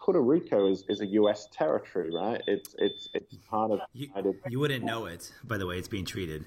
Puerto 0.00 0.20
Rico 0.20 0.70
is, 0.70 0.84
is 0.88 1.00
a 1.00 1.06
U.S. 1.06 1.48
territory, 1.52 2.10
right? 2.14 2.40
It's 2.46 2.74
it's 2.78 3.08
it's 3.12 3.34
part 3.50 3.72
of. 3.72 3.80
You, 3.92 4.08
you 4.48 4.60
wouldn't 4.60 4.84
know 4.84 5.06
it, 5.06 5.32
by 5.44 5.58
the 5.58 5.66
way. 5.66 5.76
It's 5.76 5.88
being 5.88 6.06
treated. 6.06 6.46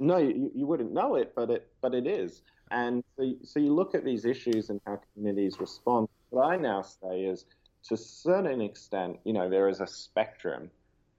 No, 0.00 0.16
you, 0.16 0.50
you 0.54 0.66
wouldn't 0.66 0.92
know 0.92 1.16
it, 1.16 1.34
but 1.36 1.50
it 1.50 1.68
but 1.82 1.94
it 1.94 2.06
is. 2.06 2.42
And 2.70 3.02
so, 3.16 3.32
so 3.42 3.60
you 3.60 3.74
look 3.74 3.94
at 3.94 4.04
these 4.04 4.24
issues 4.24 4.70
and 4.70 4.80
how 4.86 5.00
communities 5.14 5.58
respond. 5.58 6.08
What 6.30 6.44
I 6.44 6.56
now 6.56 6.82
say 6.82 7.22
is, 7.22 7.44
to 7.84 7.94
a 7.94 7.96
certain 7.96 8.60
extent, 8.60 9.18
you 9.24 9.32
know, 9.32 9.48
there 9.48 9.68
is 9.68 9.80
a 9.80 9.86
spectrum, 9.86 10.70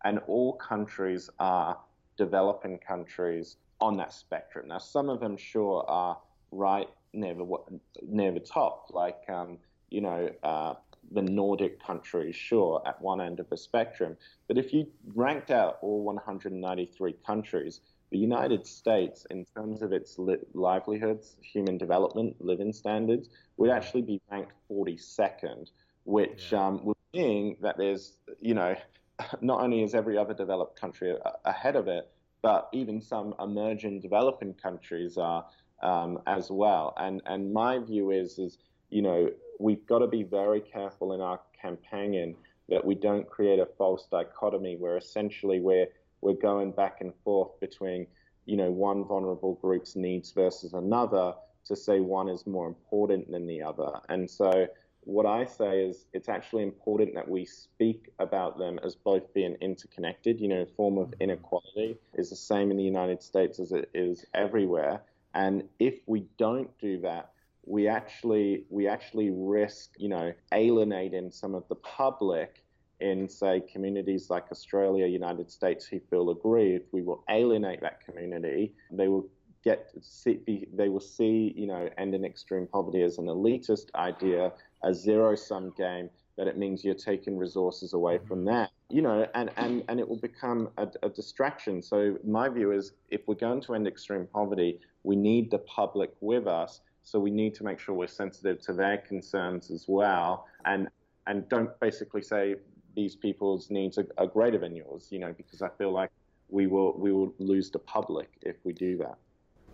and 0.03 0.19
all 0.27 0.53
countries 0.53 1.29
are 1.39 1.77
developing 2.17 2.77
countries 2.77 3.57
on 3.79 3.97
that 3.97 4.13
spectrum. 4.13 4.67
Now, 4.67 4.77
some 4.77 5.09
of 5.09 5.19
them 5.19 5.35
sure 5.35 5.83
are 5.87 6.17
right 6.51 6.87
near 7.13 7.33
the 7.33 7.57
near 8.03 8.31
the 8.31 8.39
top, 8.39 8.87
like 8.91 9.21
um, 9.27 9.57
you 9.89 10.01
know 10.01 10.29
uh, 10.43 10.75
the 11.11 11.21
Nordic 11.21 11.83
countries, 11.83 12.35
sure, 12.35 12.81
at 12.85 13.01
one 13.01 13.19
end 13.19 13.39
of 13.39 13.49
the 13.49 13.57
spectrum. 13.57 14.15
But 14.47 14.57
if 14.57 14.73
you 14.73 14.87
ranked 15.15 15.51
out 15.51 15.77
all 15.81 16.03
193 16.03 17.13
countries, 17.25 17.81
the 18.12 18.18
United 18.18 18.68
States, 18.68 19.26
in 19.30 19.45
terms 19.55 19.82
of 19.82 19.93
its 19.93 20.20
li- 20.20 20.38
livelihoods, 20.53 21.38
human 21.41 21.78
development, 21.78 22.36
living 22.39 22.74
standards, 22.74 23.30
would 23.57 23.70
actually 23.70 24.01
be 24.01 24.22
ranked 24.30 24.51
42nd, 24.70 25.70
which 26.03 26.51
yeah. 26.51 26.68
um, 26.68 26.84
would 26.84 26.97
mean 27.14 27.55
that 27.62 27.78
there's, 27.78 28.18
you 28.39 28.53
know, 28.53 28.76
not 29.41 29.62
only 29.62 29.84
is 29.84 29.95
every 29.95 30.18
other 30.18 30.34
developed 30.34 30.80
country 30.80 31.12
a- 31.12 31.49
ahead 31.49 31.76
of 31.76 31.88
it, 31.88 32.09
but 32.41 32.70
even 32.74 33.01
some 33.01 33.34
emerging 33.39 34.01
developing 34.01 34.53
countries 34.53 35.18
are 35.18 35.45
um, 35.82 36.20
as 36.28 36.49
well. 36.49 36.93
And 36.97 37.22
and 37.26 37.53
my 37.53 37.80
view 37.80 38.12
is 38.12 38.39
is 38.39 38.57
you 38.89 39.01
know 39.01 39.30
we've 39.59 39.86
got 39.86 39.99
to 39.99 40.07
be 40.07 40.24
very 40.24 40.62
careful 40.62 41.14
in 41.14 41.22
our 41.22 41.39
campaigning 41.59 42.36
that 42.70 42.84
we 42.84 42.95
don't 42.95 43.30
create 43.30 43.59
a 43.59 43.66
false 43.78 44.07
dichotomy 44.09 44.76
where 44.78 44.97
essentially 44.97 45.59
we're 45.59 45.88
we're 46.22 46.34
going 46.34 46.72
back 46.72 47.01
and 47.01 47.13
forth 47.24 47.59
between, 47.59 48.07
you 48.45 48.57
know, 48.57 48.72
one 48.72 49.03
vulnerable 49.05 49.55
group's 49.55 49.95
needs 49.95 50.32
versus 50.32 50.74
another 50.74 51.34
to 51.65 51.76
say 51.76 51.99
one 51.99 52.30
is 52.30 52.47
more 52.47 52.67
important 52.67 53.30
than 53.30 53.45
the 53.47 53.61
other. 53.61 53.91
And 54.09 54.30
so 54.30 54.67
what 55.03 55.26
I 55.26 55.45
say 55.45 55.84
is 55.84 56.05
it's 56.13 56.30
actually 56.30 56.63
important 56.63 57.15
that 57.15 57.28
we 57.28 57.45
speak 57.45 58.09
about 58.19 58.57
them 58.57 58.80
as 58.84 58.95
both 58.95 59.34
being 59.34 59.55
interconnected. 59.61 60.39
You 60.39 60.47
know, 60.47 60.61
a 60.61 60.65
form 60.65 60.97
of 60.97 61.09
mm-hmm. 61.09 61.24
inequality 61.24 61.97
is 62.13 62.30
the 62.30 62.36
same 62.36 62.72
in 62.72 62.78
the 62.78 62.84
United 62.84 63.22
States 63.22 63.59
as 63.59 63.72
it 63.72 63.89
is 63.93 64.26
everywhere. 64.34 65.01
And 65.34 65.63
if 65.80 65.95
we 66.05 66.26
don't 66.38 66.69
do 66.80 66.99
that, 67.01 67.32
we 67.65 67.88
actually 67.88 68.65
we 68.69 68.88
actually 68.88 69.30
risk, 69.32 69.91
you 69.97 70.09
know, 70.09 70.34
alienating 70.53 71.32
some 71.32 71.55
of 71.55 71.67
the 71.67 71.76
public 71.76 72.63
in, 73.01 73.27
say, 73.27 73.61
communities 73.73 74.29
like 74.29 74.45
Australia, 74.51 75.05
United 75.05 75.51
States 75.51 75.85
who 75.85 75.99
feel 76.09 76.29
aggrieved, 76.29 76.85
we 76.91 77.01
will 77.01 77.23
alienate 77.29 77.81
that 77.81 78.05
community. 78.05 78.73
They 78.91 79.07
will 79.07 79.27
get 79.63 79.91
see, 80.01 80.67
they 80.73 80.89
will 80.89 80.99
see, 80.99 81.53
you 81.55 81.67
know, 81.67 81.89
end 81.97 82.15
in 82.15 82.23
extreme 82.25 82.67
poverty 82.67 83.01
as 83.03 83.17
an 83.17 83.25
elitist 83.25 83.93
idea, 83.95 84.51
a 84.83 84.93
zero 84.93 85.35
sum 85.35 85.73
game. 85.77 86.09
That 86.37 86.47
it 86.47 86.57
means 86.57 86.83
you're 86.83 86.95
taking 86.95 87.37
resources 87.37 87.93
away 87.93 88.17
from 88.27 88.39
mm-hmm. 88.39 88.55
that, 88.55 88.69
you 88.89 89.01
know, 89.01 89.27
and, 89.35 89.51
and, 89.57 89.83
and 89.89 89.99
it 89.99 90.07
will 90.07 90.19
become 90.31 90.69
a, 90.77 90.87
a 91.03 91.09
distraction. 91.09 91.83
So 91.83 92.17
my 92.25 92.47
view 92.49 92.71
is, 92.71 92.93
if 93.09 93.21
we're 93.27 93.35
going 93.35 93.61
to 93.61 93.75
end 93.75 93.85
extreme 93.85 94.27
poverty, 94.33 94.79
we 95.03 95.15
need 95.15 95.51
the 95.51 95.59
public 95.59 96.11
with 96.21 96.47
us. 96.47 96.81
So 97.03 97.19
we 97.19 97.31
need 97.31 97.53
to 97.55 97.63
make 97.63 97.79
sure 97.79 97.93
we're 97.93 98.07
sensitive 98.07 98.61
to 98.61 98.73
their 98.73 98.97
concerns 98.97 99.71
as 99.71 99.85
well, 99.87 100.45
and 100.65 100.87
and 101.27 101.47
don't 101.49 101.77
basically 101.79 102.21
say 102.21 102.55
these 102.95 103.15
people's 103.15 103.69
needs 103.69 103.97
are, 103.97 104.07
are 104.17 104.27
greater 104.27 104.57
than 104.57 104.75
yours, 104.75 105.07
you 105.09 105.19
know, 105.19 105.33
because 105.33 105.61
I 105.61 105.69
feel 105.77 105.91
like 105.91 106.09
we 106.49 106.67
will 106.67 106.93
we 106.97 107.11
will 107.11 107.33
lose 107.39 107.71
the 107.71 107.79
public 107.79 108.29
if 108.41 108.57
we 108.63 108.73
do 108.73 108.97
that. 108.97 109.15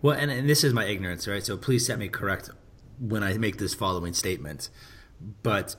Well, 0.00 0.16
and, 0.16 0.30
and 0.30 0.48
this 0.48 0.62
is 0.62 0.72
my 0.72 0.84
ignorance, 0.84 1.26
right? 1.26 1.44
So 1.44 1.56
please 1.56 1.84
set 1.84 1.98
me 1.98 2.08
correct 2.08 2.50
when 3.00 3.22
I 3.22 3.36
make 3.38 3.58
this 3.58 3.74
following 3.74 4.12
statement. 4.12 4.70
But 5.42 5.76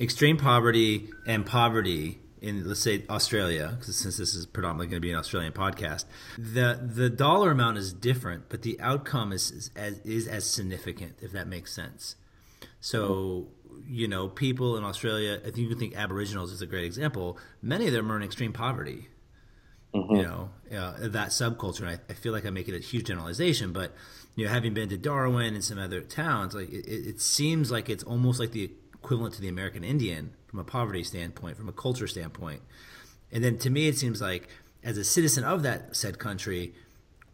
extreme 0.00 0.38
poverty 0.38 1.10
and 1.26 1.44
poverty 1.44 2.20
in 2.40 2.66
let's 2.66 2.80
say 2.80 3.04
Australia, 3.10 3.78
since 3.82 4.16
this 4.16 4.34
is 4.34 4.46
predominantly 4.46 4.86
going 4.86 5.02
to 5.02 5.06
be 5.06 5.10
an 5.10 5.18
Australian 5.18 5.52
podcast, 5.52 6.04
the 6.36 6.80
the 6.80 7.10
dollar 7.10 7.50
amount 7.50 7.78
is 7.78 7.92
different, 7.92 8.48
but 8.48 8.62
the 8.62 8.80
outcome 8.80 9.32
is 9.32 9.50
is 9.50 9.70
as, 9.76 9.98
is 10.00 10.26
as 10.26 10.44
significant, 10.44 11.16
if 11.20 11.32
that 11.32 11.46
makes 11.46 11.72
sense. 11.72 12.16
So 12.80 13.48
you 13.86 14.08
know, 14.08 14.28
people 14.28 14.76
in 14.76 14.84
Australia, 14.84 15.38
I 15.40 15.44
think 15.44 15.58
you 15.58 15.68
can 15.68 15.78
think 15.78 15.96
Aboriginals 15.96 16.52
is 16.52 16.62
a 16.62 16.66
great 16.66 16.84
example. 16.84 17.38
Many 17.62 17.86
of 17.86 17.92
them 17.92 18.10
are 18.10 18.16
in 18.16 18.22
extreme 18.22 18.52
poverty. 18.52 19.08
Mm-hmm. 19.94 20.16
You 20.16 20.22
know, 20.22 20.50
uh, 20.76 21.08
that 21.08 21.28
subculture. 21.28 21.80
And 21.80 21.88
I, 21.88 21.98
I, 22.10 22.12
feel 22.12 22.32
like 22.32 22.44
I'm 22.44 22.52
making 22.52 22.74
a 22.74 22.78
huge 22.78 23.06
generalization, 23.06 23.72
but 23.72 23.94
you 24.36 24.44
know, 24.44 24.52
having 24.52 24.74
been 24.74 24.90
to 24.90 24.98
Darwin 24.98 25.54
and 25.54 25.64
some 25.64 25.78
other 25.78 26.02
towns, 26.02 26.54
like 26.54 26.68
it, 26.68 26.86
it 26.86 27.20
seems 27.22 27.70
like 27.70 27.88
it's 27.88 28.04
almost 28.04 28.38
like 28.38 28.52
the 28.52 28.70
equivalent 28.92 29.34
to 29.36 29.40
the 29.40 29.48
American 29.48 29.84
Indian 29.84 30.34
from 30.46 30.58
a 30.58 30.64
poverty 30.64 31.02
standpoint, 31.02 31.56
from 31.56 31.70
a 31.70 31.72
culture 31.72 32.06
standpoint. 32.06 32.60
And 33.32 33.42
then 33.42 33.56
to 33.58 33.70
me, 33.70 33.88
it 33.88 33.96
seems 33.96 34.20
like 34.20 34.48
as 34.84 34.98
a 34.98 35.04
citizen 35.04 35.42
of 35.44 35.62
that 35.62 35.96
said 35.96 36.18
country, 36.18 36.74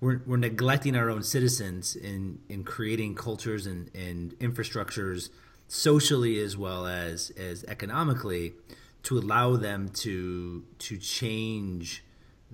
we're, 0.01 0.21
we're 0.27 0.37
neglecting 0.37 0.97
our 0.97 1.11
own 1.11 1.23
citizens 1.23 1.97
in, 1.97 2.39
in 2.49 2.65
creating 2.65 3.15
cultures 3.15 3.67
and, 3.67 3.91
and 3.95 4.33
infrastructures 4.39 5.31
socially 5.69 6.41
as 6.41 6.57
well 6.57 6.87
as 6.87 7.31
as 7.31 7.65
economically 7.65 8.55
to 9.03 9.19
allow 9.19 9.57
them 9.57 9.89
to 9.89 10.65
to 10.79 10.97
change 10.97 12.05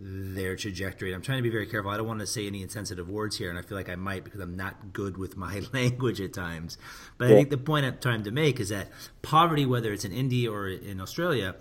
their 0.02 0.56
trajectory. 0.56 1.12
I'm 1.12 1.20
trying 1.20 1.38
to 1.38 1.42
be 1.42 1.50
very 1.50 1.66
careful. 1.66 1.90
I 1.90 1.96
don't 1.98 2.06
want 2.06 2.20
to 2.20 2.26
say 2.26 2.46
any 2.46 2.62
insensitive 2.62 3.08
words 3.10 3.36
here, 3.36 3.50
and 3.50 3.58
I 3.58 3.62
feel 3.62 3.76
like 3.76 3.90
I 3.90 3.96
might 3.96 4.24
because 4.24 4.40
I'm 4.40 4.56
not 4.56 4.92
good 4.92 5.18
with 5.18 5.36
my 5.36 5.60
language 5.72 6.20
at 6.20 6.32
times. 6.32 6.78
But 7.18 7.26
yeah. 7.26 7.34
I 7.34 7.36
think 7.36 7.50
the 7.50 7.58
point 7.58 7.84
I'm 7.84 7.98
trying 7.98 8.22
to 8.24 8.30
make 8.30 8.60
is 8.60 8.70
that 8.70 8.88
poverty, 9.22 9.66
whether 9.66 9.92
it's 9.92 10.04
in 10.04 10.12
India 10.12 10.50
or 10.50 10.68
in 10.68 11.00
Australia, 11.00 11.56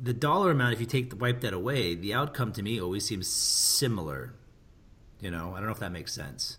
the 0.00 0.12
dollar 0.12 0.50
amount, 0.50 0.74
if 0.74 0.80
you 0.80 0.86
take 0.86 1.10
the, 1.10 1.16
wipe 1.16 1.40
that 1.40 1.54
away, 1.54 1.94
the 1.94 2.12
outcome 2.12 2.52
to 2.52 2.62
me 2.62 2.80
always 2.80 3.06
seems 3.06 3.26
similar. 3.26 4.34
You 5.20 5.30
know, 5.30 5.52
I 5.54 5.56
don't 5.56 5.66
know 5.66 5.72
if 5.72 5.80
that 5.80 5.92
makes 5.92 6.12
sense. 6.12 6.58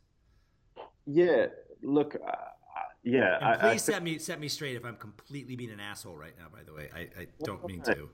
Yeah. 1.05 1.47
Look. 1.81 2.15
Yeah. 3.03 3.37
And 3.41 3.59
please 3.59 3.67
I, 3.67 3.71
I 3.71 3.77
set 3.77 4.03
me 4.03 4.17
set 4.17 4.39
me 4.39 4.47
straight 4.47 4.75
if 4.75 4.85
I'm 4.85 4.97
completely 4.97 5.55
being 5.55 5.71
an 5.71 5.79
asshole 5.79 6.15
right 6.15 6.33
now. 6.37 6.47
By 6.51 6.63
the 6.63 6.73
way, 6.73 6.89
I, 6.93 7.21
I 7.21 7.27
don't 7.43 7.65
mean 7.65 7.81
to. 7.83 8.09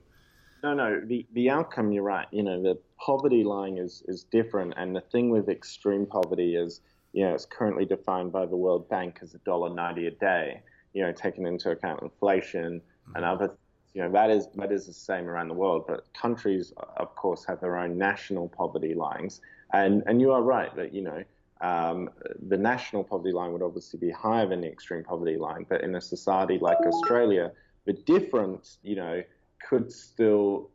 No, 0.62 0.74
no. 0.74 1.00
The 1.04 1.26
the 1.32 1.50
outcome, 1.50 1.92
you're 1.92 2.02
right. 2.02 2.26
You 2.30 2.42
know, 2.42 2.62
the 2.62 2.78
poverty 2.98 3.44
line 3.44 3.78
is 3.78 4.02
is 4.08 4.24
different, 4.24 4.74
and 4.76 4.94
the 4.94 5.00
thing 5.00 5.30
with 5.30 5.48
extreme 5.48 6.06
poverty 6.06 6.56
is, 6.56 6.80
you 7.12 7.24
know, 7.24 7.34
it's 7.34 7.46
currently 7.46 7.84
defined 7.84 8.32
by 8.32 8.46
the 8.46 8.56
World 8.56 8.88
Bank 8.88 9.18
as 9.22 9.34
a 9.34 9.38
dollar 9.38 9.72
ninety 9.72 10.06
a 10.06 10.12
day. 10.12 10.62
You 10.94 11.02
know, 11.02 11.12
taking 11.12 11.46
into 11.46 11.70
account 11.70 12.02
inflation 12.02 12.80
mm-hmm. 12.80 13.16
and 13.16 13.24
other 13.24 13.56
you 13.96 14.02
know 14.02 14.10
that 14.12 14.28
is 14.28 14.48
that 14.56 14.70
is 14.70 14.86
the 14.86 14.92
same 14.92 15.26
around 15.26 15.48
the 15.48 15.54
world. 15.54 15.84
But 15.88 16.12
countries, 16.12 16.74
of 16.98 17.16
course, 17.16 17.46
have 17.46 17.60
their 17.60 17.78
own 17.78 17.96
national 17.96 18.48
poverty 18.50 18.94
lines, 18.94 19.40
and 19.72 20.02
and 20.06 20.20
you 20.20 20.32
are 20.32 20.42
right 20.42 20.74
that 20.76 20.92
you 20.92 21.00
know 21.00 21.24
um, 21.60 22.10
the 22.48 22.56
national 22.56 23.04
poverty 23.04 23.32
line 23.32 23.52
would 23.52 23.62
obviously 23.62 23.98
be 23.98 24.10
higher 24.10 24.46
than 24.46 24.60
the 24.60 24.68
extreme 24.68 25.04
poverty 25.04 25.36
line. 25.36 25.66
But 25.68 25.82
in 25.82 25.94
a 25.94 26.00
society 26.00 26.58
like 26.60 26.78
Australia, 26.78 27.52
the 27.86 27.94
difference, 27.94 28.78
you 28.82 28.96
know, 28.96 29.22
could 29.68 29.90
still 29.90 30.70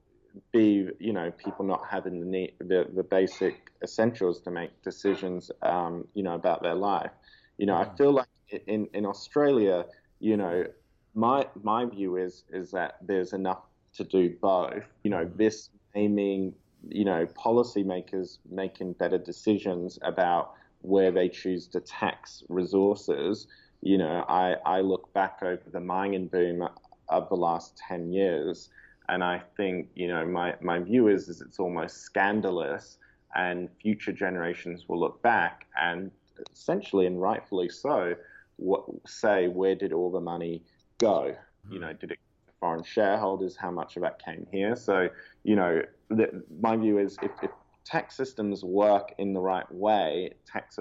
be, 0.51 0.89
you 0.99 1.13
know, 1.13 1.32
people 1.32 1.65
not 1.65 1.84
having 1.89 2.19
the 2.19 2.25
need, 2.25 2.53
the, 2.59 2.88
the 2.95 3.03
basic 3.03 3.71
essentials 3.84 4.41
to 4.41 4.51
make 4.51 4.82
decisions, 4.82 5.51
um, 5.61 6.07
you 6.13 6.23
know, 6.23 6.36
about 6.36 6.63
their 6.63 6.75
life. 6.75 7.11
You 7.57 7.67
know, 7.67 7.75
I 7.75 7.86
feel 7.95 8.11
like 8.11 8.27
in 8.67 8.88
in 8.93 9.05
Australia, 9.05 9.86
you 10.19 10.38
know, 10.38 10.65
my 11.13 11.47
my 11.61 11.86
view 11.86 12.17
is 12.17 12.43
is 12.51 12.71
that 12.71 12.97
there's 13.01 13.34
enough 13.34 13.61
to 13.93 14.03
do 14.03 14.36
both. 14.41 14.84
You 15.03 15.11
know, 15.11 15.29
this 15.36 15.69
aiming, 15.95 16.53
you 16.88 17.05
know, 17.05 17.27
policymakers 17.27 18.39
making 18.49 18.93
better 18.93 19.17
decisions 19.17 19.99
about 20.01 20.53
where 20.82 21.11
they 21.11 21.29
choose 21.29 21.67
to 21.67 21.79
tax 21.79 22.43
resources. 22.49 23.47
You 23.82 23.97
know, 23.97 24.25
I, 24.27 24.55
I 24.65 24.82
look 24.82 25.11
back 25.13 25.39
over 25.41 25.63
the 25.71 25.79
mining 25.79 26.27
boom 26.27 26.67
of 27.09 27.29
the 27.29 27.36
last 27.36 27.77
10 27.88 28.11
years, 28.11 28.69
and 29.09 29.23
I 29.23 29.41
think, 29.57 29.89
you 29.95 30.07
know, 30.07 30.25
my, 30.25 30.55
my 30.61 30.79
view 30.79 31.07
is, 31.07 31.27
is 31.27 31.41
it's 31.41 31.59
almost 31.59 32.01
scandalous, 32.01 32.97
and 33.36 33.69
future 33.82 34.11
generations 34.11 34.88
will 34.88 34.99
look 34.99 35.21
back 35.21 35.65
and 35.79 36.11
essentially 36.53 37.05
and 37.05 37.21
rightfully 37.21 37.69
so, 37.69 38.15
what, 38.57 38.84
say, 39.07 39.47
where 39.47 39.75
did 39.75 39.93
all 39.93 40.11
the 40.11 40.19
money 40.19 40.63
go? 40.97 41.36
You 41.69 41.79
know, 41.79 41.93
did 41.93 42.11
it 42.11 42.19
foreign 42.59 42.84
shareholders? 42.84 43.55
How 43.55 43.71
much 43.71 43.95
of 43.95 44.03
that 44.03 44.23
came 44.23 44.45
here? 44.51 44.75
So, 44.75 45.09
you 45.43 45.55
know, 45.55 45.82
the, 46.09 46.43
my 46.59 46.75
view 46.75 46.99
is 46.99 47.17
if, 47.21 47.32
if 47.41 47.51
tax 47.84 48.15
systems 48.15 48.63
work 48.63 49.13
in 49.17 49.34
the 49.34 49.39
right 49.39 49.69
way, 49.71 50.34
tax 50.45 50.77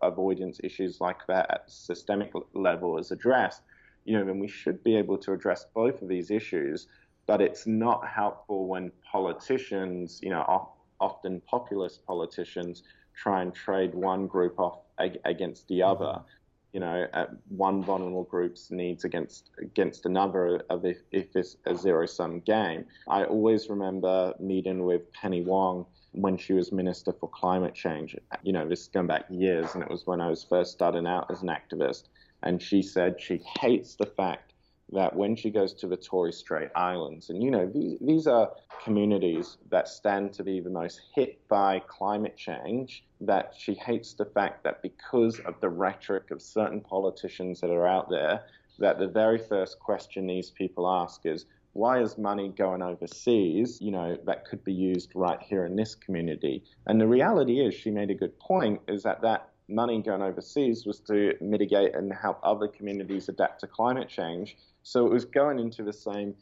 avoidance 0.00 0.60
issues 0.62 1.00
like 1.00 1.26
that 1.28 1.50
at 1.50 1.70
systemic 1.70 2.32
level 2.54 2.98
is 2.98 3.10
addressed, 3.10 3.62
you 4.04 4.18
know, 4.18 4.24
then 4.24 4.38
we 4.38 4.48
should 4.48 4.82
be 4.82 4.96
able 4.96 5.16
to 5.18 5.32
address 5.32 5.66
both 5.74 6.02
of 6.02 6.08
these 6.08 6.30
issues. 6.30 6.88
But 7.26 7.40
it's 7.40 7.66
not 7.66 8.06
helpful 8.08 8.66
when 8.66 8.90
politicians, 9.10 10.18
you 10.22 10.30
know, 10.30 10.70
often 11.00 11.40
populist 11.46 12.04
politicians, 12.04 12.82
try 13.14 13.42
and 13.42 13.54
trade 13.54 13.94
one 13.94 14.26
group 14.26 14.58
off 14.58 14.80
against 14.98 15.68
the 15.68 15.82
other 15.82 16.04
mm-hmm. 16.04 16.72
you 16.72 16.80
know, 16.80 17.06
uh, 17.12 17.26
one 17.48 17.82
vulnerable 17.82 18.24
group's 18.24 18.70
needs 18.70 19.04
against 19.04 19.50
against 19.58 20.06
another 20.06 20.62
if, 20.70 20.98
if 21.12 21.36
it's 21.36 21.56
a 21.66 21.76
zero 21.76 22.06
sum 22.06 22.40
game. 22.40 22.86
I 23.08 23.24
always 23.24 23.68
remember 23.68 24.34
meeting 24.40 24.84
with 24.84 25.12
Penny 25.12 25.42
Wong 25.42 25.86
when 26.12 26.36
she 26.36 26.52
was 26.52 26.72
Minister 26.72 27.12
for 27.12 27.28
Climate 27.28 27.74
Change. 27.74 28.16
You 28.42 28.52
know, 28.52 28.68
this 28.68 28.82
is 28.82 28.88
going 28.88 29.06
back 29.06 29.24
years, 29.30 29.74
and 29.74 29.82
it 29.82 29.90
was 29.90 30.06
when 30.06 30.20
I 30.20 30.28
was 30.28 30.44
first 30.44 30.72
starting 30.72 31.06
out 31.06 31.30
as 31.30 31.42
an 31.42 31.48
activist. 31.48 32.04
And 32.42 32.60
she 32.60 32.82
said 32.82 33.20
she 33.20 33.42
hates 33.60 33.96
the 33.96 34.06
fact 34.06 34.52
that 34.92 35.16
when 35.16 35.34
she 35.34 35.48
goes 35.50 35.72
to 35.72 35.86
the 35.86 35.96
Torres 35.96 36.36
Strait 36.36 36.68
Islands, 36.76 37.30
and 37.30 37.42
you 37.42 37.50
know, 37.50 37.66
these, 37.66 37.96
these 38.00 38.26
are 38.26 38.52
communities 38.84 39.56
that 39.70 39.88
stand 39.88 40.34
to 40.34 40.44
be 40.44 40.60
the 40.60 40.70
most 40.70 41.00
hit 41.14 41.46
by 41.48 41.80
climate 41.86 42.36
change, 42.36 43.04
that 43.20 43.54
she 43.56 43.74
hates 43.74 44.12
the 44.12 44.26
fact 44.26 44.64
that 44.64 44.82
because 44.82 45.40
of 45.40 45.58
the 45.60 45.68
rhetoric 45.68 46.30
of 46.30 46.42
certain 46.42 46.80
politicians 46.80 47.60
that 47.60 47.70
are 47.70 47.86
out 47.86 48.10
there, 48.10 48.44
that 48.78 48.98
the 48.98 49.06
very 49.06 49.38
first 49.38 49.78
question 49.78 50.26
these 50.26 50.50
people 50.50 50.90
ask 50.90 51.22
is, 51.24 51.46
why 51.72 52.00
is 52.00 52.18
money 52.18 52.50
going 52.50 52.82
overseas, 52.82 53.78
you 53.80 53.90
know, 53.90 54.16
that 54.26 54.44
could 54.46 54.62
be 54.64 54.72
used 54.72 55.12
right 55.14 55.40
here 55.40 55.64
in 55.64 55.76
this 55.76 55.94
community? 55.94 56.62
And 56.86 57.00
the 57.00 57.06
reality 57.06 57.60
is, 57.60 57.74
she 57.74 57.90
made 57.90 58.10
a 58.10 58.14
good 58.14 58.38
point, 58.38 58.80
is 58.88 59.02
that 59.04 59.22
that 59.22 59.48
money 59.68 60.02
going 60.02 60.22
overseas 60.22 60.84
was 60.84 61.00
to 61.00 61.34
mitigate 61.40 61.94
and 61.94 62.12
help 62.12 62.38
other 62.42 62.68
communities 62.68 63.28
adapt 63.28 63.60
to 63.60 63.66
climate 63.66 64.08
change. 64.08 64.56
So 64.82 65.06
it 65.06 65.12
was 65.12 65.24
going 65.24 65.58
into 65.58 65.82
the 65.82 65.92
same 65.92 66.34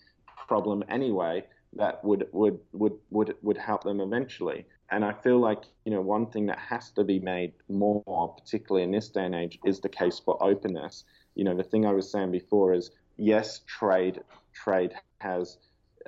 problem 0.49 0.83
anyway 0.89 1.45
that 1.75 2.05
would 2.05 2.27
would 2.33 2.59
would 2.73 2.95
would 3.11 3.37
would 3.43 3.57
help 3.57 3.85
them 3.85 4.01
eventually. 4.01 4.67
And 4.91 5.05
I 5.05 5.13
feel 5.13 5.39
like 5.39 5.63
you 5.85 5.93
know 5.93 6.01
one 6.01 6.27
thing 6.27 6.47
that 6.47 6.59
has 6.59 6.91
to 6.93 7.05
be 7.05 7.21
made 7.21 7.53
more, 7.69 8.35
particularly 8.37 8.83
in 8.83 8.91
this 8.91 9.09
day 9.09 9.25
and 9.25 9.35
age, 9.35 9.59
is 9.65 9.81
the 9.81 9.89
case 9.89 10.19
for 10.19 10.43
openness. 10.43 11.05
You 11.37 11.45
know, 11.45 11.57
the 11.57 11.63
thing 11.63 11.87
I 11.87 11.93
was 11.93 12.11
saying 12.11 12.33
before 12.33 12.75
is 12.75 12.91
yes, 13.17 13.61
trade 13.67 14.21
trade 14.53 14.95
has 15.21 15.59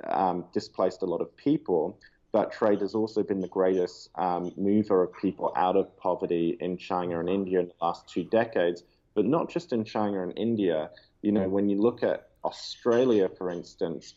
um, 0.05 0.45
displaced 0.53 1.01
a 1.01 1.05
lot 1.05 1.21
of 1.21 1.35
people, 1.37 1.99
but 2.31 2.51
trade 2.51 2.81
has 2.81 2.95
also 2.95 3.23
been 3.23 3.39
the 3.39 3.47
greatest 3.47 4.09
um, 4.15 4.51
mover 4.57 5.03
of 5.03 5.13
people 5.21 5.53
out 5.55 5.75
of 5.75 5.95
poverty 5.97 6.57
in 6.59 6.77
China 6.77 7.19
and 7.19 7.29
India 7.29 7.59
in 7.59 7.67
the 7.67 7.73
last 7.81 8.07
two 8.09 8.23
decades. 8.23 8.83
But 9.15 9.25
not 9.25 9.49
just 9.49 9.71
in 9.71 9.85
China 9.85 10.23
and 10.23 10.33
India. 10.37 10.89
You 11.21 11.31
know, 11.31 11.47
when 11.47 11.69
you 11.69 11.79
look 11.79 12.01
at 12.01 12.29
Australia, 12.43 13.29
for 13.29 13.51
instance, 13.51 14.15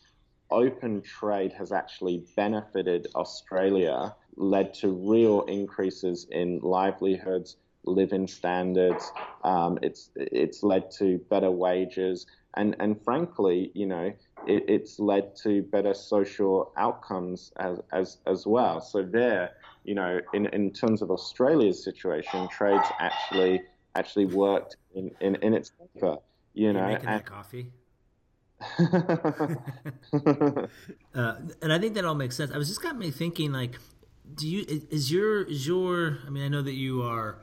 open 0.49 1.01
trade 1.01 1.53
has 1.53 1.71
actually 1.71 2.25
benefited 2.35 3.07
Australia, 3.15 4.15
led 4.35 4.73
to 4.75 4.89
real 4.89 5.41
increases 5.43 6.27
in 6.31 6.59
livelihoods, 6.61 7.57
living 7.85 8.27
standards. 8.27 9.11
Um, 9.43 9.79
it's 9.81 10.09
it's 10.15 10.63
led 10.63 10.91
to 10.91 11.19
better 11.29 11.51
wages, 11.51 12.25
and 12.57 12.75
and 12.79 13.01
frankly, 13.01 13.71
you 13.73 13.85
know, 13.85 14.11
it, 14.47 14.65
it's 14.67 14.99
led 14.99 15.35
to 15.43 15.61
better 15.61 15.93
social 15.93 16.73
outcomes 16.75 17.53
as 17.57 17.79
as 17.93 18.17
as 18.25 18.45
well. 18.45 18.81
So 18.81 19.03
there, 19.03 19.51
you 19.83 19.95
know, 19.95 20.19
in 20.33 20.47
in 20.47 20.73
terms 20.73 21.01
of 21.01 21.11
Australia's 21.11 21.81
situation, 21.83 22.47
trade's 22.49 22.87
actually 22.99 23.61
actually 23.95 24.25
worked 24.25 24.75
in 24.95 25.11
in, 25.21 25.35
in 25.35 25.53
its 25.53 25.71
favor. 25.77 26.17
You 26.53 26.73
know, 26.73 26.87
making 26.87 27.07
and, 27.07 27.19
that 27.19 27.25
coffee. 27.25 27.71
uh, 31.13 31.35
and 31.61 31.71
I 31.71 31.77
think 31.77 31.93
that 31.93 32.03
all 32.03 32.15
makes 32.15 32.35
sense. 32.35 32.51
I 32.51 32.57
was 32.57 32.67
just 32.67 32.81
got 32.81 32.97
me 32.97 33.11
thinking, 33.11 33.51
like, 33.51 33.77
do 34.33 34.47
you 34.47 34.65
is 34.89 35.11
your 35.11 35.43
is 35.43 35.67
your? 35.67 36.17
I 36.25 36.31
mean, 36.31 36.43
I 36.43 36.47
know 36.47 36.63
that 36.63 36.73
you 36.73 37.03
are 37.03 37.37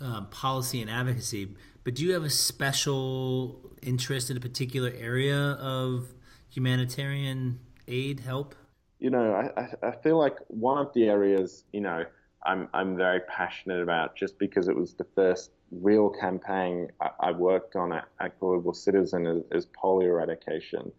um, 0.00 0.26
policy 0.26 0.82
and 0.82 0.90
advocacy, 0.90 1.54
but 1.86 1.94
do 1.94 2.04
you 2.04 2.14
have 2.14 2.24
a 2.24 2.30
special 2.30 3.60
interest 3.80 4.28
in 4.28 4.36
a 4.36 4.40
particular 4.40 4.92
area 4.98 5.52
of 5.52 6.12
humanitarian 6.48 7.60
aid 7.86 8.18
help? 8.18 8.56
You 8.98 9.10
know, 9.10 9.52
I, 9.56 9.68
I 9.86 9.92
feel 9.92 10.18
like 10.18 10.34
one 10.48 10.78
of 10.78 10.92
the 10.94 11.04
areas, 11.04 11.62
you 11.72 11.80
know, 11.80 12.04
I'm 12.44 12.68
I'm 12.74 12.96
very 12.96 13.20
passionate 13.28 13.80
about 13.82 14.16
just 14.16 14.36
because 14.36 14.66
it 14.66 14.74
was 14.74 14.94
the 14.94 15.06
first 15.14 15.52
real 15.70 16.10
campaign 16.10 16.88
I, 17.00 17.10
I 17.20 17.30
worked 17.30 17.76
on 17.76 17.92
at, 17.92 18.08
at, 18.18 18.40
Global 18.40 18.74
Citizen 18.74 19.24
is, 19.24 19.44
is, 19.52 19.66
polio 19.66 20.06
eradication. 20.06 20.90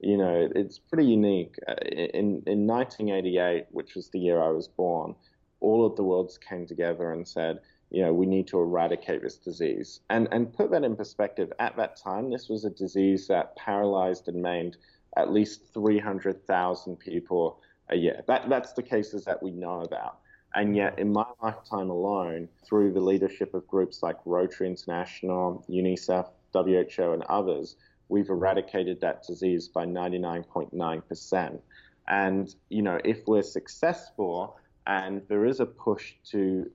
You 0.00 0.18
know, 0.18 0.50
it's 0.54 0.78
pretty 0.78 1.06
unique. 1.06 1.54
Uh, 1.66 1.76
in 2.12 2.42
in 2.46 2.66
1988, 2.66 3.68
which 3.70 3.94
was 3.94 4.10
the 4.10 4.18
year 4.18 4.42
I 4.42 4.50
was 4.50 4.68
born, 4.68 5.14
all 5.60 5.86
of 5.86 5.96
the 5.96 6.02
worlds 6.02 6.36
came 6.36 6.66
together 6.66 7.12
and 7.12 7.26
said, 7.26 7.60
you 7.90 8.02
know, 8.02 8.12
we 8.12 8.26
need 8.26 8.46
to 8.48 8.58
eradicate 8.58 9.22
this 9.22 9.36
disease. 9.36 10.00
And 10.10 10.28
and 10.32 10.52
put 10.52 10.70
that 10.70 10.84
in 10.84 10.96
perspective, 10.96 11.52
at 11.58 11.76
that 11.76 11.96
time, 11.96 12.30
this 12.30 12.48
was 12.48 12.64
a 12.64 12.70
disease 12.70 13.28
that 13.28 13.56
paralyzed 13.56 14.28
and 14.28 14.42
maimed 14.42 14.76
at 15.16 15.32
least 15.32 15.72
300,000 15.72 16.96
people 16.98 17.60
a 17.88 17.96
year. 17.96 18.22
That 18.26 18.48
that's 18.48 18.72
the 18.72 18.82
cases 18.82 19.24
that 19.24 19.42
we 19.42 19.50
know 19.50 19.80
about. 19.80 20.18
And 20.54 20.74
yet, 20.74 20.98
in 20.98 21.12
my 21.12 21.26
lifetime 21.42 21.90
alone, 21.90 22.48
through 22.64 22.92
the 22.92 23.00
leadership 23.00 23.52
of 23.54 23.66
groups 23.66 24.02
like 24.02 24.16
Rotary 24.24 24.68
International, 24.68 25.64
UNICEF, 25.68 26.28
WHO, 26.54 27.12
and 27.12 27.22
others, 27.24 27.76
we've 28.08 28.30
eradicated 28.30 29.00
that 29.02 29.22
disease 29.22 29.68
by 29.68 29.84
99.9%. 29.84 31.60
And, 32.08 32.54
you 32.70 32.82
know, 32.82 32.98
if 33.04 33.26
we're 33.26 33.42
successful, 33.42 34.56
and 34.86 35.20
there 35.28 35.44
is 35.44 35.60
a 35.60 35.66
push 35.66 36.14
to 36.30 36.70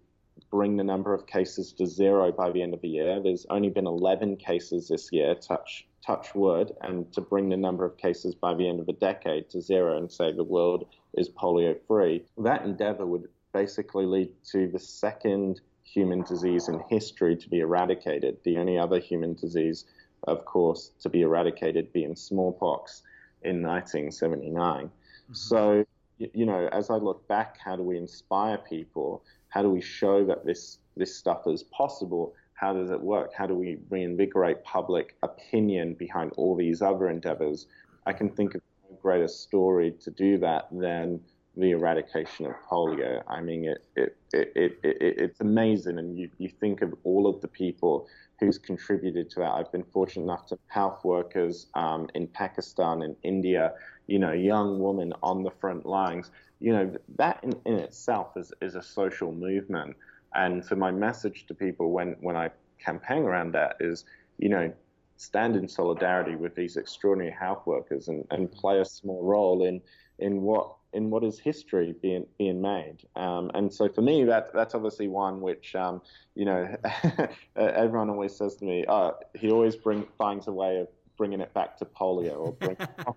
bring 0.49 0.77
the 0.77 0.83
number 0.83 1.13
of 1.13 1.27
cases 1.27 1.71
to 1.73 1.85
zero 1.85 2.31
by 2.31 2.51
the 2.51 2.61
end 2.61 2.73
of 2.73 2.81
the 2.81 2.89
year. 2.89 3.21
There's 3.21 3.45
only 3.49 3.69
been 3.69 3.87
11 3.87 4.37
cases 4.37 4.87
this 4.87 5.09
year, 5.11 5.35
touch 5.35 5.87
touch 6.05 6.33
wood, 6.33 6.71
and 6.81 7.11
to 7.13 7.21
bring 7.21 7.49
the 7.49 7.57
number 7.57 7.85
of 7.85 7.97
cases 7.97 8.33
by 8.33 8.53
the 8.55 8.67
end 8.67 8.79
of 8.79 8.87
the 8.87 8.93
decade 8.93 9.49
to 9.51 9.61
zero 9.61 9.97
and 9.97 10.11
say 10.11 10.31
the 10.31 10.43
world 10.43 10.87
is 11.13 11.29
polio 11.29 11.75
free. 11.87 12.23
That 12.37 12.63
endeavor 12.63 13.05
would 13.05 13.27
basically 13.53 14.05
lead 14.05 14.29
to 14.51 14.67
the 14.67 14.79
second 14.79 15.61
human 15.83 16.23
disease 16.23 16.69
in 16.69 16.81
history 16.89 17.35
to 17.35 17.49
be 17.49 17.59
eradicated. 17.59 18.37
The 18.43 18.57
only 18.57 18.77
other 18.77 18.99
human 18.99 19.33
disease, 19.33 19.85
of 20.23 20.45
course, 20.45 20.91
to 21.01 21.09
be 21.09 21.21
eradicated 21.21 21.91
being 21.91 22.15
smallpox 22.15 23.03
in 23.43 23.61
1979. 23.61 24.85
Mm-hmm. 24.85 25.33
So, 25.33 25.85
you 26.17 26.45
know, 26.45 26.69
as 26.71 26.89
I 26.89 26.95
look 26.95 27.27
back, 27.27 27.57
how 27.63 27.75
do 27.75 27.83
we 27.83 27.97
inspire 27.97 28.57
people? 28.57 29.23
How 29.51 29.61
do 29.61 29.69
we 29.69 29.81
show 29.81 30.25
that 30.25 30.45
this 30.45 30.79
this 30.97 31.15
stuff 31.15 31.43
is 31.45 31.63
possible? 31.63 32.33
How 32.53 32.73
does 32.73 32.91
it 32.91 33.01
work? 33.01 33.31
How 33.33 33.47
do 33.47 33.55
we 33.55 33.77
reinvigorate 33.89 34.63
public 34.63 35.15
opinion 35.23 35.93
behind 35.93 36.31
all 36.37 36.55
these 36.55 36.81
other 36.81 37.09
endeavors? 37.09 37.67
I 38.05 38.13
can 38.13 38.29
think 38.29 38.55
of 38.55 38.61
no 38.89 38.97
greater 39.01 39.27
story 39.27 39.91
to 40.03 40.11
do 40.11 40.37
that 40.39 40.67
than 40.71 41.21
the 41.57 41.71
eradication 41.71 42.45
of 42.45 42.53
polio. 42.69 43.21
I 43.27 43.41
mean, 43.41 43.65
it, 43.65 43.85
it, 43.95 44.17
it, 44.31 44.51
it, 44.55 44.79
it, 44.83 44.97
it's 45.01 45.41
amazing. 45.41 45.97
And 45.97 46.17
you, 46.17 46.29
you 46.37 46.49
think 46.49 46.81
of 46.81 46.93
all 47.03 47.27
of 47.27 47.41
the 47.41 47.47
people 47.47 48.07
who's 48.39 48.57
contributed 48.57 49.29
to 49.31 49.39
that. 49.41 49.51
I've 49.51 49.71
been 49.71 49.83
fortunate 49.83 50.23
enough 50.23 50.45
to 50.47 50.57
health 50.67 51.03
workers 51.03 51.67
um, 51.75 52.09
in 52.15 52.27
Pakistan 52.27 53.01
and 53.01 53.15
India, 53.23 53.73
you 54.11 54.19
know, 54.19 54.33
young 54.33 54.77
women 54.79 55.13
on 55.23 55.41
the 55.41 55.51
front 55.61 55.85
lines. 55.85 56.31
You 56.59 56.73
know, 56.73 56.95
that 57.17 57.39
in, 57.43 57.53
in 57.65 57.75
itself 57.75 58.35
is, 58.35 58.51
is 58.61 58.75
a 58.75 58.83
social 58.83 59.31
movement. 59.31 59.95
And 60.35 60.63
so 60.63 60.75
my 60.75 60.91
message 60.91 61.45
to 61.47 61.53
people 61.53 61.91
when, 61.91 62.17
when 62.19 62.35
I 62.35 62.51
campaign 62.77 63.23
around 63.23 63.53
that 63.53 63.77
is, 63.79 64.03
you 64.37 64.49
know, 64.49 64.73
stand 65.15 65.55
in 65.55 65.65
solidarity 65.65 66.35
with 66.35 66.55
these 66.55 66.75
extraordinary 66.75 67.31
health 67.31 67.65
workers 67.65 68.09
and, 68.09 68.27
and 68.31 68.51
play 68.51 68.79
a 68.81 68.85
small 68.85 69.23
role 69.23 69.63
in, 69.63 69.81
in 70.19 70.41
what 70.41 70.75
in 70.93 71.09
what 71.09 71.23
is 71.23 71.39
history 71.39 71.95
being 72.01 72.25
being 72.37 72.61
made. 72.61 72.97
Um, 73.15 73.49
and 73.53 73.73
so 73.73 73.87
for 73.87 74.01
me, 74.01 74.25
that 74.25 74.51
that's 74.53 74.75
obviously 74.75 75.07
one 75.07 75.39
which 75.39 75.73
um, 75.73 76.01
you 76.35 76.43
know 76.43 76.75
everyone 77.55 78.09
always 78.09 78.35
says 78.35 78.55
to 78.57 78.65
me, 78.65 78.83
oh, 78.89 79.13
he 79.33 79.51
always 79.51 79.77
bring 79.77 80.05
finds 80.17 80.47
a 80.47 80.51
way 80.51 80.79
of 80.79 80.89
bringing 81.21 81.39
it 81.39 81.53
back 81.53 81.77
to 81.77 81.85
polio 81.85 82.37
or 82.45 82.51
bring, 82.53 82.75
uh, 83.07 83.13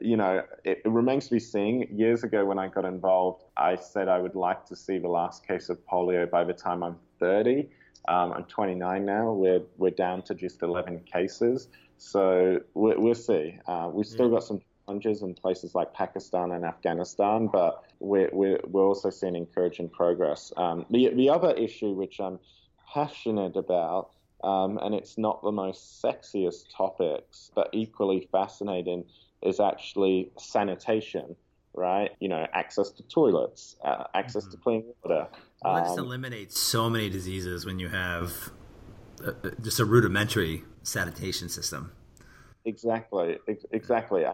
you 0.00 0.16
know 0.16 0.42
it, 0.64 0.80
it, 0.82 0.88
remains 0.88 1.26
to 1.26 1.32
be 1.32 1.38
seen. 1.38 1.86
Years 1.92 2.24
ago 2.24 2.46
when 2.46 2.58
i 2.58 2.68
got 2.68 2.86
involved 2.86 3.44
i 3.58 3.76
said 3.76 4.08
i 4.08 4.18
would 4.18 4.34
like 4.34 4.64
to 4.70 4.74
see 4.74 4.96
the 4.96 5.12
last 5.20 5.46
case 5.46 5.68
of 5.68 5.76
polio 5.86 6.22
by 6.30 6.42
the 6.42 6.54
time 6.54 6.82
i'm 6.82 6.96
30 7.20 7.68
um, 8.08 8.32
i'm 8.32 8.44
29 8.44 9.04
now. 9.04 9.32
We're, 9.32 9.60
we're 9.76 9.98
down 10.06 10.22
to 10.22 10.34
just 10.34 10.62
11 10.62 11.00
cases. 11.00 11.68
So 11.98 12.60
we 12.72 12.96
will 12.96 13.14
see. 13.14 13.58
Uh, 13.66 13.90
we've 13.92 14.06
still 14.06 14.30
got 14.30 14.44
some 14.44 14.62
challenges 14.86 15.20
in 15.20 15.34
places 15.34 15.74
like 15.74 15.92
Pakistan 15.92 16.52
and 16.52 16.64
Afghanistan, 16.64 17.48
but 17.52 17.84
we're, 18.00 18.30
we're, 18.32 18.60
we're 18.66 18.86
also 18.86 19.10
seeing 19.10 19.36
encouraging 19.36 19.90
progress. 19.90 20.50
Um, 20.56 20.86
the, 20.88 21.12
the 21.14 21.28
other 21.28 21.52
issue 21.52 21.92
which 21.92 22.18
I'm 22.20 22.38
passionate 22.94 23.56
about, 23.56 24.12
um, 24.42 24.78
and 24.78 24.94
it's 24.94 25.18
not 25.18 25.42
the 25.42 25.52
most 25.52 26.02
sexiest 26.02 26.64
topics, 26.76 27.50
but 27.54 27.68
equally 27.72 28.28
fascinating, 28.32 29.04
is 29.42 29.60
actually 29.60 30.30
sanitation 30.38 31.36
right? 31.74 32.10
You 32.18 32.28
know, 32.28 32.46
access 32.52 32.90
to 32.90 33.02
toilets, 33.04 33.76
uh, 33.84 34.04
access 34.14 34.44
mm-hmm. 34.44 34.52
to 34.52 34.56
clean 34.58 34.84
water. 35.02 35.28
Well, 35.62 35.74
that 35.74 35.84
just 35.84 35.98
um, 35.98 36.06
eliminates 36.06 36.58
so 36.58 36.90
many 36.90 37.08
diseases 37.08 37.64
when 37.64 37.78
you 37.78 37.88
have 37.88 38.50
a, 39.24 39.50
just 39.62 39.80
a 39.80 39.84
rudimentary 39.84 40.64
sanitation 40.82 41.48
system. 41.48 41.92
Exactly, 42.64 43.38
exactly. 43.70 44.24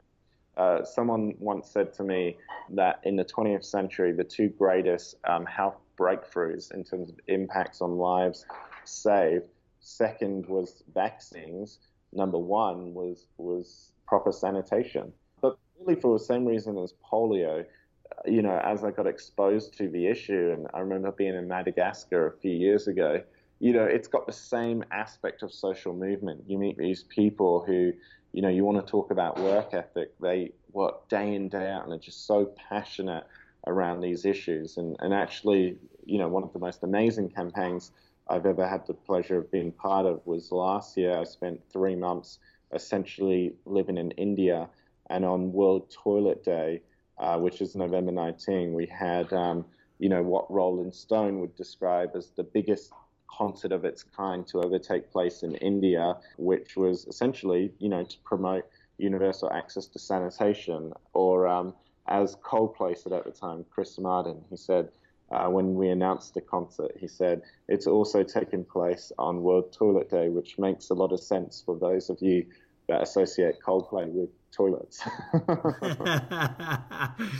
Uh, 0.56 0.84
someone 0.84 1.34
once 1.38 1.70
said 1.70 1.92
to 1.94 2.02
me 2.02 2.36
that 2.70 3.00
in 3.04 3.16
the 3.16 3.24
20th 3.24 3.64
century, 3.64 4.12
the 4.12 4.24
two 4.24 4.48
greatest 4.48 5.16
um, 5.28 5.44
health 5.46 5.76
breakthroughs 5.98 6.72
in 6.72 6.82
terms 6.82 7.10
of 7.10 7.16
impacts 7.28 7.80
on 7.80 7.96
lives 7.96 8.46
saved, 8.84 9.44
second 9.84 10.46
was 10.46 10.82
vaccines. 10.92 11.78
Number 12.12 12.38
one 12.38 12.94
was 12.94 13.26
was 13.36 13.90
proper 14.06 14.32
sanitation. 14.32 15.12
But 15.40 15.58
really, 15.78 16.00
for 16.00 16.18
the 16.18 16.24
same 16.24 16.44
reason 16.44 16.78
as 16.78 16.94
polio, 17.10 17.60
uh, 17.62 18.30
you 18.30 18.42
know, 18.42 18.58
as 18.64 18.84
I 18.84 18.90
got 18.90 19.06
exposed 19.06 19.76
to 19.78 19.88
the 19.88 20.06
issue, 20.06 20.52
and 20.52 20.66
I 20.74 20.80
remember 20.80 21.12
being 21.12 21.34
in 21.34 21.48
Madagascar 21.48 22.26
a 22.26 22.32
few 22.38 22.52
years 22.52 22.88
ago, 22.88 23.22
you 23.60 23.72
know, 23.72 23.84
it's 23.84 24.08
got 24.08 24.26
the 24.26 24.32
same 24.32 24.84
aspect 24.90 25.42
of 25.42 25.52
social 25.52 25.94
movement. 25.94 26.44
You 26.46 26.58
meet 26.58 26.76
these 26.76 27.02
people 27.04 27.64
who 27.66 27.92
you 28.34 28.42
know, 28.42 28.48
you 28.48 28.64
want 28.64 28.84
to 28.84 28.90
talk 28.90 29.12
about 29.12 29.38
work 29.38 29.72
ethic. 29.72 30.12
They 30.20 30.50
work 30.72 31.08
day 31.08 31.36
in, 31.36 31.48
day 31.48 31.70
out, 31.70 31.84
and 31.84 31.92
are 31.92 31.98
just 31.98 32.26
so 32.26 32.52
passionate 32.68 33.24
around 33.68 34.00
these 34.00 34.24
issues. 34.24 34.76
And, 34.76 34.96
and 34.98 35.14
actually, 35.14 35.78
you 36.04 36.18
know, 36.18 36.28
one 36.28 36.42
of 36.42 36.52
the 36.52 36.58
most 36.58 36.82
amazing 36.82 37.30
campaigns 37.30 37.92
I've 38.28 38.46
ever 38.46 38.66
had 38.66 38.86
the 38.86 38.94
pleasure 38.94 39.38
of 39.38 39.50
being 39.50 39.72
part 39.72 40.06
of 40.06 40.20
was 40.24 40.50
last 40.50 40.96
year. 40.96 41.18
I 41.18 41.24
spent 41.24 41.60
three 41.72 41.94
months 41.94 42.38
essentially 42.72 43.54
living 43.66 43.98
in 43.98 44.10
India, 44.12 44.68
and 45.10 45.24
on 45.24 45.52
World 45.52 45.90
Toilet 45.90 46.42
Day, 46.44 46.80
uh, 47.18 47.38
which 47.38 47.60
is 47.60 47.76
November 47.76 48.12
19, 48.12 48.72
we 48.72 48.86
had, 48.86 49.32
um, 49.32 49.64
you 49.98 50.08
know, 50.08 50.22
what 50.22 50.50
Rolling 50.50 50.92
Stone 50.92 51.40
would 51.40 51.54
describe 51.54 52.10
as 52.16 52.30
the 52.30 52.42
biggest 52.42 52.92
concert 53.28 53.72
of 53.72 53.84
its 53.84 54.02
kind 54.02 54.46
to 54.46 54.62
ever 54.62 54.78
take 54.78 55.10
place 55.12 55.42
in 55.42 55.54
India, 55.56 56.16
which 56.38 56.76
was 56.76 57.06
essentially, 57.06 57.72
you 57.78 57.88
know, 57.88 58.04
to 58.04 58.16
promote 58.24 58.64
universal 58.98 59.50
access 59.52 59.86
to 59.86 59.98
sanitation. 59.98 60.92
Or 61.12 61.46
um, 61.46 61.74
as 62.08 62.36
Coldplay 62.36 62.96
said 62.96 63.12
at 63.12 63.24
the 63.24 63.30
time, 63.30 63.64
Chris 63.70 63.98
Martin, 63.98 64.42
he 64.50 64.56
said, 64.56 64.90
uh, 65.30 65.48
when 65.48 65.74
we 65.74 65.88
announced 65.88 66.34
the 66.34 66.40
concert, 66.40 66.92
he 66.98 67.08
said, 67.08 67.42
it's 67.68 67.86
also 67.86 68.22
taking 68.22 68.64
place 68.64 69.10
on 69.18 69.42
World 69.42 69.72
Toilet 69.72 70.10
Day, 70.10 70.28
which 70.28 70.58
makes 70.58 70.90
a 70.90 70.94
lot 70.94 71.12
of 71.12 71.20
sense 71.20 71.62
for 71.64 71.78
those 71.78 72.10
of 72.10 72.18
you 72.20 72.44
that 72.88 73.02
associate 73.02 73.56
Coldplay 73.64 74.08
with 74.08 74.28
toilets. 74.52 75.02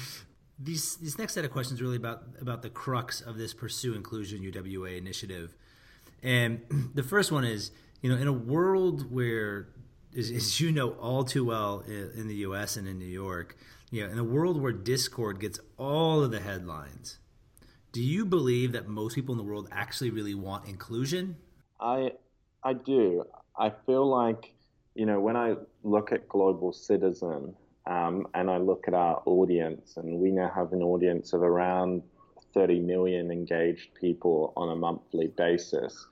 these 0.58 0.96
these 0.96 1.18
next 1.18 1.34
set 1.34 1.44
of 1.44 1.50
questions 1.50 1.82
really 1.82 1.96
about 1.96 2.22
about 2.40 2.62
the 2.62 2.70
crux 2.70 3.20
of 3.20 3.36
this 3.36 3.52
pursue 3.52 3.94
inclusion 3.94 4.40
UWA 4.40 4.96
initiative. 4.96 5.54
And 6.22 6.62
the 6.94 7.02
first 7.02 7.30
one 7.30 7.44
is, 7.44 7.72
you 8.00 8.10
know, 8.10 8.16
in 8.16 8.26
a 8.26 8.32
world 8.32 9.12
where, 9.12 9.68
as, 10.16 10.30
as 10.30 10.60
you 10.60 10.72
know 10.72 10.90
all 10.92 11.24
too 11.24 11.44
well 11.44 11.84
in, 11.86 12.10
in 12.16 12.28
the 12.28 12.36
U.S. 12.36 12.76
and 12.76 12.88
in 12.88 12.98
New 12.98 13.04
York, 13.04 13.56
you 13.90 14.04
know, 14.04 14.10
in 14.10 14.18
a 14.18 14.24
world 14.24 14.60
where 14.60 14.72
Discord 14.72 15.40
gets 15.40 15.60
all 15.76 16.24
of 16.24 16.30
the 16.30 16.40
headlines, 16.40 17.18
do 17.94 18.02
you 18.02 18.26
believe 18.26 18.72
that 18.72 18.88
most 18.88 19.14
people 19.14 19.32
in 19.32 19.38
the 19.38 19.44
world 19.44 19.68
actually 19.70 20.10
really 20.10 20.34
want 20.34 20.66
inclusion? 20.68 21.36
I 21.80 22.10
I 22.64 22.72
do. 22.72 23.24
I 23.56 23.70
feel 23.86 24.04
like 24.06 24.52
you 24.96 25.06
know 25.06 25.20
when 25.20 25.36
I 25.36 25.54
look 25.84 26.10
at 26.10 26.28
Global 26.28 26.72
Citizen 26.72 27.54
um, 27.86 28.26
and 28.34 28.50
I 28.50 28.56
look 28.56 28.88
at 28.88 28.94
our 28.94 29.22
audience, 29.26 29.96
and 29.96 30.18
we 30.18 30.32
now 30.32 30.50
have 30.52 30.72
an 30.72 30.82
audience 30.82 31.32
of 31.32 31.42
around 31.42 32.02
30 32.52 32.80
million 32.80 33.30
engaged 33.30 33.94
people 33.94 34.52
on 34.56 34.70
a 34.70 34.76
monthly 34.76 35.28
basis. 35.28 36.06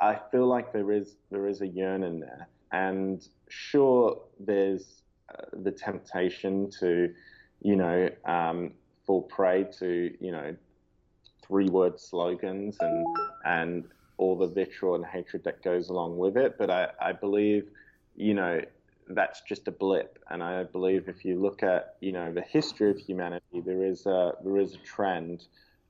I 0.00 0.18
feel 0.30 0.46
like 0.46 0.70
there 0.70 0.92
is 0.92 1.16
there 1.30 1.48
is 1.48 1.62
a 1.62 1.66
yearning 1.66 2.20
there, 2.20 2.46
and 2.72 3.26
sure, 3.48 4.20
there's 4.38 5.02
uh, 5.34 5.44
the 5.62 5.70
temptation 5.70 6.70
to, 6.80 7.14
you 7.62 7.76
know, 7.76 8.10
um, 8.26 8.72
fall 9.06 9.22
prey 9.22 9.64
to 9.78 10.14
you 10.20 10.32
know, 10.32 10.54
three 11.50 11.68
word 11.68 12.00
slogans 12.00 12.78
and 12.80 13.06
and 13.44 13.84
all 14.16 14.36
the 14.36 14.46
vitriol 14.46 14.94
and 14.94 15.04
hatred 15.04 15.42
that 15.44 15.62
goes 15.62 15.88
along 15.88 16.16
with 16.16 16.36
it. 16.36 16.56
But 16.58 16.70
I, 16.70 16.88
I 17.00 17.12
believe, 17.12 17.70
you 18.16 18.34
know, 18.34 18.60
that's 19.08 19.40
just 19.40 19.66
a 19.66 19.70
blip. 19.70 20.18
And 20.28 20.42
I 20.42 20.64
believe 20.64 21.08
if 21.08 21.24
you 21.24 21.40
look 21.40 21.62
at, 21.62 21.96
you 22.00 22.12
know, 22.12 22.32
the 22.32 22.42
history 22.42 22.90
of 22.90 22.98
humanity, 22.98 23.60
there 23.64 23.84
is 23.84 24.06
a 24.06 24.32
there 24.44 24.58
is 24.58 24.74
a 24.74 24.78
trend 24.78 25.46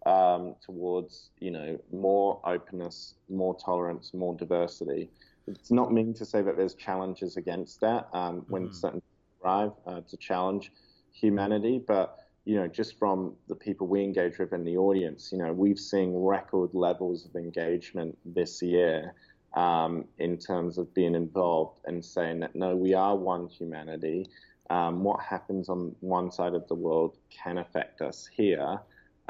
um, 0.06 0.54
towards 0.64 1.30
you 1.40 1.50
know 1.50 1.78
more 1.92 2.40
openness, 2.44 3.14
more 3.28 3.54
tolerance, 3.54 4.14
more 4.14 4.34
diversity. 4.34 5.10
It's 5.46 5.70
not 5.70 5.92
mean 5.92 6.14
to 6.14 6.24
say 6.24 6.42
that 6.42 6.56
there's 6.56 6.74
challenges 6.74 7.36
against 7.36 7.80
that 7.80 8.08
um, 8.12 8.46
when 8.48 8.64
mm-hmm. 8.64 8.72
certain 8.72 9.02
arrive 9.44 9.72
uh, 9.86 10.00
to 10.08 10.16
challenge 10.16 10.70
humanity, 11.12 11.82
but 11.84 12.19
you 12.44 12.56
know 12.56 12.66
just 12.66 12.98
from 12.98 13.34
the 13.48 13.54
people 13.54 13.86
we 13.86 14.02
engage 14.02 14.38
with 14.38 14.52
in 14.52 14.64
the 14.64 14.76
audience, 14.76 15.30
you 15.32 15.38
know 15.38 15.52
we've 15.52 15.78
seen 15.78 16.14
record 16.14 16.70
levels 16.74 17.26
of 17.26 17.36
engagement 17.36 18.16
this 18.24 18.62
year. 18.62 19.14
Um, 19.54 20.04
in 20.20 20.38
terms 20.38 20.78
of 20.78 20.94
being 20.94 21.16
involved 21.16 21.80
and 21.84 22.04
saying 22.04 22.38
that 22.38 22.54
no, 22.54 22.76
we 22.76 22.94
are 22.94 23.16
one 23.16 23.48
humanity. 23.48 24.28
Um, 24.70 25.02
what 25.02 25.20
happens 25.20 25.68
on 25.68 25.96
one 25.98 26.30
side 26.30 26.54
of 26.54 26.68
the 26.68 26.76
world 26.76 27.16
can 27.30 27.58
affect 27.58 28.00
us 28.00 28.28
here, 28.32 28.78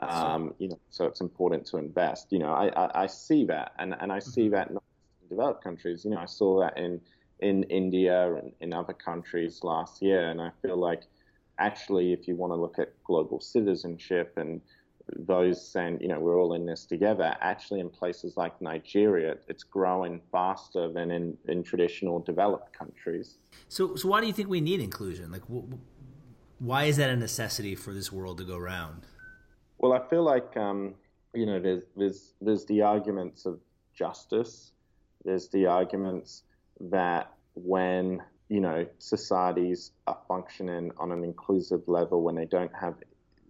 Um, 0.01 0.55
you 0.59 0.69
know, 0.69 0.79
so 0.91 1.05
it's 1.05 1.21
important 1.21 1.67
to 1.67 1.77
invest. 1.77 2.33
You 2.33 2.39
know, 2.39 2.53
I, 2.53 2.69
I, 2.69 3.03
I 3.03 3.07
see 3.07 3.45
that, 3.47 3.73
and, 3.79 3.95
and 4.01 4.13
I 4.13 4.19
see 4.19 4.45
mm-hmm. 4.45 4.53
that 4.53 4.73
not 4.73 4.83
in 5.23 5.29
developed 5.29 5.63
countries. 5.63 6.05
You 6.05 6.13
know, 6.13 6.19
I 6.19 6.27
saw 6.27 6.61
that 6.61 6.79
in 6.79 7.01
in 7.41 7.63
India 7.65 8.35
and 8.35 8.53
in 8.61 8.75
other 8.75 8.93
countries 8.93 9.61
last 9.63 10.03
year, 10.03 10.29
and 10.31 10.41
I 10.41 10.51
feel 10.63 10.77
like 10.77 11.03
actually, 11.61 12.13
if 12.13 12.27
you 12.27 12.35
want 12.35 12.53
to 12.53 12.57
look 12.57 12.79
at 12.79 12.93
global 13.05 13.41
citizenship 13.41 14.33
and 14.37 14.61
those 15.17 15.65
saying, 15.67 15.99
you 16.01 16.09
know, 16.09 16.19
we're 16.19 16.39
all 16.41 16.55
in 16.55 16.67
this 16.67 16.85
together, 16.85 17.37
actually 17.41 17.81
in 17.81 17.91
places 17.91 18.37
like 18.37 18.61
Nigeria, 18.61 19.37
it's 19.49 19.63
growing 19.63 20.21
faster 20.33 20.91
than 20.93 21.11
in, 21.11 21.37
in 21.49 21.63
traditional 21.63 22.21
developed 22.21 22.73
countries. 22.73 23.37
So, 23.69 23.97
so 23.97 24.09
why 24.09 24.21
do 24.21 24.27
you 24.27 24.33
think 24.33 24.49
we 24.49 24.61
need 24.61 24.81
inclusion? 24.81 25.31
Like, 25.31 25.43
why 26.59 26.85
is 26.85 26.97
that 26.97 27.11
a 27.11 27.17
necessity 27.17 27.75
for 27.75 27.93
this 27.93 28.13
world 28.13 28.39
to 28.39 28.45
go 28.45 28.57
round? 28.57 29.07
Well, 29.79 29.93
I 29.93 30.09
feel 30.09 30.23
like, 30.23 30.57
um, 30.57 30.95
you 31.35 31.47
know, 31.47 31.61
there's, 31.61 31.85
there's, 31.97 32.35
there's 32.41 32.65
the 32.67 32.83
arguments 32.83 33.47
of 33.47 33.59
justice. 33.95 34.73
There's 35.25 35.49
the 35.49 35.67
arguments 35.67 36.45
that 36.81 37.33
when 37.55 38.23
you 38.51 38.61
know 38.61 38.85
societies 38.99 39.93
are 40.07 40.19
functioning 40.29 40.91
on 40.99 41.13
an 41.13 41.25
inclusive 41.25 41.83
level, 41.87 42.23
when 42.23 42.35
they 42.35 42.47
don't 42.47 42.75
have 42.75 42.97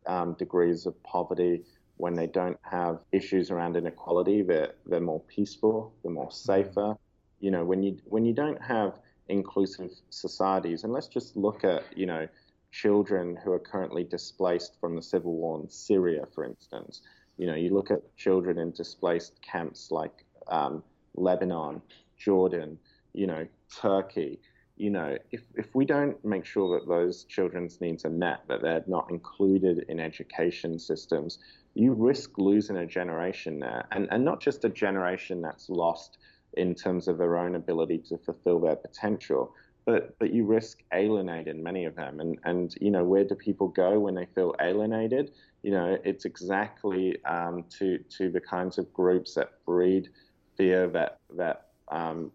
um, 0.07 0.35
degrees 0.35 0.87
of 0.87 1.03
poverty, 1.03 1.63
when 1.97 2.15
they 2.15 2.27
don't 2.27 2.59
have 2.63 3.01
issues 3.11 3.51
around 3.51 3.77
inequality, 3.77 4.43
they're 4.43 4.75
they're 4.87 5.01
more 5.01 5.21
peaceful, 5.21 5.93
they're 6.03 6.13
more 6.13 6.31
safer. 6.31 6.95
You 7.41 7.51
know, 7.51 7.65
when 7.65 7.83
you 7.83 7.99
when 8.05 8.25
you 8.27 8.35
don't 8.35 8.61
have 8.63 8.99
inclusive 9.29 9.91
societies, 10.11 10.85
and 10.85 10.93
let's 10.93 11.09
just 11.09 11.35
look 11.37 11.65
at 11.65 11.83
you 11.97 12.07
know 12.07 12.29
children 12.71 13.37
who 13.43 13.53
are 13.53 13.59
currently 13.59 14.05
displaced 14.05 14.79
from 14.81 14.97
the 14.97 15.03
civil 15.03 15.35
war 15.35 15.61
in 15.61 15.69
Syria, 15.69 16.27
for 16.35 16.45
instance. 16.45 17.01
You 17.39 17.47
know, 17.47 17.55
you 17.55 17.73
look 17.73 17.91
at 17.91 18.01
children 18.19 18.59
in 18.59 18.71
displaced 18.73 19.41
camps 19.41 19.91
like 19.91 20.27
um, 20.49 20.83
Lebanon, 21.15 21.81
Jordan, 22.19 22.79
you 23.15 23.27
know, 23.27 23.47
Turkey. 23.81 24.39
You 24.81 24.91
know, 24.91 25.19
if, 25.31 25.43
if 25.57 25.75
we 25.75 25.85
don't 25.85 26.23
make 26.25 26.47
sure 26.47 26.79
that 26.79 26.89
those 26.89 27.25
children's 27.25 27.81
needs 27.81 28.05
are 28.07 28.17
met, 28.27 28.41
that 28.49 28.63
they're 28.63 28.85
not 28.87 29.11
included 29.11 29.85
in 29.89 30.01
education 30.01 30.79
systems, 30.79 31.39
you 31.75 31.93
risk 31.93 32.39
losing 32.39 32.79
a 32.79 32.87
generation 32.87 33.61
there. 33.61 33.85
And, 33.93 34.09
and 34.11 34.25
not 34.25 34.41
just 34.41 34.65
a 34.65 34.71
generation 34.71 35.43
that's 35.43 35.69
lost 35.69 36.17
in 36.55 36.75
terms 36.75 37.09
of 37.09 37.19
their 37.19 37.37
own 37.37 37.57
ability 37.57 37.99
to 38.09 38.17
fulfill 38.19 38.59
their 38.59 38.77
potential, 38.77 39.55
but 39.85 40.19
but 40.19 40.33
you 40.33 40.45
risk 40.45 40.83
alienating 40.93 41.63
many 41.63 41.85
of 41.85 41.95
them. 41.97 42.21
And 42.21 42.39
and 42.45 42.75
you 42.81 42.91
know 42.91 43.05
where 43.05 43.25
do 43.25 43.35
people 43.35 43.69
go 43.69 43.99
when 43.99 44.15
they 44.15 44.27
feel 44.35 44.55
alienated? 44.61 45.33
You 45.63 45.73
know 45.73 45.99
it's 46.05 46.25
exactly 46.25 47.23
um, 47.25 47.65
to 47.79 47.99
to 48.17 48.31
the 48.31 48.41
kinds 48.41 48.79
of 48.79 48.93
groups 48.93 49.35
that 49.35 49.65
breed 49.65 50.09
fear, 50.57 50.89
that 50.89 51.19
that 51.37 51.69
um, 51.91 52.31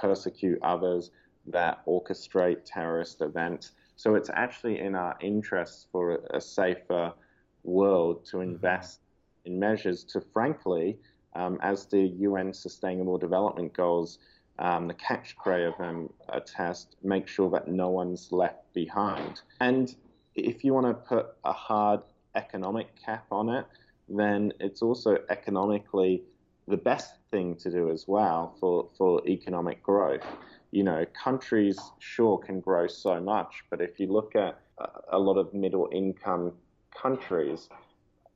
persecute 0.00 0.58
others, 0.62 1.10
that 1.46 1.84
orchestrate 1.86 2.60
terrorist 2.64 3.20
events. 3.20 3.72
So 3.96 4.14
it's 4.14 4.30
actually 4.30 4.80
in 4.80 4.94
our 4.94 5.16
interests 5.20 5.86
for 5.92 6.12
a, 6.12 6.36
a 6.38 6.40
safer 6.40 7.12
world 7.64 8.24
to 8.26 8.38
mm-hmm. 8.38 8.52
invest 8.52 9.00
mm-hmm. 9.00 9.52
in 9.52 9.60
measures 9.60 10.04
to, 10.04 10.20
frankly, 10.20 10.98
um, 11.34 11.58
as 11.62 11.86
the 11.86 12.00
UN 12.00 12.52
Sustainable 12.52 13.18
Development 13.18 13.72
Goals 13.72 14.18
um, 14.58 14.86
the 14.86 14.94
catch 14.94 15.36
cray 15.36 15.64
of 15.64 15.76
them 15.78 16.08
a 16.28 16.40
test, 16.40 16.96
make 17.02 17.26
sure 17.26 17.50
that 17.50 17.68
no 17.68 17.88
one's 17.88 18.30
left 18.32 18.72
behind. 18.72 19.40
And 19.60 19.94
if 20.34 20.64
you 20.64 20.74
want 20.74 20.86
to 20.86 20.94
put 20.94 21.26
a 21.44 21.52
hard 21.52 22.00
economic 22.34 22.94
cap 22.96 23.26
on 23.30 23.48
it, 23.48 23.66
then 24.08 24.52
it's 24.60 24.82
also 24.82 25.18
economically 25.30 26.22
the 26.68 26.76
best 26.76 27.14
thing 27.30 27.56
to 27.56 27.70
do 27.70 27.90
as 27.90 28.06
well 28.06 28.56
for, 28.60 28.88
for 28.96 29.26
economic 29.26 29.82
growth. 29.82 30.24
You 30.72 30.82
know, 30.82 31.04
countries 31.22 31.78
sure 32.00 32.38
can 32.38 32.60
grow 32.60 32.88
so 32.88 33.20
much, 33.20 33.62
but 33.70 33.80
if 33.80 34.00
you 34.00 34.08
look 34.08 34.34
at 34.34 34.58
a 35.12 35.18
lot 35.18 35.36
of 35.36 35.54
middle 35.54 35.88
income 35.92 36.52
countries, 37.00 37.68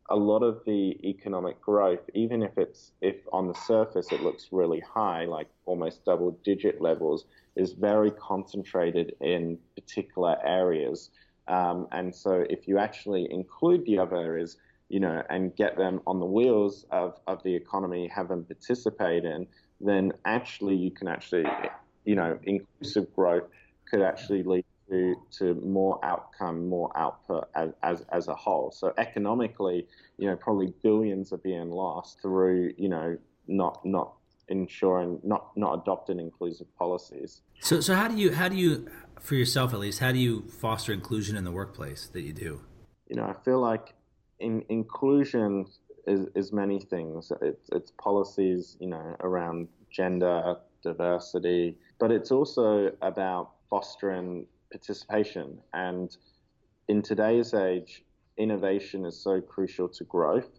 a 0.09 0.16
lot 0.16 0.43
of 0.43 0.61
the 0.64 0.97
economic 1.03 1.61
growth, 1.61 2.09
even 2.14 2.43
if 2.43 2.57
it's 2.57 2.93
if 3.01 3.16
on 3.32 3.49
the 3.49 3.55
surface 3.55 4.12
it 4.12 4.22
looks 4.22 4.49
really 4.53 4.80
high, 4.80 5.24
like 5.24 5.49
almost 5.64 6.05
double 6.05 6.39
digit 6.45 6.80
levels, 6.80 7.24
is 7.57 7.72
very 7.72 8.12
concentrated 8.12 9.16
in 9.20 9.59
particular 9.74 10.37
areas. 10.45 11.11
Um, 11.49 11.89
and 11.91 12.14
so 12.14 12.45
if 12.49 12.68
you 12.68 12.78
actually 12.78 13.26
include 13.30 13.84
the 13.87 13.99
other 13.99 14.16
areas, 14.16 14.59
you 14.89 15.01
know, 15.01 15.22
and 15.30 15.55
get 15.57 15.76
them 15.76 16.01
on 16.07 16.20
the 16.20 16.26
wheels 16.26 16.84
of, 16.91 17.18
of 17.26 17.43
the 17.43 17.55
economy, 17.55 18.09
have 18.14 18.28
them 18.28 18.45
participate 18.45 19.24
in, 19.24 19.47
then 19.80 20.12
actually 20.24 20.76
you 20.76 20.91
can 20.91 21.09
actually, 21.09 21.45
you 22.07 22.14
know, 22.14 22.38
inclusive 22.44 23.14
growth 23.14 23.44
could 23.90 24.00
actually 24.00 24.42
lead 24.42 24.64
to, 24.88 25.14
to 25.38 25.54
more 25.54 26.02
outcome, 26.04 26.68
more 26.68 26.96
output 26.96 27.48
as, 27.54 27.70
as, 27.82 28.04
as 28.12 28.28
a 28.28 28.34
whole. 28.34 28.70
So 28.70 28.94
economically, 28.96 29.86
you 30.16 30.28
know, 30.28 30.36
probably 30.36 30.72
billions 30.82 31.32
are 31.32 31.38
being 31.38 31.70
lost 31.70 32.22
through, 32.22 32.72
you 32.78 32.88
know, 32.88 33.18
not 33.48 33.84
not 33.84 34.12
ensuring 34.48 35.20
not 35.24 35.57
not 35.57 35.82
adopting 35.82 36.20
inclusive 36.20 36.66
policies. 36.78 37.42
So 37.61 37.80
so 37.80 37.94
how 37.94 38.09
do 38.09 38.16
you 38.16 38.32
how 38.32 38.48
do 38.48 38.57
you 38.57 38.88
for 39.20 39.34
yourself 39.34 39.72
at 39.72 39.80
least 39.80 39.98
how 39.98 40.12
do 40.12 40.18
you 40.18 40.48
foster 40.48 40.92
inclusion 40.92 41.36
in 41.36 41.44
the 41.44 41.52
workplace 41.52 42.07
that 42.09 42.22
you 42.22 42.32
do? 42.32 42.61
You 43.09 43.16
know, 43.16 43.24
I 43.24 43.34
feel 43.44 43.61
like 43.61 43.94
in, 44.40 44.64
inclusion 44.68 45.66
is, 46.07 46.26
is 46.34 46.52
many 46.52 46.80
things. 46.80 47.32
It's, 47.42 47.68
it's 47.72 47.92
policies, 47.92 48.76
you 48.80 48.88
know, 48.88 49.16
around 49.20 49.68
gender, 49.90 50.57
diversity, 50.82 51.76
but 51.99 52.11
it's 52.11 52.30
also 52.30 52.92
about 53.03 53.53
fostering 53.70 54.47
participation. 54.70 55.59
And 55.72 56.14
in 56.88 57.03
today's 57.03 57.55
age, 57.55 58.05
innovation 58.36 59.05
is 59.05 59.20
so 59.20 59.40
crucial 59.40 59.88
to 59.88 60.05
growth. 60.05 60.51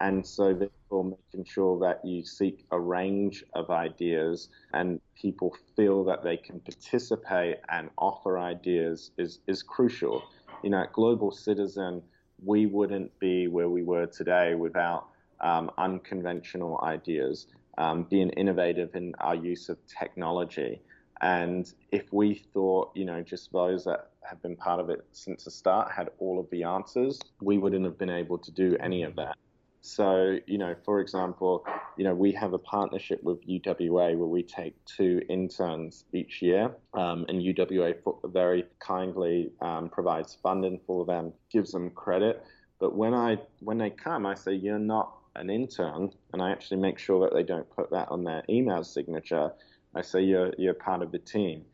And 0.00 0.26
so, 0.26 0.54
therefore, 0.54 1.04
making 1.04 1.44
sure 1.44 1.78
that 1.80 2.02
you 2.04 2.24
seek 2.24 2.64
a 2.70 2.80
range 2.80 3.44
of 3.52 3.70
ideas 3.70 4.48
and 4.72 4.98
people 5.14 5.54
feel 5.76 6.04
that 6.04 6.24
they 6.24 6.38
can 6.38 6.58
participate 6.60 7.58
and 7.68 7.90
offer 7.98 8.38
ideas 8.38 9.10
is, 9.18 9.40
is 9.46 9.62
crucial. 9.62 10.22
You 10.64 10.70
know, 10.70 10.82
at 10.82 10.94
Global 10.94 11.30
Citizen, 11.30 12.02
we 12.42 12.64
wouldn't 12.64 13.18
be 13.18 13.46
where 13.46 13.68
we 13.68 13.82
were 13.82 14.06
today 14.06 14.54
without 14.54 15.08
um, 15.42 15.70
unconventional 15.76 16.80
ideas, 16.82 17.46
um, 17.80 18.06
being 18.10 18.28
innovative 18.30 18.94
in 18.94 19.14
our 19.20 19.34
use 19.34 19.68
of 19.70 19.78
technology. 19.86 20.80
And 21.22 21.72
if 21.90 22.12
we 22.12 22.34
thought, 22.34 22.90
you 22.94 23.04
know, 23.04 23.22
just 23.22 23.52
those 23.52 23.84
that 23.84 24.10
have 24.28 24.40
been 24.42 24.56
part 24.56 24.80
of 24.80 24.90
it 24.90 25.04
since 25.12 25.44
the 25.44 25.50
start 25.50 25.90
had 25.90 26.10
all 26.18 26.38
of 26.38 26.48
the 26.50 26.62
answers, 26.62 27.18
we 27.40 27.58
wouldn't 27.58 27.84
have 27.84 27.98
been 27.98 28.10
able 28.10 28.38
to 28.38 28.50
do 28.52 28.76
any 28.80 29.02
of 29.02 29.16
that. 29.16 29.36
So, 29.82 30.36
you 30.46 30.58
know, 30.58 30.74
for 30.84 31.00
example, 31.00 31.64
you 31.96 32.04
know, 32.04 32.14
we 32.14 32.32
have 32.32 32.52
a 32.52 32.58
partnership 32.58 33.22
with 33.22 33.46
UWA 33.46 34.16
where 34.16 34.28
we 34.28 34.42
take 34.42 34.74
two 34.84 35.22
interns 35.30 36.04
each 36.12 36.42
year, 36.42 36.70
um, 36.92 37.24
and 37.28 37.40
UWA 37.40 37.94
very 38.24 38.66
kindly 38.78 39.52
um, 39.62 39.88
provides 39.88 40.36
funding 40.42 40.80
for 40.86 41.06
them, 41.06 41.32
gives 41.50 41.72
them 41.72 41.90
credit. 41.90 42.44
But 42.78 42.94
when 42.94 43.14
I 43.14 43.38
when 43.60 43.78
they 43.78 43.90
come, 43.90 44.26
I 44.26 44.34
say 44.34 44.52
you're 44.54 44.78
not 44.78 45.19
an 45.36 45.50
intern, 45.50 46.10
and 46.32 46.42
I 46.42 46.50
actually 46.50 46.78
make 46.78 46.98
sure 46.98 47.20
that 47.20 47.34
they 47.34 47.42
don't 47.42 47.68
put 47.70 47.90
that 47.90 48.10
on 48.10 48.24
their 48.24 48.42
email 48.48 48.82
signature. 48.84 49.52
I 49.94 50.02
say 50.02 50.22
you're 50.22 50.52
you're 50.58 50.74
part 50.74 51.02
of 51.02 51.12
the 51.12 51.18
team. 51.18 51.64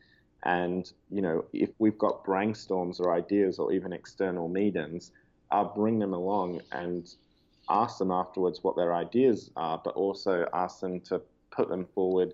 And 0.43 0.91
you 1.09 1.21
know, 1.21 1.45
if 1.53 1.69
we've 1.79 1.97
got 1.97 2.23
brainstorms 2.23 2.99
or 2.99 3.13
ideas 3.13 3.59
or 3.59 3.73
even 3.73 3.91
external 3.93 4.47
meetings, 4.47 5.11
I'll 5.51 5.73
bring 5.73 5.99
them 5.99 6.13
along 6.13 6.61
and 6.71 7.07
ask 7.69 7.97
them 7.97 8.11
afterwards 8.11 8.63
what 8.63 8.75
their 8.75 8.93
ideas 8.93 9.51
are, 9.55 9.81
but 9.83 9.95
also 9.95 10.47
ask 10.53 10.79
them 10.79 11.01
to 11.01 11.21
put 11.51 11.69
them 11.69 11.85
forward 11.93 12.33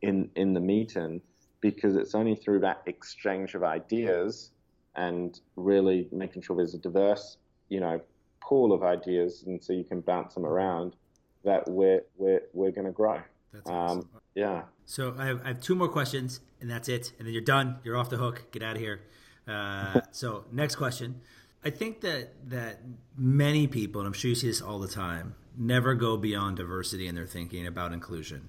in 0.00 0.30
in 0.34 0.54
the 0.54 0.60
meeting 0.60 1.20
because 1.60 1.96
it's 1.96 2.14
only 2.14 2.34
through 2.34 2.60
that 2.60 2.82
exchange 2.86 3.54
of 3.54 3.62
ideas 3.62 4.50
and 4.96 5.40
really 5.56 6.08
making 6.12 6.42
sure 6.42 6.56
there's 6.56 6.74
a 6.74 6.78
diverse, 6.78 7.36
you 7.68 7.80
know, 7.80 8.00
pool 8.46 8.72
of 8.72 8.82
ideas 8.82 9.44
and 9.46 9.62
so 9.62 9.72
you 9.72 9.84
can 9.84 10.00
bounce 10.00 10.34
them 10.34 10.44
around 10.44 10.96
that 11.44 11.68
we're 11.68 12.02
we're 12.16 12.42
we're 12.52 12.70
going 12.70 12.86
to 12.86 12.92
grow. 12.92 13.20
That's 13.52 13.68
um, 13.68 13.74
awesome. 13.74 14.08
yeah. 14.34 14.62
So 14.86 15.14
I 15.18 15.26
have, 15.26 15.40
I 15.44 15.48
have 15.48 15.60
two 15.60 15.74
more 15.74 15.88
questions 15.88 16.40
and 16.60 16.70
that's 16.70 16.88
it, 16.88 17.12
and 17.18 17.26
then 17.26 17.34
you're 17.34 17.42
done. 17.42 17.78
You're 17.84 17.96
off 17.96 18.10
the 18.10 18.16
hook. 18.16 18.50
Get 18.52 18.62
out 18.62 18.76
of 18.76 18.82
here. 18.82 19.02
Uh, 19.46 20.00
so 20.12 20.44
next 20.52 20.76
question. 20.76 21.20
I 21.64 21.70
think 21.70 22.00
that 22.00 22.30
that 22.48 22.80
many 23.16 23.66
people, 23.66 24.00
and 24.00 24.06
I'm 24.06 24.12
sure 24.12 24.28
you 24.30 24.34
see 24.34 24.48
this 24.48 24.60
all 24.60 24.78
the 24.78 24.88
time, 24.88 25.34
never 25.56 25.94
go 25.94 26.16
beyond 26.16 26.56
diversity 26.56 27.06
in 27.06 27.14
their 27.14 27.26
thinking 27.26 27.66
about 27.66 27.92
inclusion. 27.92 28.48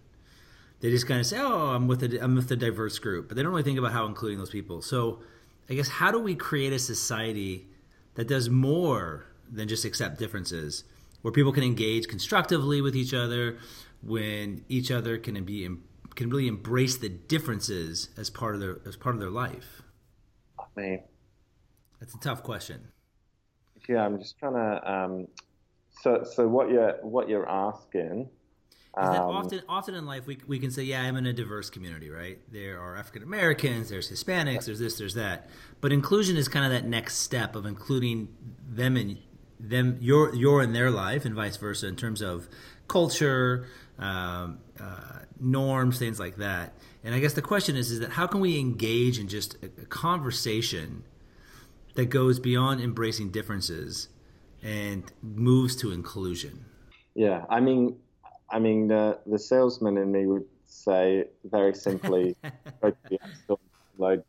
They 0.80 0.90
just 0.90 1.08
kind 1.08 1.20
of 1.20 1.26
say, 1.26 1.38
"Oh, 1.40 1.70
I'm 1.70 1.88
with 1.88 2.04
a 2.04 2.24
I'm 2.24 2.36
with 2.36 2.52
a 2.52 2.56
diverse 2.56 3.00
group," 3.00 3.28
but 3.28 3.38
they 3.38 3.44
don't 3.44 3.52
really 3.52 3.64
think 3.64 3.80
about 3.80 3.92
how 3.92 4.06
including 4.06 4.40
those 4.40 4.50
people. 4.50 4.82
So, 4.82 5.20
I 5.70 5.76
guess 5.76 5.88
how 5.88 6.12
do 6.12 6.20
we 6.20 6.36
create 6.36 6.74
a 6.74 6.80
society 6.80 7.68
that 8.16 8.28
does 8.28 8.50
more 8.50 9.26
than 9.54 9.68
just 9.68 9.86
accept 9.86 10.18
differences 10.18 10.84
where 11.22 11.32
people 11.32 11.52
can 11.52 11.64
engage 11.64 12.08
constructively 12.08 12.82
with 12.82 12.96
each 12.96 13.14
other, 13.14 13.58
when 14.02 14.66
each 14.68 14.92
other 14.92 15.18
can 15.18 15.44
be 15.44 15.68
can 16.16 16.30
really 16.30 16.48
embrace 16.48 16.98
the 16.98 17.10
differences 17.10 18.10
as 18.18 18.30
part 18.30 18.56
of 18.56 18.62
their 18.62 18.80
as 18.86 18.96
part 18.96 19.16
of 19.16 19.22
their 19.22 19.30
life? 19.30 19.82
I 20.60 20.66
mean, 20.76 21.04
that's 22.00 22.14
a 22.14 22.20
tough 22.20 22.44
question. 22.44 22.90
Yeah, 23.88 24.06
I'm 24.06 24.20
just 24.20 24.38
trying 24.38 24.54
to. 24.54 24.92
Um, 24.92 25.28
so, 26.02 26.24
so 26.24 26.48
what 26.48 26.70
you're 26.70 26.98
what 27.02 27.30
you're 27.30 27.50
asking 27.50 28.30
is 28.96 29.10
that 29.10 29.22
um, 29.24 29.30
often, 29.32 29.62
often 29.68 29.96
in 29.96 30.06
life, 30.06 30.28
we, 30.28 30.38
we 30.48 30.60
can 30.60 30.70
say, 30.70 30.84
yeah, 30.84 31.02
I'm 31.02 31.16
in 31.16 31.26
a 31.26 31.34
diverse 31.34 31.72
community, 31.72 32.12
right? 32.12 32.40
There 32.52 32.80
are 32.80 32.96
African 32.96 33.24
Americans, 33.24 33.90
there's 33.90 34.12
Hispanics, 34.12 34.66
there's 34.66 34.78
this, 34.78 35.00
there's 35.00 35.16
that. 35.16 35.50
But 35.82 35.92
inclusion 35.92 36.38
is 36.38 36.48
kind 36.48 36.64
of 36.64 36.72
that 36.72 36.88
next 36.88 37.18
step 37.18 37.56
of 37.56 37.66
including 37.66 38.28
them 38.70 38.96
in 38.96 39.18
them, 39.60 39.98
your, 40.02 40.34
your 40.36 40.62
in 40.62 40.74
their 40.74 40.92
life, 40.92 41.26
and 41.26 41.36
vice 41.36 41.58
versa, 41.58 41.88
in 41.88 41.96
terms 41.96 42.22
of 42.22 42.48
culture, 42.88 43.68
um, 44.00 44.60
uh, 44.80 45.20
norms, 45.40 46.00
things 46.00 46.20
like 46.20 46.38
that. 46.38 46.74
And 47.04 47.14
I 47.14 47.20
guess 47.20 47.34
the 47.34 47.42
question 47.42 47.76
is, 47.76 47.92
is 47.92 48.00
that 48.00 48.12
how 48.12 48.28
can 48.28 48.40
we 48.40 48.60
engage 48.60 49.20
in 49.20 49.28
just 49.28 49.56
a, 49.64 49.68
a 49.82 49.86
conversation 49.86 51.04
that 51.96 52.06
goes 52.06 52.40
beyond 52.40 52.82
embracing 52.82 53.30
differences 53.30 54.10
and 54.62 55.12
moves 55.22 55.76
to 55.78 55.92
inclusion? 55.92 56.66
Yeah, 57.14 57.46
I 57.50 57.60
mean, 57.60 57.98
I 58.50 58.60
mean, 58.60 58.88
the, 58.88 59.20
the 59.26 59.38
salesman 59.38 59.98
in 59.98 60.12
me 60.12 60.26
would 60.26 60.46
say 60.66 61.26
very 61.46 61.76
simply, 61.76 62.36
go 62.82 62.90
to 62.90 62.98
the 63.10 63.22
App 63.22 63.30
Store, 63.44 63.60
download, 64.00 64.24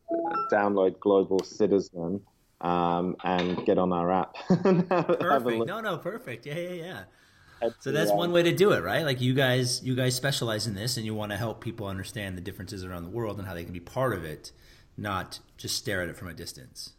download 0.53 1.01
Global 1.01 1.41
Citizen, 1.41 2.21
um, 2.65 3.17
and 3.23 3.65
get 3.67 3.79
on 3.79 3.93
our 3.93 4.11
app. 4.11 4.35
perfect. 4.49 5.67
No, 5.67 5.81
no, 5.81 5.99
perfect. 5.99 6.47
Yeah, 6.47 6.55
yeah, 6.55 6.71
yeah. 6.71 7.03
So 7.81 7.93
that's 7.93 8.11
one 8.11 8.33
way 8.33 8.43
to 8.43 8.53
do 8.53 8.73
it, 8.73 8.83
right? 8.83 9.05
Like 9.05 9.21
you 9.21 9.33
guys, 9.35 9.83
you 9.83 9.95
guys 9.95 10.15
specialize 10.15 10.67
in 10.67 10.75
this, 10.75 10.97
and 10.97 11.07
you 11.07 11.15
want 11.15 11.33
to 11.33 11.39
help 11.39 11.61
people 11.61 11.87
understand 11.87 12.37
the 12.37 12.41
differences 12.41 12.85
around 12.85 13.05
the 13.05 13.11
world 13.11 13.39
and 13.39 13.47
how 13.47 13.55
they 13.55 13.65
can 13.65 13.73
be 13.73 13.81
part 13.81 14.13
of 14.13 14.25
it, 14.25 14.51
not 14.97 15.39
just 15.57 15.77
stare 15.77 16.03
at 16.03 16.09
it 16.09 16.17
from 16.17 16.29
a 16.29 16.35
distance. 16.35 16.95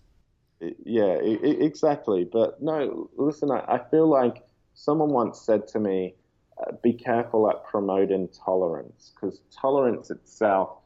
Yeah, 0.59 1.18
exactly. 1.22 2.28
But 2.32 2.61
no, 2.61 3.09
listen, 3.18 3.51
I, 3.51 3.63
I 3.68 3.89
feel 3.89 4.07
like 4.07 4.43
someone 4.74 5.09
once 5.09 5.41
said 5.41 5.68
to 5.70 5.80
me, 5.80 6.16
uh, 6.59 6.72
be 6.82 6.93
careful 6.93 7.49
at 7.49 7.63
promoting 7.66 8.30
tolerance 8.30 9.11
because 9.13 9.41
tolerance 9.51 10.09
itself, 10.09 10.78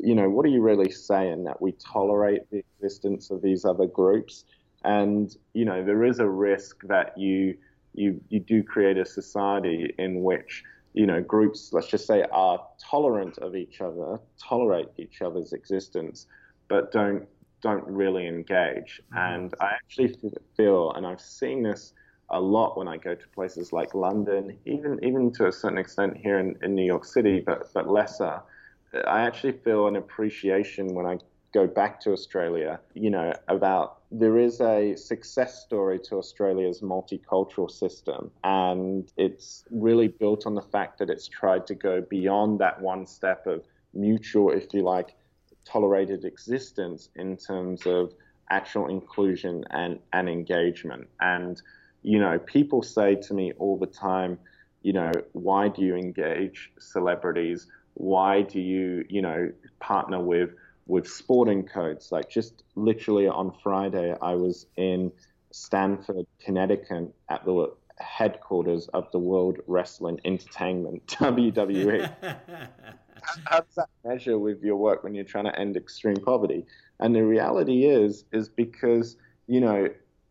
you 0.00 0.14
know, 0.14 0.28
what 0.28 0.44
are 0.46 0.50
you 0.50 0.62
really 0.62 0.90
saying 0.90 1.44
that 1.44 1.60
we 1.60 1.72
tolerate 1.72 2.50
the 2.50 2.64
existence 2.76 3.30
of 3.30 3.42
these 3.42 3.64
other 3.64 3.86
groups? 3.86 4.44
And 4.84 5.34
you 5.54 5.64
know, 5.64 5.84
there 5.84 6.04
is 6.04 6.18
a 6.18 6.28
risk 6.28 6.82
that 6.84 7.16
you 7.16 7.56
you 7.94 8.20
you 8.28 8.40
do 8.40 8.62
create 8.62 8.96
a 8.96 9.04
society 9.04 9.94
in 9.98 10.22
which 10.22 10.64
you 10.94 11.06
know 11.06 11.20
groups, 11.20 11.72
let's 11.72 11.88
just 11.88 12.06
say, 12.06 12.24
are 12.32 12.64
tolerant 12.78 13.38
of 13.38 13.54
each 13.54 13.80
other, 13.80 14.18
tolerate 14.38 14.88
each 14.96 15.22
other's 15.22 15.52
existence, 15.52 16.26
but 16.68 16.92
don't 16.92 17.26
don't 17.62 17.86
really 17.86 18.26
engage. 18.26 19.00
Mm-hmm. 19.12 19.34
And 19.34 19.54
I 19.60 19.70
actually 19.74 20.14
feel, 20.56 20.92
and 20.92 21.06
I've 21.06 21.20
seen 21.20 21.62
this 21.62 21.94
a 22.30 22.40
lot 22.40 22.76
when 22.76 22.88
I 22.88 22.96
go 22.96 23.14
to 23.14 23.28
places 23.28 23.72
like 23.72 23.94
London, 23.94 24.58
even 24.64 24.98
even 25.02 25.32
to 25.34 25.46
a 25.46 25.52
certain 25.52 25.78
extent 25.78 26.16
here 26.16 26.38
in, 26.38 26.56
in 26.62 26.74
New 26.74 26.84
York 26.84 27.04
City, 27.04 27.40
but 27.40 27.72
but 27.72 27.88
lesser. 27.88 28.40
I 29.06 29.22
actually 29.22 29.52
feel 29.52 29.86
an 29.86 29.96
appreciation 29.96 30.94
when 30.94 31.06
I 31.06 31.18
go 31.52 31.66
back 31.66 32.00
to 32.00 32.12
Australia, 32.12 32.80
you 32.94 33.10
know, 33.10 33.32
about 33.48 33.98
there 34.10 34.38
is 34.38 34.60
a 34.60 34.96
success 34.96 35.62
story 35.62 35.98
to 35.98 36.16
Australia's 36.16 36.80
multicultural 36.80 37.70
system. 37.70 38.30
And 38.44 39.10
it's 39.16 39.64
really 39.70 40.08
built 40.08 40.46
on 40.46 40.54
the 40.54 40.62
fact 40.62 40.98
that 40.98 41.10
it's 41.10 41.28
tried 41.28 41.66
to 41.66 41.74
go 41.74 42.00
beyond 42.00 42.58
that 42.60 42.80
one 42.80 43.06
step 43.06 43.46
of 43.46 43.64
mutual, 43.94 44.50
if 44.50 44.72
you 44.72 44.82
like, 44.82 45.14
tolerated 45.64 46.24
existence 46.24 47.10
in 47.16 47.36
terms 47.36 47.86
of 47.86 48.12
actual 48.50 48.88
inclusion 48.88 49.64
and, 49.70 49.98
and 50.12 50.28
engagement. 50.28 51.08
And 51.20 51.60
you 52.02 52.18
know, 52.18 52.38
people 52.38 52.82
say 52.82 53.14
to 53.14 53.34
me 53.34 53.52
all 53.58 53.78
the 53.78 53.86
time, 53.86 54.38
you 54.82 54.92
know, 54.92 55.12
why 55.32 55.68
do 55.68 55.82
you 55.82 55.96
engage 55.96 56.72
celebrities? 56.78 57.68
Why 57.94 58.42
do 58.42 58.60
you, 58.60 59.04
you 59.08 59.22
know, 59.22 59.52
partner 59.80 60.20
with 60.20 60.50
with 60.86 61.06
sporting 61.06 61.64
codes? 61.64 62.10
Like 62.12 62.28
just 62.28 62.64
literally 62.74 63.26
on 63.26 63.52
Friday, 63.62 64.14
I 64.20 64.34
was 64.34 64.66
in 64.76 65.12
Stamford, 65.50 66.26
Connecticut, 66.40 67.14
at 67.28 67.44
the 67.44 67.72
headquarters 67.98 68.88
of 68.88 69.10
the 69.12 69.18
World 69.18 69.58
Wrestling 69.66 70.20
Entertainment 70.24 71.06
(WWE). 71.18 72.12
How 73.44 73.60
does 73.60 73.74
that 73.76 73.88
measure 74.04 74.38
with 74.38 74.62
your 74.64 74.76
work 74.76 75.04
when 75.04 75.14
you're 75.14 75.24
trying 75.24 75.44
to 75.44 75.56
end 75.56 75.76
extreme 75.76 76.16
poverty? 76.16 76.66
And 76.98 77.14
the 77.14 77.24
reality 77.24 77.84
is, 77.86 78.24
is 78.32 78.48
because 78.48 79.16
you 79.46 79.60
know 79.60 79.88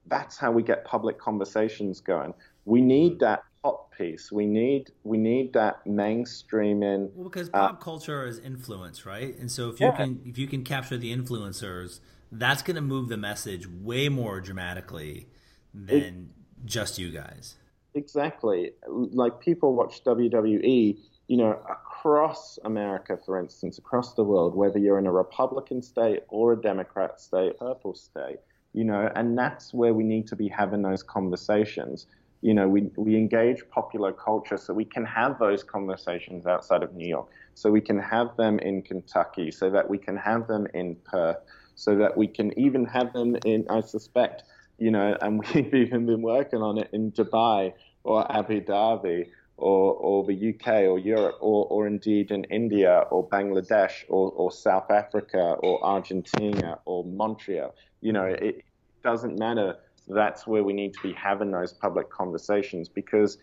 that's 0.08 0.38
how 0.38 0.52
we 0.52 0.64
get 0.64 0.84
public 0.84 1.20
conversations 1.20 2.00
going. 2.00 2.34
We 2.66 2.82
need 2.82 3.14
mm-hmm. 3.14 3.26
that 3.26 3.44
pop 3.64 3.94
piece. 3.98 4.32
We 4.32 4.46
need 4.46 4.92
we 5.04 5.18
need 5.18 5.54
that 5.54 5.86
mainstreaming. 5.86 7.12
Well, 7.14 7.30
because 7.30 7.50
uh, 7.50 7.68
pop 7.68 7.74
uh, 7.74 7.76
culture 7.76 8.26
is 8.26 8.40
influence, 8.40 9.06
right? 9.06 9.38
And 9.38 9.52
so 9.52 9.70
if 9.70 9.80
you 9.80 9.88
yeah. 9.88 9.96
can 9.96 10.22
if 10.26 10.38
you 10.38 10.48
can 10.48 10.64
capture 10.64 10.98
the 10.98 11.16
influencers, 11.16 12.00
that's 12.32 12.62
going 12.62 12.76
to 12.76 12.82
move 12.82 13.10
the 13.10 13.18
message 13.18 13.68
way 13.68 14.10
more 14.10 14.42
dramatically 14.42 15.28
than 15.74 15.98
it, 15.98 16.66
just 16.66 16.98
you 16.98 17.10
guys. 17.10 17.56
Exactly. 17.94 18.72
Like 18.88 19.42
people 19.42 19.76
watch 19.76 20.04
WWE, 20.06 20.98
you 21.28 21.38
know, 21.38 21.60
across 21.70 22.58
America, 22.64 23.20
for 23.26 23.38
instance, 23.38 23.78
across 23.78 24.14
the 24.14 24.24
world, 24.24 24.56
whether 24.56 24.80
you're 24.80 24.98
in 24.98 25.08
a 25.08 25.12
Republican 25.12 25.82
state 25.82 26.22
or 26.30 26.54
a 26.54 26.62
Democrat 26.62 27.20
state, 27.20 27.60
purple 27.60 27.94
state 27.94 28.40
you 28.74 28.84
know, 28.84 29.10
and 29.16 29.38
that's 29.38 29.74
where 29.74 29.94
we 29.94 30.04
need 30.04 30.28
to 30.28 30.36
be 30.36 30.48
having 30.48 30.82
those 30.82 31.04
conversations. 31.04 32.08
You 32.42 32.54
know, 32.54 32.68
we, 32.68 32.90
we 32.96 33.16
engage 33.16 33.64
popular 33.70 34.12
culture 34.12 34.58
so 34.58 34.74
we 34.74 34.86
can 34.86 35.06
have 35.06 35.38
those 35.40 35.64
conversations 35.64 36.48
outside 36.48 36.84
of 36.84 36.94
New 36.96 37.08
York, 37.08 37.30
so 37.54 37.70
we 37.70 37.82
can 37.82 38.00
have 38.00 38.36
them 38.38 38.60
in 38.60 38.82
Kentucky, 38.82 39.52
so 39.52 39.70
that 39.70 39.90
we 39.90 39.98
can 39.98 40.18
have 40.18 40.48
them 40.48 40.68
in 40.74 40.96
Perth, 41.06 41.38
so 41.76 41.96
that 41.96 42.18
we 42.18 42.28
can 42.28 42.58
even 42.60 42.86
have 42.86 43.14
them 43.14 43.36
in, 43.46 43.66
I 43.70 43.82
suspect, 43.82 44.44
you 44.78 44.92
know, 44.92 45.16
and 45.22 45.40
we've 45.54 45.74
even 45.74 46.06
been 46.06 46.22
working 46.22 46.62
on 46.62 46.78
it 46.78 46.90
in 46.92 47.12
Dubai 47.12 47.74
or 48.04 48.30
Abu 48.32 48.62
Dhabi 48.62 49.28
or, 49.62 49.94
or 49.94 50.26
the 50.26 50.54
UK 50.54 50.68
or 50.90 50.98
Europe 50.98 51.38
or, 51.40 51.68
or 51.68 51.88
indeed 51.88 52.32
in 52.32 52.44
India 52.46 53.06
or 53.12 53.28
Bangladesh 53.28 54.04
or, 54.10 54.32
or 54.32 54.52
South 54.52 54.90
Africa 54.90 55.56
or 55.60 55.84
Argentina 55.86 56.80
or 56.86 57.06
Montreal. 57.06 57.76
You 58.02 58.14
know, 58.14 58.26
it 58.26 58.64
doesn't 59.04 59.38
matter. 59.38 59.78
That's 60.08 60.46
where 60.48 60.64
we 60.64 60.74
need 60.74 60.94
to 60.94 61.02
be 61.02 61.14
having 61.14 61.52
those 61.52 61.74
public 61.74 62.10
conversations 62.10 62.90
because 62.90 63.38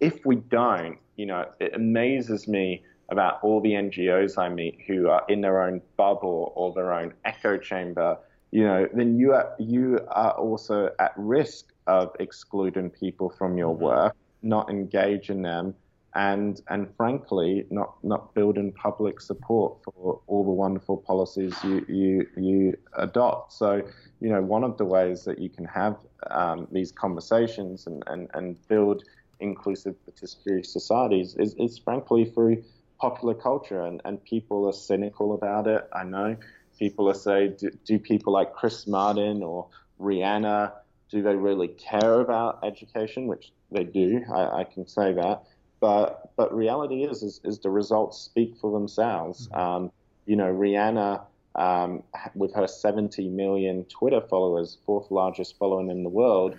if 0.00 0.24
we 0.24 0.36
don't, 0.36 0.98
you 1.16 1.26
know, 1.26 1.46
it 1.60 1.74
amazes 1.74 2.48
me 2.48 2.82
about 3.10 3.40
all 3.42 3.60
the 3.60 3.72
NGOs 3.72 4.38
I 4.38 4.48
meet 4.48 4.78
who 4.86 5.08
are 5.08 5.24
in 5.28 5.40
their 5.40 5.62
own 5.62 5.80
bubble 5.96 6.52
or 6.54 6.72
their 6.72 6.92
own 6.92 7.12
echo 7.24 7.58
chamber, 7.58 8.16
you 8.50 8.64
know, 8.64 8.88
then 8.92 9.18
you 9.18 9.32
are 9.32 9.54
you 9.58 10.00
are 10.08 10.32
also 10.32 10.90
at 10.98 11.12
risk 11.16 11.72
of 11.86 12.14
excluding 12.20 12.90
people 12.90 13.30
from 13.30 13.58
your 13.58 13.74
mm-hmm. 13.74 13.84
work 13.84 14.16
not 14.42 14.70
engaging 14.70 15.42
them, 15.42 15.74
and 16.14 16.60
and 16.68 16.88
frankly, 16.96 17.66
not 17.70 17.94
not 18.02 18.34
building 18.34 18.72
public 18.72 19.20
support 19.20 19.78
for 19.84 20.20
all 20.26 20.44
the 20.44 20.50
wonderful 20.50 20.96
policies 20.96 21.54
you 21.62 21.84
you 21.88 22.26
you 22.36 22.76
adopt. 22.96 23.52
So, 23.52 23.82
you 24.20 24.30
know, 24.30 24.42
one 24.42 24.64
of 24.64 24.76
the 24.76 24.84
ways 24.84 25.24
that 25.24 25.38
you 25.38 25.48
can 25.48 25.64
have 25.66 25.96
um, 26.30 26.66
these 26.72 26.90
conversations 26.92 27.86
and, 27.86 28.02
and, 28.08 28.28
and 28.34 28.56
build 28.68 29.04
inclusive 29.38 29.94
participatory 30.06 30.66
societies 30.66 31.36
is, 31.38 31.54
is 31.54 31.78
frankly 31.78 32.24
through 32.24 32.62
popular 33.00 33.34
culture 33.34 33.82
and, 33.82 34.02
and 34.04 34.22
people 34.24 34.66
are 34.66 34.72
cynical 34.72 35.32
about 35.32 35.66
it. 35.66 35.88
I 35.94 36.04
know 36.04 36.36
people 36.78 37.08
are 37.08 37.14
saying, 37.14 37.56
do, 37.58 37.70
do 37.86 37.98
people 37.98 38.32
like 38.32 38.52
Chris 38.52 38.86
Martin 38.86 39.42
or 39.42 39.68
Rihanna 39.98 40.72
do 41.10 41.22
they 41.22 41.34
really 41.34 41.68
care 41.68 42.20
about 42.20 42.60
education? 42.62 43.26
Which 43.26 43.52
they 43.70 43.84
do, 43.84 44.22
I, 44.32 44.60
I 44.60 44.64
can 44.64 44.86
say 44.86 45.12
that. 45.12 45.42
But 45.80 46.32
but 46.36 46.54
reality 46.54 47.04
is, 47.04 47.22
is, 47.22 47.40
is 47.44 47.58
the 47.58 47.70
results 47.70 48.18
speak 48.18 48.56
for 48.60 48.70
themselves. 48.72 49.48
Mm-hmm. 49.48 49.60
Um, 49.60 49.92
you 50.26 50.36
know, 50.36 50.52
Rihanna 50.52 51.22
um, 51.54 52.02
with 52.34 52.54
her 52.54 52.66
70 52.66 53.28
million 53.28 53.84
Twitter 53.86 54.20
followers, 54.20 54.78
fourth 54.86 55.10
largest 55.10 55.58
following 55.58 55.90
in 55.90 56.02
the 56.02 56.08
world, 56.08 56.56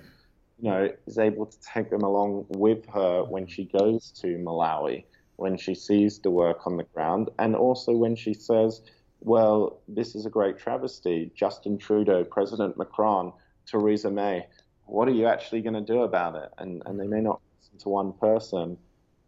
you 0.59 0.69
know, 0.69 0.89
is 1.07 1.17
able 1.17 1.45
to 1.45 1.57
take 1.61 1.89
them 1.89 2.01
along 2.01 2.45
with 2.49 2.86
her 2.88 3.24
when 3.24 3.47
she 3.47 3.65
goes 3.65 4.11
to 4.22 4.38
Malawi, 4.38 5.05
when 5.38 5.57
she 5.57 5.74
sees 5.74 6.19
the 6.19 6.30
work 6.30 6.67
on 6.67 6.78
the 6.78 6.84
ground, 6.84 7.30
and 7.39 7.55
also 7.55 7.93
when 7.93 8.15
she 8.15 8.34
says, 8.34 8.82
well, 9.22 9.82
this 9.88 10.15
is 10.15 10.26
a 10.26 10.30
great 10.30 10.57
travesty. 10.57 11.32
Justin 11.36 11.78
Trudeau, 11.78 12.24
President 12.24 12.78
Macron, 12.78 13.34
Theresa 13.65 14.11
May, 14.11 14.45
what 14.86 15.07
are 15.07 15.13
you 15.13 15.28
actually 15.28 15.61
going 15.61 15.74
to 15.74 15.82
do 15.82 16.01
about 16.01 16.36
it? 16.36 16.49
And, 16.57 16.84
and 16.86 16.99
they 16.99 17.07
may 17.07 17.22
not 17.22 17.39
listen 17.59 17.80
to 17.80 17.89
one 17.89 18.13
person, 18.13 18.78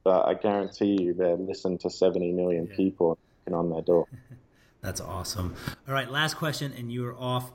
but 0.03 0.27
I 0.27 0.33
guarantee 0.33 0.97
you 1.01 1.13
they 1.13 1.33
listen 1.33 1.77
to 1.79 1.89
70 1.89 2.31
million 2.31 2.67
yeah. 2.69 2.75
people 2.75 3.17
on 3.51 3.69
their 3.69 3.81
door. 3.81 4.07
That's 4.81 4.99
awesome. 4.99 5.55
All 5.87 5.93
right, 5.93 6.09
last 6.09 6.35
question, 6.35 6.73
and 6.77 6.91
you 6.91 7.05
are 7.05 7.15
off. 7.15 7.51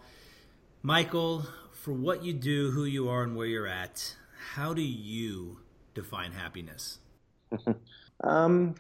Michael, 0.82 1.46
for 1.72 1.92
what 1.92 2.24
you 2.24 2.32
do, 2.32 2.70
who 2.70 2.84
you 2.84 3.08
are, 3.08 3.22
and 3.22 3.36
where 3.36 3.46
you're 3.46 3.66
at, 3.66 4.16
how 4.54 4.72
do 4.72 4.80
you 4.80 5.58
define 5.94 6.32
happiness? 6.32 6.98
um, 8.24 8.74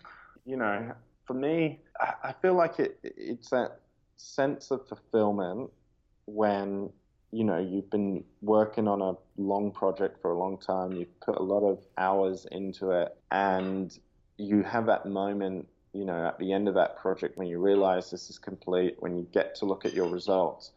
you 0.46 0.56
know, 0.56 0.92
for 1.26 1.34
me, 1.34 1.80
I 2.00 2.34
feel 2.40 2.54
like 2.54 2.78
it, 2.78 2.98
it's 3.02 3.50
that 3.50 3.80
sense 4.16 4.70
of 4.70 4.86
fulfillment 4.88 5.70
when 6.26 6.90
you 7.30 7.44
know 7.44 7.58
you've 7.58 7.90
been 7.90 8.24
working 8.42 8.88
on 8.88 9.02
a 9.02 9.14
long 9.40 9.70
project 9.70 10.20
for 10.22 10.32
a 10.32 10.38
long 10.38 10.56
time 10.58 10.92
you've 10.92 11.20
put 11.20 11.36
a 11.36 11.42
lot 11.42 11.60
of 11.60 11.78
hours 11.96 12.46
into 12.50 12.90
it 12.90 13.16
and 13.30 13.98
you 14.38 14.62
have 14.62 14.86
that 14.86 15.06
moment 15.06 15.66
you 15.92 16.04
know 16.04 16.26
at 16.26 16.38
the 16.38 16.52
end 16.52 16.68
of 16.68 16.74
that 16.74 16.96
project 16.96 17.36
when 17.36 17.46
you 17.46 17.58
realize 17.58 18.10
this 18.10 18.30
is 18.30 18.38
complete 18.38 18.96
when 19.00 19.16
you 19.16 19.26
get 19.32 19.54
to 19.54 19.64
look 19.64 19.84
at 19.84 19.94
your 19.94 20.08
results. 20.08 20.72